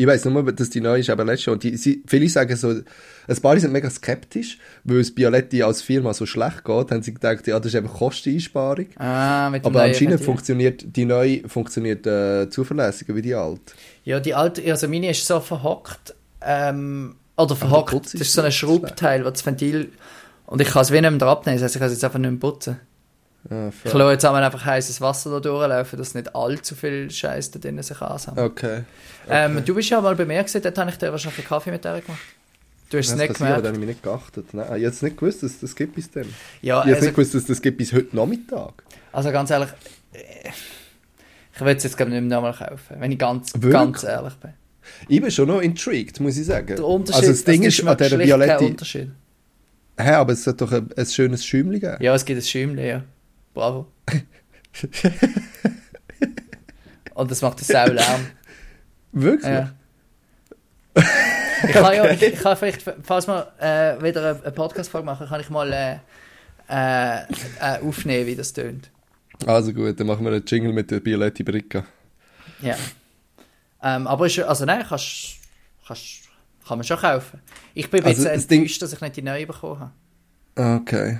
Ich 0.00 0.06
weiss 0.06 0.24
nur, 0.24 0.50
dass 0.50 0.70
die 0.70 0.80
neue 0.80 1.00
ist, 1.00 1.10
aber 1.10 1.26
letztes 1.26 1.44
Jahr. 1.44 1.52
Und 1.52 1.62
die, 1.62 1.76
sie, 1.76 2.02
viele 2.06 2.26
sagen 2.30 2.56
so, 2.56 2.70
ein 2.70 3.36
paar 3.42 3.60
sind 3.60 3.70
mega 3.70 3.90
skeptisch, 3.90 4.56
weil 4.82 5.00
es 5.00 5.14
Bialetti 5.14 5.62
als 5.62 5.82
Firma 5.82 6.14
so 6.14 6.24
schlecht 6.24 6.64
geht, 6.64 6.90
haben 6.90 7.02
sie 7.02 7.12
gedacht, 7.12 7.46
ja, 7.46 7.58
das 7.58 7.66
ist 7.66 7.74
eben 7.74 7.86
Kosteneinsparung. 7.86 8.86
Ah, 8.96 9.50
mit 9.50 9.62
Aber 9.62 9.82
anscheinend 9.82 10.22
funktioniert 10.22 10.84
die 10.96 11.04
neue 11.04 11.46
funktioniert 11.46 12.06
äh, 12.06 12.48
zuverlässiger 12.48 13.14
wie 13.14 13.20
die 13.20 13.34
alte. 13.34 13.74
Ja, 14.04 14.20
die 14.20 14.34
alte, 14.34 14.62
also 14.70 14.88
meine 14.88 15.10
ist 15.10 15.26
so 15.26 15.38
verhockt, 15.38 16.14
ähm, 16.40 17.16
oder 17.42 17.56
verhockt, 17.56 17.90
Putz 17.90 18.12
das 18.12 18.20
ist 18.22 18.32
so 18.32 18.42
ein. 18.42 18.52
Schraubteil, 18.52 19.24
wo 19.24 19.30
das 19.30 19.44
Ventil, 19.44 19.92
und 20.46 20.60
ich 20.60 20.68
kann 20.68 20.82
es 20.82 20.90
wie 20.92 21.00
nicht 21.00 21.10
mehr 21.10 21.28
abnehmen, 21.28 21.58
das 21.58 21.64
heißt, 21.64 21.76
ich 21.76 21.80
kann 21.80 21.88
es 21.88 21.94
jetzt 21.94 22.04
einfach 22.04 22.18
nicht 22.18 22.30
mehr 22.30 22.40
putzen. 22.40 22.80
Ah, 23.48 23.70
Ich 23.84 23.92
lasse 23.94 24.12
jetzt 24.12 24.24
einfach 24.26 24.64
heißes 24.64 25.00
Wasser 25.00 25.30
da 25.30 25.40
durchlaufen, 25.40 25.98
dass 25.98 26.14
nicht 26.14 26.34
allzu 26.34 26.74
viel 26.74 27.10
Scheiß 27.10 27.50
da 27.52 27.58
drinnen 27.58 27.82
sich 27.82 28.00
ansammelt. 28.02 28.50
Okay. 28.50 28.82
Ähm, 29.28 29.64
du 29.64 29.74
bist 29.74 29.88
ja 29.88 30.00
mal 30.00 30.14
bei 30.14 30.26
mir 30.26 30.42
gesehen, 30.42 30.60
dort 30.62 30.76
habe 30.76 30.90
ich 30.90 30.98
dir 30.98 31.10
wahrscheinlich 31.10 31.38
einen 31.38 31.48
Kaffee 31.48 31.70
mit 31.70 31.84
der 31.84 32.00
gemacht. 32.02 32.20
Du 32.90 32.98
hast 32.98 33.08
es 33.08 33.14
nicht 33.14 33.28
passiert, 33.28 33.48
aber 33.50 33.62
gemerkt. 33.62 33.64
da 33.64 33.68
habe 33.68 33.76
ich 33.76 33.80
mich 33.80 33.88
nicht 33.88 34.02
geachtet. 34.02 34.52
Nein, 34.52 34.64
ich 34.64 34.70
habe 34.70 34.80
jetzt 34.80 35.02
nicht 35.02 35.16
gewusst, 35.16 35.42
dass 35.42 35.60
das 35.60 35.74
gibt 35.76 35.94
bis 35.94 36.10
dann. 36.10 36.24
Ja, 36.60 36.80
ich 36.80 36.86
habe 36.86 36.88
also, 36.94 37.00
nicht 37.06 37.14
gewusst, 37.16 37.34
dass 37.34 37.44
das 37.46 37.62
gibt 37.62 37.78
bis 37.78 37.92
heute 37.92 38.14
Nachmittag. 38.16 38.82
also 39.12 39.30
ganz 39.30 39.50
ehrlich, 39.50 39.70
äh, 40.12 40.50
ich 41.54 41.60
will 41.60 41.76
es 41.76 41.84
jetzt 41.84 41.96
glaube 41.96 42.10
ich 42.12 42.20
nicht 42.20 42.28
mehr 42.28 42.40
nochmal 42.40 42.52
kaufen, 42.52 42.96
wenn 42.98 43.12
ich 43.12 43.18
ganz, 43.18 43.52
Wirklich? 43.54 43.72
ganz 43.72 44.02
ehrlich 44.02 44.34
bin. 44.34 44.50
Ich 45.08 45.20
bin 45.20 45.30
schon 45.30 45.48
noch 45.48 45.60
intrigued, 45.60 46.20
muss 46.20 46.36
ich 46.36 46.46
sagen. 46.46 46.76
Der 46.76 46.84
Unterschied, 46.84 47.22
also 47.22 47.32
das 47.32 47.44
Ding 47.44 47.64
also 47.64 47.82
ist, 47.82 47.88
an 47.88 47.96
dieser. 47.96 48.60
Unterschied. 48.60 49.10
Hä, 49.98 50.10
aber 50.10 50.32
es 50.32 50.46
hat 50.46 50.60
doch 50.60 50.72
ein, 50.72 50.88
ein 50.96 51.06
schönes 51.06 51.44
Schäumchen 51.44 51.80
geben. 51.80 51.96
Ja, 52.00 52.14
es 52.14 52.24
gibt 52.24 52.38
ein 52.40 52.42
Schäumchen, 52.42 52.84
ja. 52.84 53.02
Bravo. 53.52 53.86
Und 57.14 57.30
das 57.30 57.42
macht 57.42 57.58
einen 57.58 57.66
sau 57.66 57.92
Lärm. 57.92 58.26
Wirklich? 59.12 59.52
Ja. 59.52 59.74
Ich 61.62 61.72
kann 61.72 61.94
ja, 61.94 62.10
ich, 62.10 62.22
ich 62.22 62.40
kann 62.40 62.56
vielleicht, 62.56 62.82
falls 63.02 63.28
wir 63.28 63.52
äh, 63.60 64.02
wieder 64.02 64.30
eine, 64.30 64.42
eine 64.42 64.52
Podcast-Folge 64.52 65.04
machen, 65.04 65.26
kann 65.26 65.40
ich 65.40 65.50
mal 65.50 65.70
äh, 65.72 65.96
äh, 66.70 67.22
äh, 67.60 67.80
aufnehmen, 67.82 68.26
wie 68.26 68.36
das 68.36 68.52
tönt. 68.52 68.90
Also 69.46 69.72
gut, 69.72 69.98
dann 69.98 70.06
machen 70.06 70.24
wir 70.24 70.32
einen 70.32 70.44
Jingle 70.46 70.72
mit 70.72 70.90
der 70.90 71.00
Bialetti 71.00 71.42
Bricca. 71.42 71.84
Ja. 72.62 72.76
Ähm, 73.82 74.06
aber 74.06 74.26
ist, 74.26 74.38
also 74.40 74.64
nein, 74.64 74.84
kannst, 74.88 75.36
kannst, 75.86 76.04
kann 76.66 76.78
man 76.78 76.84
schon 76.84 76.98
kaufen. 76.98 77.40
Ich 77.74 77.90
bin 77.90 78.00
ein 78.02 78.06
Also 78.06 78.22
bisschen 78.22 78.34
das 78.34 78.46
Ding- 78.46 78.60
enttäuscht, 78.62 78.82
dass 78.82 78.92
ich 78.92 79.00
nicht 79.00 79.16
die 79.16 79.22
neue 79.22 79.46
bekommen 79.46 79.80
habe. 79.80 80.80
Okay. 80.80 81.18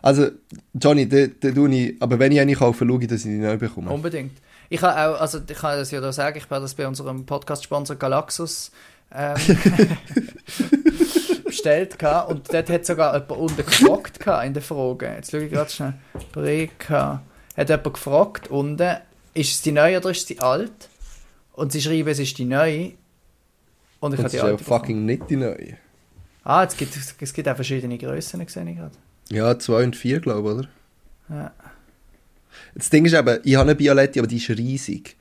Also, 0.00 0.28
Johnny, 0.72 1.06
den 1.08 1.38
tue 1.40 1.70
ich, 1.74 2.00
aber 2.02 2.18
wenn 2.18 2.32
ich 2.32 2.40
eine 2.40 2.54
kaufe, 2.54 2.86
schaue 2.86 3.02
ich, 3.02 3.08
dass 3.08 3.20
ich 3.20 3.26
die 3.32 3.38
neu 3.38 3.56
bekomme. 3.58 3.90
Unbedingt. 3.90 4.38
Ich 4.70 4.80
kann 4.80 4.92
auch, 4.96 5.20
also 5.20 5.40
ich 5.46 5.58
kann 5.58 5.78
das 5.78 5.90
ja 5.90 6.00
da 6.00 6.12
sagen, 6.12 6.38
ich 6.38 6.44
habe 6.48 6.60
das 6.60 6.74
bei 6.74 6.86
unserem 6.86 7.26
Podcast-Sponsor 7.26 7.96
Galaxus 7.96 8.70
ähm, 9.14 9.36
bestellt 11.44 11.98
gehabt 11.98 12.30
und 12.30 12.52
dort 12.52 12.70
hat 12.70 12.86
sogar 12.86 13.14
jemand 13.14 13.30
unten 13.32 13.56
gefragt 13.64 14.18
in 14.44 14.54
der 14.54 14.62
Frage. 14.62 15.06
Jetzt 15.16 15.30
schaue 15.30 15.44
ich 15.44 15.52
gerade 15.52 15.70
schnell. 15.70 15.94
Breka. 16.32 17.22
Hat 17.56 17.68
jemand 17.68 17.94
gefragt 17.94 18.48
unten, 18.48 18.96
ist 19.34 19.50
es 19.52 19.62
die 19.62 19.72
neue 19.72 19.98
oder 19.98 20.10
ist 20.10 20.18
es 20.18 20.26
die 20.26 20.40
alt? 20.40 20.88
Und 21.58 21.72
sie 21.72 21.80
schreiben, 21.82 22.08
es 22.08 22.20
ist 22.20 22.38
die 22.38 22.44
neue. 22.44 22.92
Und 23.98 24.14
ich 24.14 24.20
habe 24.20 24.28
die 24.30 24.36
ist 24.36 24.42
ja 24.42 24.44
alte. 24.44 24.58
bekommen. 24.62 24.80
fucking 24.80 25.04
nicht 25.06 25.28
die 25.28 25.34
neue. 25.34 25.76
Ah, 26.44 26.62
es 26.62 26.76
gibt, 26.76 26.96
es 27.20 27.32
gibt 27.32 27.48
auch 27.48 27.56
verschiedene 27.56 27.98
Grössen, 27.98 28.46
sehe 28.46 28.70
ich 28.70 28.76
gerade. 28.76 28.94
Ja, 29.28 29.58
zwei 29.58 29.82
und 29.82 29.96
vier, 29.96 30.20
glaube 30.20 30.48
ich, 30.48 30.54
oder? 30.56 30.68
Ja. 31.36 31.52
Das 32.76 32.90
Ding 32.90 33.04
ist 33.04 33.12
eben, 33.12 33.40
ich 33.42 33.56
habe 33.56 33.70
eine 33.70 33.74
Bialetti, 33.74 34.20
aber 34.20 34.28
die 34.28 34.36
ist 34.36 34.48
riesig. 34.50 35.16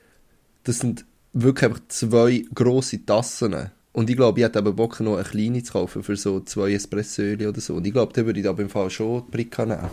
Das 0.64 0.78
sind 0.78 1.06
wirklich 1.34 1.72
einfach 1.72 1.82
zwei 1.88 2.46
grosse 2.54 3.04
Tassen. 3.04 3.72
Und 3.94 4.08
ich 4.12 4.16
glaube, 4.16 4.40
ich 4.40 4.46
hätte 4.46 4.60
eben 4.60 4.76
Bock, 4.76 5.00
noch 5.00 5.16
eine 5.16 5.24
kleine 5.24 5.64
zu 5.64 5.74
kaufen 5.74 6.04
für 6.04 6.16
so 6.16 6.42
zwei 6.42 6.74
Espressöli 6.74 7.48
oder 7.48 7.60
so. 7.60 7.74
Und 7.74 7.88
ich 7.88 7.94
glaube, 7.94 8.14
da 8.14 8.24
würde 8.24 8.40
ich 8.40 8.46
da 8.46 8.52
beim 8.52 8.70
Fall 8.70 8.92
schon 8.92 9.24
die 9.26 9.32
Bricka 9.32 9.66
nehmen. 9.66 9.90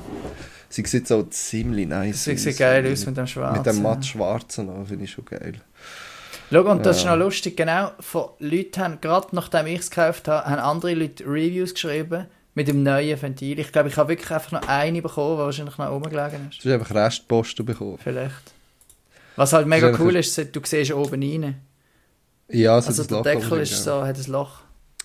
Sie 0.68 0.84
sieht 0.84 1.08
so 1.08 1.22
ziemlich 1.22 1.88
nice 1.88 2.26
Das 2.26 2.42
sieht 2.42 2.52
aus. 2.52 2.58
geil 2.58 2.92
aus 2.92 3.06
mit 3.06 3.16
dem 3.16 3.26
Schwarzen. 3.26 3.56
Mit 3.56 3.66
dem 3.66 3.82
matt 3.82 4.04
schwarzen 4.04 4.86
finde 4.86 5.04
ich 5.04 5.10
schon 5.10 5.24
geil. 5.24 5.54
Schau, 6.54 6.70
und 6.70 6.86
das 6.86 6.98
ist 6.98 7.04
noch 7.04 7.16
lustig, 7.16 7.56
genau, 7.56 7.90
von 7.98 8.28
Leuten 8.38 8.80
haben, 8.80 9.00
gerade 9.00 9.26
nachdem 9.32 9.66
ich 9.66 9.80
es 9.80 9.90
gekauft 9.90 10.28
habe, 10.28 10.48
haben 10.48 10.60
andere 10.60 10.94
Leute 10.94 11.24
Reviews 11.24 11.74
geschrieben 11.74 12.26
mit 12.54 12.68
dem 12.68 12.84
neuen 12.84 13.20
Ventil. 13.20 13.58
Ich 13.58 13.72
glaube, 13.72 13.88
ich 13.88 13.96
habe 13.96 14.10
wirklich 14.10 14.30
einfach 14.30 14.52
noch 14.52 14.68
eine 14.68 15.02
bekommen, 15.02 15.36
die 15.36 15.42
wahrscheinlich 15.42 15.76
noch 15.78 15.90
rumgelegen 15.90 16.50
ist. 16.50 16.64
Du 16.64 16.68
hast 16.68 16.80
einfach 16.80 16.94
Restposten 16.94 17.66
bekommen. 17.66 17.98
Vielleicht. 17.98 18.54
Was 19.34 19.52
halt 19.52 19.66
mega 19.66 19.88
ist 19.88 19.98
cool 19.98 20.14
ist, 20.14 20.38
du 20.54 20.60
siehst 20.62 20.92
oben 20.92 21.22
rein. 21.22 21.60
Ja, 22.48 22.78
es 22.78 22.84
hat 22.84 22.90
Also 22.90 23.02
ein 23.02 23.08
der 23.08 23.16
Loch 23.16 23.24
Deckel 23.24 23.60
ist 23.60 23.82
so, 23.82 24.04
hat 24.04 24.16
ein 24.16 24.32
Loch. 24.32 24.60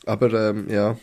Aber, 0.05 0.31
ähm, 0.31 0.69
ja. 0.69 0.97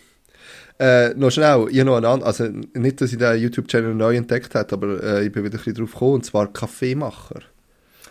Äh, 0.78 1.14
noch 1.14 1.30
schnell, 1.32 1.66
ich 1.70 1.82
noch 1.82 1.96
einen 1.96 2.04
anderen, 2.04 2.22
also 2.22 2.44
nicht, 2.44 3.00
dass 3.00 3.10
ich 3.10 3.18
den 3.18 3.40
YouTube-Channel 3.40 3.96
neu 3.96 4.14
entdeckt 4.14 4.54
habe, 4.54 4.72
aber 4.72 5.02
äh, 5.02 5.26
ich 5.26 5.32
bin 5.32 5.42
wieder 5.42 5.54
ein 5.54 5.64
bisschen 5.64 5.74
drauf 5.74 5.92
gekommen, 5.92 6.14
und 6.14 6.24
zwar 6.24 6.52
Kaffeemacher. 6.52 7.40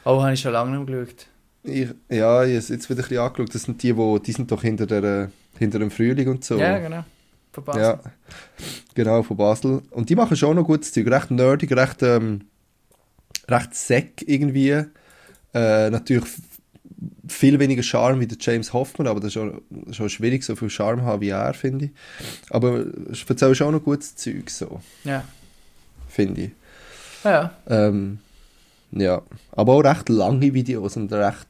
Oh, 0.03 0.21
habe 0.21 0.33
ich 0.33 0.41
schon 0.41 0.51
lange 0.51 0.77
nicht 0.77 0.87
geschaut. 0.87 1.27
Ich, 1.65 1.89
ja, 2.09 2.43
ich 2.43 2.55
habe 2.55 2.73
jetzt 2.73 2.89
wieder 2.89 2.99
ein 3.03 3.07
bisschen 3.09 3.17
angeschaut. 3.19 3.53
Das 3.55 3.63
sind 3.63 3.81
die, 3.83 3.95
wo, 3.95 4.17
die 4.19 4.31
sind 4.31 4.51
doch 4.51 4.61
hinter, 4.61 4.85
der, 4.85 5.31
hinter 5.57 5.79
dem 5.79 5.91
Frühling 5.91 6.27
und 6.29 6.43
so. 6.43 6.57
Ja, 6.57 6.77
genau. 6.79 7.03
Von 7.51 7.63
Basel. 7.63 7.81
Ja, 7.81 7.99
genau, 8.93 9.23
von 9.23 9.37
Basel. 9.37 9.81
Und 9.91 10.09
die 10.09 10.15
machen 10.15 10.35
schon 10.37 10.55
noch 10.55 10.65
gutes 10.65 10.91
Zeug. 10.91 11.07
Recht 11.07 11.31
nerdig, 11.31 11.71
recht, 11.71 12.03
ähm, 12.03 12.41
recht 13.47 13.73
sack 13.73 14.21
irgendwie. 14.25 14.71
Äh, 15.53 15.89
natürlich 15.89 16.25
viel 17.27 17.59
weniger 17.59 17.81
Charme 17.83 18.19
wie 18.19 18.27
der 18.27 18.37
James 18.39 18.73
Hoffman, 18.73 19.07
aber 19.07 19.19
das 19.19 19.27
ist 19.27 19.33
schon, 19.33 19.61
schon 19.91 20.09
schwierig, 20.09 20.43
so 20.43 20.55
viel 20.55 20.69
Charme 20.69 21.01
haben 21.03 21.21
wie 21.21 21.29
er, 21.29 21.53
finde 21.53 21.85
ich. 21.85 21.91
Aber 22.49 22.85
es 23.11 23.23
erzählt 23.27 23.57
schon 23.57 23.73
noch 23.73 23.83
gutes 23.83 24.15
Zeug, 24.15 24.49
so, 24.49 24.81
Ja. 25.03 25.23
finde 26.09 26.41
ich. 26.41 26.51
Ja. 27.23 27.53
Ähm, 27.67 28.19
ja, 28.95 29.21
aber 29.51 29.73
auch 29.73 29.83
recht 29.83 30.09
lange 30.09 30.53
Videos 30.53 30.97
und 30.97 31.11
recht 31.13 31.47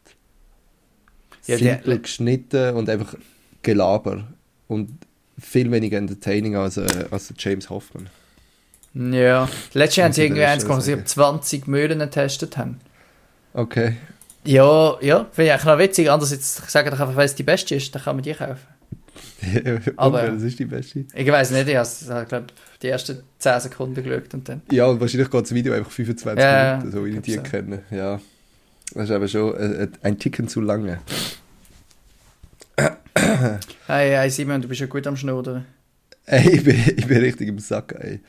Ja, 1.45 1.58
simpel 1.58 1.99
geschnitten 1.99 2.75
und 2.75 2.89
einfach 2.89 3.15
Gelaber 3.62 4.26
und 4.67 4.89
viel 5.39 5.72
weniger 5.72 5.97
entertaining 5.97 6.55
als, 6.55 6.78
äh, 6.78 7.05
als 7.11 7.34
James 7.38 7.69
Hoffman. 7.69 8.09
Ja. 8.93 9.49
Letztes 9.74 9.97
Jahr 9.97 10.05
haben 10.05 10.13
sie 10.13 10.22
ich 10.22 10.28
irgendwie 10.28 10.45
eins 10.45 10.63
gemacht, 10.63 10.82
sie 10.82 10.91
sagen. 10.91 11.01
haben 11.01 11.07
20 11.07 11.67
Mühlen 11.67 11.99
getestet 11.99 12.57
haben. 12.57 12.80
Okay. 13.53 13.97
Ja, 14.45 14.97
ja, 15.01 15.26
finde 15.32 15.47
ich 15.47 15.51
eigentlich 15.51 15.65
noch 15.65 15.80
witzig. 15.80 16.11
Andererseits 16.11 16.72
sagen 16.72 16.91
doch 16.91 16.99
einfach, 16.99 17.15
weil 17.15 17.26
es 17.26 17.36
die 17.36 17.43
beste 17.43 17.76
ist, 17.76 17.93
dann 17.93 18.03
kann 18.03 18.15
man 18.15 18.24
die 18.24 18.34
kaufen. 18.34 18.74
Aber- 19.97 20.24
das 20.28 20.41
ist 20.43 20.59
die 20.59 20.66
beste. 20.66 21.05
Ich 21.13 21.28
weiß 21.28 21.51
nicht, 21.51 21.68
ich 21.68 21.76
habe 21.78 22.26
glaub, 22.28 22.45
die 22.82 22.88
ersten 22.88 23.24
10 23.39 23.59
Sekunden 23.61 24.03
geschaut 24.03 24.34
und 24.34 24.47
dann. 24.49 24.61
Ja, 24.72 24.86
und 24.88 24.99
wahrscheinlich 24.99 25.30
geht 25.30 25.41
das 25.41 25.53
Video 25.53 25.74
einfach 25.74 25.91
25 25.91 26.43
Ja, 26.43 26.78
Minuten, 26.78 26.91
so 26.91 27.05
wie 27.05 27.09
ich 27.11 27.22
die 27.22 27.34
so. 27.34 27.41
kenne. 27.41 27.84
Ja. 27.91 28.20
Das 28.93 29.05
ist 29.05 29.11
aber 29.11 29.28
schon 29.28 29.55
äh, 29.55 29.88
ein 30.03 30.18
Ticken 30.20 30.47
zu 30.47 30.61
lange. 30.61 30.99
Hey, 33.88 34.09
hey 34.11 34.30
Simon, 34.30 34.61
du 34.61 34.68
bist 34.68 34.82
ja 34.82 34.88
gut 34.88 35.07
am 35.07 35.16
Schnudern. 35.16 35.66
Ey, 36.26 36.49
ich 36.57 36.63
bin, 36.63 36.76
ich 36.97 37.07
bin 37.07 37.18
richtig 37.20 37.47
im 37.47 37.59
Sack, 37.59 37.95
ey. 37.99 38.20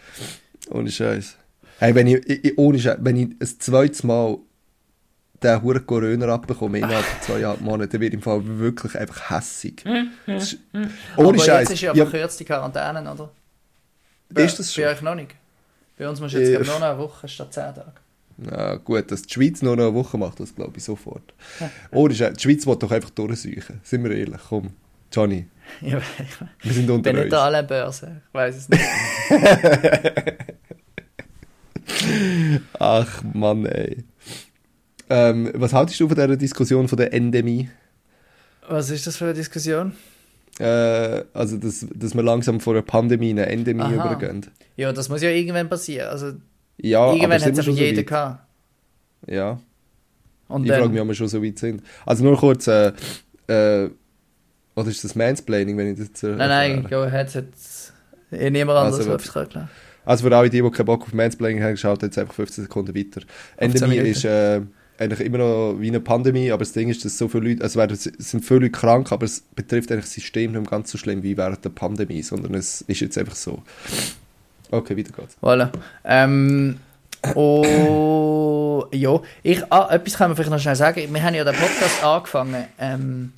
Ohne 0.71 0.91
Scheiß. 0.91 1.37
Hey, 1.79 1.95
wenn 1.95 2.07
ich, 2.07 2.27
ich- 2.29 2.57
ohne 2.59 2.79
Scheiß, 2.79 2.99
wenn 3.01 3.17
ich 3.17 3.25
ein 3.41 3.59
zweites 3.59 4.05
Mal 4.05 4.39
den 5.43 5.63
Huren 5.63 5.87
Corona 5.87 6.27
abbekommen 6.33 6.83
innerhalb 6.83 7.05
von 7.05 7.23
zweieinhalb 7.23 7.61
Monaten, 7.61 7.93
dann 7.93 8.01
wird 8.01 8.15
im 8.15 8.23
Fall 8.23 8.41
wirklich 8.45 8.97
einfach 8.99 9.31
hässig. 9.31 9.85
Das 10.27 10.53
ist- 10.53 10.59
Ohne 11.17 11.29
Aber 11.29 11.39
Scheiß. 11.39 11.61
jetzt 11.69 11.71
ist 11.73 11.81
ja 11.83 11.95
Ja, 11.95 12.07
verkürzt 12.07 12.41
die 12.41 12.45
Quarantäne, 12.45 13.13
oder? 13.13 13.31
Ist 14.35 14.59
das 14.59 14.75
Bei 14.75 14.83
schon? 14.83 14.93
euch 14.93 15.03
noch 15.03 15.15
nicht? 15.15 15.35
Bei 15.99 16.09
uns 16.09 16.21
musst 16.21 16.35
du 16.35 16.41
jetzt 16.41 16.67
nur 16.67 16.79
noch 16.79 16.83
eine 16.89 16.99
Woche 16.99 17.29
statt 17.29 17.53
10 17.53 17.75
Tage. 17.75 17.93
Ja, 18.51 18.75
gut, 18.77 19.11
dass 19.11 19.23
die 19.23 19.33
Schweiz 19.33 19.63
nur 19.63 19.77
noch 19.77 19.85
eine 19.85 19.95
Woche 19.95 20.19
macht, 20.19 20.41
das 20.41 20.55
glaube 20.55 20.75
ich 20.77 20.85
sofort. 20.85 21.23
Ohne 21.91 22.15
Scheiß. 22.15 22.35
Die 22.37 22.43
Schweiz 22.43 22.67
will 22.67 22.77
doch 22.77 22.91
einfach 22.91 23.11
durchsuchen. 23.11 23.81
Sind 23.83 24.05
wir 24.05 24.11
ehrlich, 24.11 24.41
komm. 24.49 24.71
Johnny, 25.13 25.47
Ja, 25.81 26.01
wir 26.63 26.73
sind 26.73 26.85
ich 26.85 26.91
unter 26.91 27.13
bin 27.13 27.23
uns. 27.25 27.33
Alain 27.33 27.67
Börse. 27.67 28.21
Ich 28.29 28.35
weiß 28.35 28.57
es 28.57 28.69
nicht. 28.69 28.83
Ach 32.79 33.23
Mann, 33.33 33.67
ey. 33.67 34.05
Ähm, 35.09 35.51
was 35.55 35.73
haltest 35.73 36.01
du 36.01 36.09
von 36.09 36.17
dieser 36.17 36.37
Diskussion 36.37 36.89
von 36.89 36.99
der 36.99 37.13
Endemie? 37.13 37.69
Was 38.69 38.91
ist 38.91 39.07
das 39.07 39.17
für 39.17 39.27
eine 39.27 39.35
Diskussion? 39.35 39.93
Äh, 40.59 41.25
also, 41.35 41.57
dass, 41.59 41.87
dass 41.95 42.15
wir 42.15 42.23
langsam 42.23 42.61
von 42.61 42.75
einer 42.75 42.83
Pandemie 42.83 43.31
in 43.31 43.39
eine 43.39 43.49
Endemie 43.49 43.83
Aha. 43.83 43.95
übergehen. 44.15 44.47
Ja, 44.77 44.93
das 44.93 45.09
muss 45.09 45.23
ja 45.23 45.31
irgendwann 45.31 45.69
passieren. 45.69 46.09
Also, 46.09 46.33
Ja, 46.79 47.13
irgendwann 47.13 47.43
hat 47.43 47.57
es 47.59 47.65
so 47.65 47.71
jeder 47.71 47.99
weit? 47.99 48.07
gehabt. 48.07 48.41
Ja, 49.29 49.61
Und 50.49 50.65
ich 50.65 50.71
frage 50.71 50.85
dann, 50.85 50.93
mich, 50.93 51.01
ob 51.01 51.09
wir 51.09 51.15
schon 51.15 51.29
so 51.29 51.43
weit 51.43 51.59
sind. 51.59 51.83
Also 52.05 52.25
nur 52.25 52.37
kurz, 52.39 52.67
äh, 52.67 52.93
äh, 53.49 53.91
oder 54.75 54.89
ist 54.89 55.05
das 55.05 55.15
Mansplaining, 55.15 55.77
wenn 55.77 55.93
ich 55.93 55.99
das 56.13 56.23
äh, 56.23 56.29
nein, 56.35 56.49
nein, 56.49 56.87
go 56.89 57.03
ahead. 57.03 57.33
Jetzt, 57.35 57.93
eh 58.31 58.51
niemand 58.51 58.79
anderes 58.79 59.01
Also, 59.01 59.13
also, 59.13 59.29
es 59.29 59.37
erklären. 59.37 59.69
Also 60.05 60.29
für 60.29 60.37
alle, 60.37 60.49
die, 60.49 60.63
die 60.63 60.71
keinen 60.71 60.87
Bock 60.87 61.03
auf 61.03 61.13
Mansplaining 61.13 61.63
haben, 61.63 61.77
schaut 61.77 62.03
jetzt 62.03 62.19
einfach 62.19 62.35
15 62.35 62.65
Sekunden 62.65 62.95
weiter. 62.95 63.23
15 63.59 63.83
Endemie 63.91 64.09
ist 64.09 64.25
äh, 64.25 64.61
eigentlich 64.99 65.21
immer 65.21 65.39
noch 65.39 65.77
wie 65.79 65.89
eine 65.89 66.01
Pandemie, 66.01 66.51
aber 66.51 66.61
das 66.61 66.73
Ding 66.73 66.89
ist, 66.89 67.05
dass 67.05 67.19
so 67.19 67.29
viele 67.29 67.51
Leute, 67.51 67.63
also 67.63 67.81
es 67.81 68.05
sind 68.05 68.45
viele 68.45 68.61
Leute 68.61 68.73
krank, 68.73 69.13
aber 69.13 69.25
es 69.25 69.41
betrifft 69.41 69.91
eigentlich 69.91 70.07
das 70.07 70.15
System 70.15 70.53
nicht 70.53 70.61
mehr 70.61 70.71
ganz 70.71 70.91
so 70.91 70.99
schlimm 70.99 71.23
wie 71.23 71.37
während 71.37 71.65
der 71.65 71.71
Pandemie, 71.71 72.23
sondern 72.23 72.55
es 72.55 72.83
ist 72.83 73.01
jetzt 73.01 73.19
einfach 73.19 73.35
so. 73.35 73.63
Okay, 74.71 74.97
weiter 74.97 75.13
geht's. 75.13 75.37
Voilà. 75.43 75.71
Ähm, 76.05 76.81
oh, 77.35 78.87
ja. 78.93 79.21
Ich, 79.43 79.63
ah, 79.71 79.89
etwas 79.91 80.17
kann 80.17 80.31
man 80.31 80.37
vielleicht 80.37 80.51
noch 80.51 80.61
schnell 80.61 80.77
sagen. 80.77 81.13
Wir 81.13 81.23
haben 81.23 81.35
ja 81.35 81.45
den 81.45 81.55
Podcast 81.55 82.03
angefangen 82.03 82.65
ähm, 82.79 83.33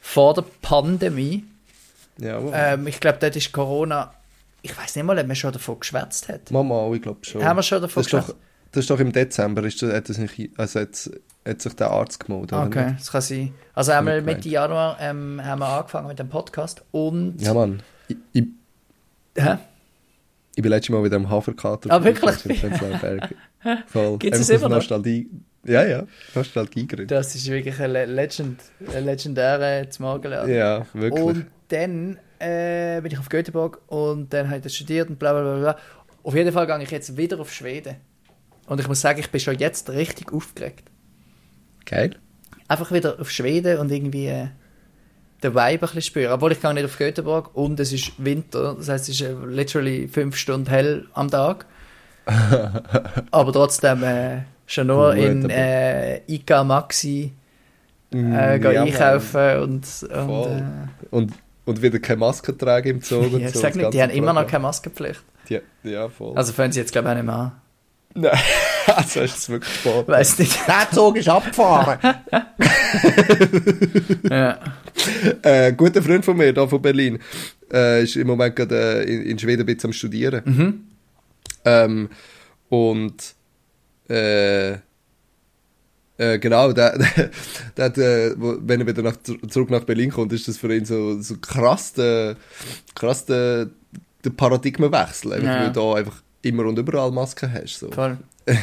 vor 0.00 0.34
der 0.34 0.44
Pandemie. 0.62 1.44
Ja, 2.18 2.42
wow. 2.42 2.52
Ähm, 2.54 2.86
ich 2.86 3.00
glaube, 3.00 3.18
dort 3.20 3.34
ist 3.34 3.52
Corona. 3.52 4.12
Ich 4.62 4.76
weiß 4.76 4.96
nicht 4.96 5.04
mal, 5.04 5.18
ob 5.18 5.26
man 5.26 5.36
schon 5.36 5.52
davon 5.52 5.80
geschwätzt 5.80 6.28
hat. 6.28 6.50
Mama, 6.50 6.90
ich 6.94 7.02
glaube 7.02 7.24
schon. 7.24 7.44
Haben 7.44 7.56
wir 7.56 7.62
schon 7.62 7.82
davon 7.82 8.02
das, 8.02 8.10
geschwätzt? 8.10 8.36
Das 8.74 8.82
ist 8.84 8.90
doch 8.90 8.98
im 9.00 9.12
Dezember, 9.12 9.62
ist 9.64 9.80
das, 9.82 9.92
hat, 9.92 10.08
das 10.08 10.18
nicht, 10.18 10.50
also 10.58 10.80
hat, 10.80 11.10
hat 11.46 11.62
sich 11.62 11.72
der 11.74 11.90
Arzt 11.90 12.18
gemeldet, 12.24 12.52
Okay, 12.52 12.86
nicht? 12.86 13.00
das 13.00 13.12
kann 13.12 13.20
sein. 13.20 13.54
Also 13.72 13.92
Nicht 13.92 14.00
gemeint. 14.00 14.26
Mitte 14.26 14.48
Januar 14.48 14.96
ähm, 15.00 15.40
haben 15.44 15.58
wir 15.60 15.68
angefangen 15.68 16.08
mit 16.08 16.18
dem 16.18 16.28
Podcast 16.28 16.84
und. 16.90 17.40
Ja, 17.40 17.54
Mann. 17.54 17.82
Ich, 18.08 18.16
ich, 18.32 18.44
Hä? 19.36 19.56
ich 20.56 20.62
bin 20.62 20.70
letztes 20.70 20.90
Mal 20.90 21.02
mit 21.02 21.12
dem 21.12 21.30
Haferkater 21.30 21.90
Ah, 21.90 22.02
wirklich? 22.02 22.36
Voll. 23.86 24.18
Das 24.18 24.40
Einfach 24.40 24.54
immer 24.54 24.68
noch? 24.68 24.76
Nostalgie. 24.76 25.28
Ja, 25.64 25.84
ja. 25.86 26.02
Nostalgie 26.34 26.86
gerührt. 26.86 27.10
Das 27.10 27.34
ist 27.34 27.46
wirklich 27.48 27.80
ein 27.80 27.90
Le 27.92 28.04
Legend, 28.06 28.60
ein 28.94 29.04
legendärer 29.04 29.88
zum 29.88 30.06
Morgenladen. 30.06 30.52
Ja, 30.54 30.84
wirklich. 30.92 31.22
Und 31.24 31.46
dann 31.68 32.18
äh, 32.38 33.00
bin 33.00 33.12
ich 33.12 33.18
auf 33.18 33.28
Göteborg 33.28 33.80
und 33.86 34.32
dann 34.32 34.46
habe 34.48 34.58
ich 34.58 34.62
das 34.64 34.74
studiert 34.74 35.08
und 35.08 35.18
bla 35.18 35.32
bla 35.32 35.42
bla. 35.42 35.58
bla. 35.58 35.76
Auf 36.22 36.34
jeden 36.34 36.52
Fall 36.52 36.66
gehe 36.66 36.82
ich 36.82 36.90
jetzt 36.90 37.16
wieder 37.16 37.40
auf 37.40 37.52
Schweden. 37.52 37.96
Und 38.66 38.80
ich 38.80 38.88
muss 38.88 39.00
sagen, 39.00 39.20
ich 39.20 39.30
bin 39.30 39.40
schon 39.40 39.58
jetzt 39.58 39.90
richtig 39.90 40.32
aufgeregt. 40.32 40.84
Geil. 41.84 42.16
Einfach 42.68 42.90
wieder 42.92 43.20
auf 43.20 43.30
Schweden 43.30 43.78
und 43.78 43.90
irgendwie 43.92 44.26
äh, 44.26 44.46
den 45.42 45.52
Vibe 45.54 45.60
ein 45.62 45.78
bisschen 45.78 46.02
spüren. 46.02 46.32
Obwohl 46.32 46.52
ich 46.52 46.60
gehe 46.62 46.72
nicht 46.74 46.84
auf 46.84 46.96
Göteborg 46.96 47.54
und 47.54 47.78
es 47.78 47.92
ist 47.92 48.12
Winter, 48.16 48.74
das 48.74 48.88
heißt 48.88 49.08
es 49.10 49.20
ist 49.20 49.26
äh, 49.26 49.34
literally 49.46 50.08
fünf 50.08 50.36
Stunden 50.36 50.68
hell 50.68 51.06
am 51.12 51.30
Tag. 51.30 51.66
aber 53.30 53.52
trotzdem 53.52 54.02
äh, 54.02 54.42
schon 54.66 54.86
nur 54.86 55.14
Gut, 55.14 55.24
in 55.24 55.50
äh, 55.50 56.18
IK 56.26 56.50
Maxi 56.64 57.32
äh, 58.12 58.16
Mm, 58.16 58.32
ja, 58.32 58.58
Mann. 58.58 58.76
einkaufen 58.76 59.56
und, 59.62 59.84
und 60.02 60.08
Voll. 60.08 60.62
äh, 61.02 61.06
Und, 61.10 61.32
und 61.64 61.82
wieder 61.82 61.98
keine 61.98 62.18
Maske 62.18 62.56
tragen 62.56 62.88
im 62.88 62.96
und 63.18 63.40
ja, 63.40 63.48
ich 63.48 63.54
so. 63.54 63.58
sag 63.58 63.74
nicht, 63.74 63.92
die 63.92 64.00
haben 64.00 64.10
immer 64.10 64.32
noch 64.32 64.46
keine 64.46 64.62
Maskenpflicht. 64.62 65.20
Ja, 65.48 65.58
ja, 65.82 66.08
voll. 66.08 66.36
Also 66.36 66.52
fangen 66.52 66.70
sie 66.70 66.78
jetzt 66.80 66.92
glaube 66.92 67.08
ich 67.08 67.12
auch 67.12 67.16
nicht 67.16 67.26
mehr 67.26 67.34
an. 67.34 67.52
Nein, 68.14 68.38
also 68.86 69.20
ist 69.20 69.38
es 69.38 69.48
wirklich 69.48 69.74
spät. 69.74 70.06
Weiß 70.06 70.38
nicht. 70.38 70.56
Der 70.68 70.88
Zug 70.92 71.16
ist 71.16 71.28
abgefahren. 71.28 71.98
ja. 74.30 74.58
äh, 75.42 75.68
ein 75.68 75.76
guter 75.76 76.02
Freund 76.02 76.24
von 76.24 76.36
mir, 76.36 76.52
da 76.52 76.66
von 76.66 76.80
Berlin, 76.80 77.18
äh, 77.72 78.04
ist 78.04 78.16
im 78.16 78.26
Moment 78.28 78.54
gerade 78.54 79.04
äh, 79.04 79.12
in, 79.12 79.22
in 79.22 79.38
Schweden 79.38 79.62
ein 79.62 79.66
bisschen 79.66 79.88
am 79.88 79.92
Studieren. 79.92 80.42
Mhm. 80.44 80.84
Ähm, 81.64 82.08
und 82.68 83.34
äh, 84.08 84.72
äh, 86.16 86.38
genau, 86.38 86.72
der, 86.72 86.96
der, 87.76 87.90
der 87.90 88.26
äh, 88.26 88.34
wenn 88.36 88.80
er 88.80 88.86
wieder 88.86 89.02
nach, 89.02 89.16
zurück 89.48 89.70
nach 89.70 89.84
Berlin 89.84 90.10
kommt, 90.10 90.32
ist 90.32 90.46
das 90.46 90.58
für 90.58 90.72
ihn 90.74 90.84
so, 90.84 91.20
so 91.20 91.36
krass 91.40 91.92
der, 91.94 92.36
krass 92.94 93.24
der, 93.26 93.68
der 94.24 94.30
Paradigmenwechsel, 94.30 95.42
Ja. 95.42 95.60
weil 95.60 95.66
du 95.66 95.72
da 95.72 95.94
einfach 95.94 96.22
immer 96.44 96.64
und 96.64 96.78
überall 96.78 97.10
Masken 97.10 97.52
hast. 97.52 97.78
So. 97.78 97.90
Voll. 97.90 98.18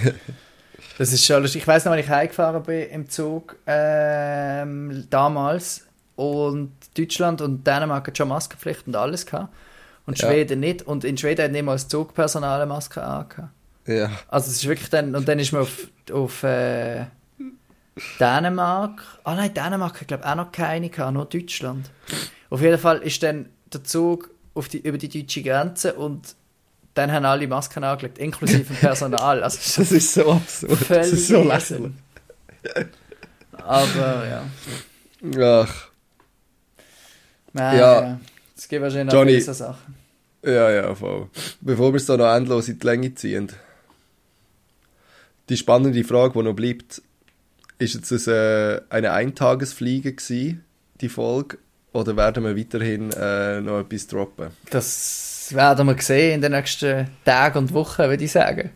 Das 0.98 1.14
ist 1.14 1.26
schon 1.26 1.42
lustig. 1.42 1.62
Ich 1.62 1.68
weiß 1.68 1.86
noch, 1.86 1.94
als 1.94 2.04
ich 2.06 2.10
heimgefahren 2.10 2.62
bin 2.64 2.90
im 2.90 3.10
Zug 3.10 3.56
ähm, 3.66 5.06
damals 5.10 5.88
und 6.16 6.74
Deutschland 6.96 7.42
und 7.42 7.66
Dänemark 7.66 8.06
hat 8.08 8.18
schon 8.18 8.28
Maskenpflicht 8.28 8.86
und 8.88 8.96
alles 8.96 9.26
gehabt. 9.26 9.52
Und 10.06 10.20
Ja. 10.20 10.28
Schweden 10.28 10.60
nicht. 10.60 10.84
Und 10.84 11.04
in 11.04 11.18
Schweden 11.18 11.46
hat 11.46 11.52
nicht 11.52 11.64
mal 11.64 11.74
das 11.74 11.88
Zugpersonal 11.88 12.62
eine 12.62 12.68
Maske 12.68 13.02
angehabt. 13.02 13.50
Ja. 13.88 14.12
Also 14.28 14.50
es 14.52 14.58
ist 14.58 14.68
wirklich 14.68 14.90
dann, 14.90 15.16
und 15.16 15.28
dann 15.28 15.40
ist 15.40 15.52
man 15.54 15.62
auf, 15.64 15.88
auf 16.12 16.44
äh, 16.44 17.06
Dänemark, 18.20 19.02
ah 19.24 19.36
nein, 19.36 19.54
Dänemark 19.54 20.02
hat 20.02 20.08
glaube 20.08 20.24
ich 20.24 20.30
auch 20.30 20.36
noch 20.36 20.52
keine 20.52 20.90
gehabt, 20.90 21.14
nur 21.14 21.26
Deutschland. 21.26 21.90
Auf 22.50 22.62
jeden 22.62 22.78
Fall 22.78 23.00
ist 23.00 23.22
dann 23.24 23.50
der 23.74 23.84
Zug 23.84 24.30
auf 24.54 24.68
die, 24.68 24.80
über 24.80 24.98
die 24.98 25.10
deutsche 25.10 25.42
Grenze 25.42 25.94
und 25.94 26.36
dann 26.94 27.12
haben 27.12 27.26
alle 27.26 27.48
Masken 27.48 27.84
angelegt, 27.84 28.18
inklusive 28.18 28.64
dem 28.64 28.76
Personal. 28.80 29.44
Also 29.44 29.58
Das 29.82 29.92
ist 29.92 30.14
so 30.14 30.32
absurd. 30.32 30.90
Das 30.90 31.10
ist 31.12 31.28
so 31.28 31.44
lächerlich. 31.44 31.94
Aber 33.54 34.28
ja. 34.28 34.44
Ach, 35.66 35.88
Nein, 37.54 37.78
Ja. 37.78 38.02
ja. 38.02 38.20
Es 38.58 38.68
gibt 38.68 38.82
wahrscheinlich 38.84 39.14
Johnny. 39.14 39.38
noch 39.38 39.42
so 39.46 39.54
Sachen. 39.54 39.96
ja, 40.46 40.70
ja, 40.72 40.96
voll. 40.96 41.30
Bevor 41.62 41.92
wir 41.94 41.98
es 41.98 42.06
da 42.06 42.16
noch 42.18 42.34
endlos 42.34 42.68
in 42.70 42.80
die 42.80 42.86
Länge 42.86 43.14
ziehen. 43.16 43.52
Die 45.50 45.58
spannende 45.58 46.04
Frage, 46.04 46.34
die 46.34 46.44
noch 46.44 46.54
bleibt, 46.54 47.02
ist 47.80 47.96
jetzt 47.96 48.12
das, 48.12 48.28
äh, 48.28 48.80
eine 48.90 49.12
Eintagesfliege 49.12 50.14
gewesen, 50.14 50.64
die 51.02 51.10
Folge, 51.10 51.58
oder 51.94 52.16
werden 52.16 52.44
wir 52.46 52.56
weiterhin 52.56 53.12
äh, 53.12 53.60
noch 53.60 53.80
etwas 53.82 54.08
droppen? 54.08 54.52
Das 54.70 55.41
werden 55.54 55.88
wir 55.88 55.96
sehen 56.02 56.36
in 56.36 56.42
den 56.42 56.52
nächsten 56.54 57.08
Tagen 57.26 57.58
und 57.60 57.74
Wochen, 57.74 58.04
würde 58.04 58.24
ich 58.24 58.32
sagen. 58.32 58.72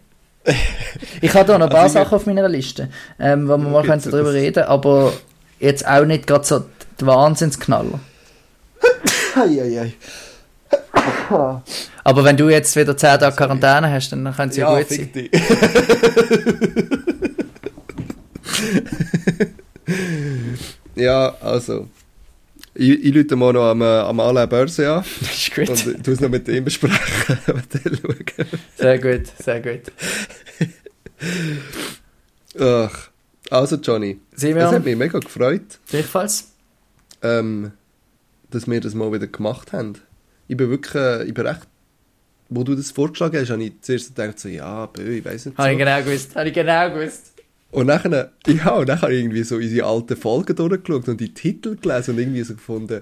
ich 1.22 1.34
habe 1.34 1.46
da 1.46 1.58
noch 1.58 1.66
ein 1.66 1.72
paar 1.72 1.84
Also 1.84 2.00
Sachen 2.00 2.16
auf 2.16 2.26
meiner 2.26 2.48
Liste, 2.48 2.90
ähm, 3.20 3.48
wo 3.48 3.58
wir 3.58 3.58
mal 3.58 3.82
Gibt's 3.82 4.04
könnten 4.04 4.12
darüber 4.12 4.32
das? 4.32 4.42
reden 4.42 4.64
aber 4.64 5.14
jetzt 5.60 5.88
auch 5.88 6.06
nicht 6.06 6.28
gerade 6.28 6.46
so 6.46 6.66
die 7.00 7.06
Wahnsinnsknaller. 7.06 8.00
Eieiei. 9.36 9.94
Aber 12.04 12.24
wenn 12.24 12.38
du 12.38 12.50
jetzt 12.50 12.76
wieder 12.76 12.96
10 12.96 13.20
Tage 13.20 13.36
Quarantäne 13.36 13.90
hast, 13.92 14.12
dann 14.12 14.34
kann 14.36 14.50
es 14.50 14.58
ja, 14.58 14.72
Ja, 14.72 14.78
gut 14.84 14.90
sein. 14.90 15.10
ja, 20.96 21.36
also. 21.42 21.88
Ich, 22.78 22.90
ich 23.06 23.16
rufe 23.16 23.36
mal 23.38 23.54
noch 23.54 23.70
am, 23.72 23.82
äh, 23.82 23.86
am 23.86 24.20
Alain 24.20 24.50
Börse 24.50 24.92
an 24.92 25.04
Das 25.22 25.32
ist 25.34 25.56
gut. 25.56 25.70
und 25.70 26.04
tu 26.04 26.12
es 26.12 26.20
noch 26.20 26.30
mit 26.30 26.48
ihm 26.50 26.66
besprechen. 26.66 27.38
Sehr 28.78 29.00
gut, 29.00 29.28
sehr 29.40 29.62
gut. 29.62 29.92
Ach, 32.60 33.10
also 33.50 33.76
Johnny, 33.78 34.20
es 34.36 34.44
wir 34.44 34.70
hat 34.70 34.84
mich 34.86 34.96
mega 34.96 35.20
gefreut, 35.20 35.80
gleichfalls. 35.90 36.52
ähm, 37.22 37.72
dass 38.52 38.68
wir 38.68 38.80
das 38.82 38.94
mal 38.94 39.12
wieder 39.12 39.28
gemacht 39.28 39.74
haben. 39.74 39.94
Ich 40.48 40.58
bin 40.58 40.70
wirklich, 40.70 40.96
äh, 40.96 41.24
ich 41.26 41.34
bin 41.34 41.46
recht, 41.48 41.68
wo 42.50 42.64
du 42.64 42.76
das 42.76 42.92
vorgeschlagen 42.92 43.40
hast, 43.40 43.50
habe 43.50 43.64
ich 43.64 43.74
zuerst 43.82 44.16
gedacht 44.16 44.40
so, 44.40 44.50
ja, 44.50 44.86
bö, 44.86 45.02
ich 45.18 45.26
weiß 45.26 45.46
nicht 45.48 45.58
so. 45.58 45.64
Habe 45.64 45.74
ich 45.74 45.80
genau 45.80 46.04
gewusst. 46.04 46.36
Habe 46.36 46.48
ich 46.50 46.54
genau 46.54 46.90
gewusst. 46.92 47.34
Und 47.72 47.88
nachher, 47.88 48.32
ja, 48.48 48.70
und 48.72 48.90
ich 48.90 49.04
irgendwie 49.04 49.44
so 49.44 49.56
unsere 49.56 49.88
alten 49.88 50.16
Folgen 50.16 50.56
durchgeschaut 50.56 51.08
und 51.10 51.20
die 51.20 51.34
Titel 51.34 51.76
gelesen 51.76 52.12
und 52.12 52.20
irgendwie 52.20 52.44
so 52.44 52.56
gefunden, 52.56 53.02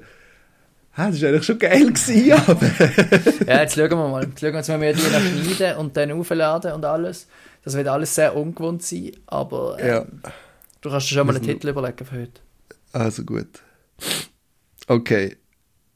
hä, 0.95 1.01
das 1.11 1.21
war 1.21 1.29
eigentlich 1.29 1.43
schon 1.43 1.59
geil 1.59 1.91
gewesen, 1.91 2.31
aber... 2.47 3.45
Ja, 3.47 3.61
jetzt 3.61 3.75
schauen 3.75 3.89
wir 3.89 4.07
mal. 4.07 4.23
Jetzt 4.23 4.67
schauen 4.67 4.81
wir, 4.81 4.87
jetzt 4.89 5.03
müssen 5.03 5.11
wir 5.11 5.19
die 5.19 5.49
noch 5.49 5.55
schneiden 5.55 5.77
und 5.77 5.97
dann 5.97 6.11
aufladen 6.11 6.73
und 6.73 6.85
alles. 6.85 7.27
Das 7.63 7.75
wird 7.75 7.87
alles 7.87 8.13
sehr 8.15 8.35
ungewohnt 8.35 8.83
sein, 8.83 9.11
aber 9.27 9.77
ähm, 9.79 9.87
Ja. 9.87 10.05
Du 10.81 10.89
kannst 10.89 11.09
dir 11.09 11.15
schon 11.15 11.27
mal 11.27 11.35
einen 11.35 11.45
Titel 11.45 11.69
überlegen 11.69 12.05
für 12.05 12.19
heute. 12.19 12.41
Also 12.91 13.23
gut. 13.23 13.61
Okay. 14.87 15.37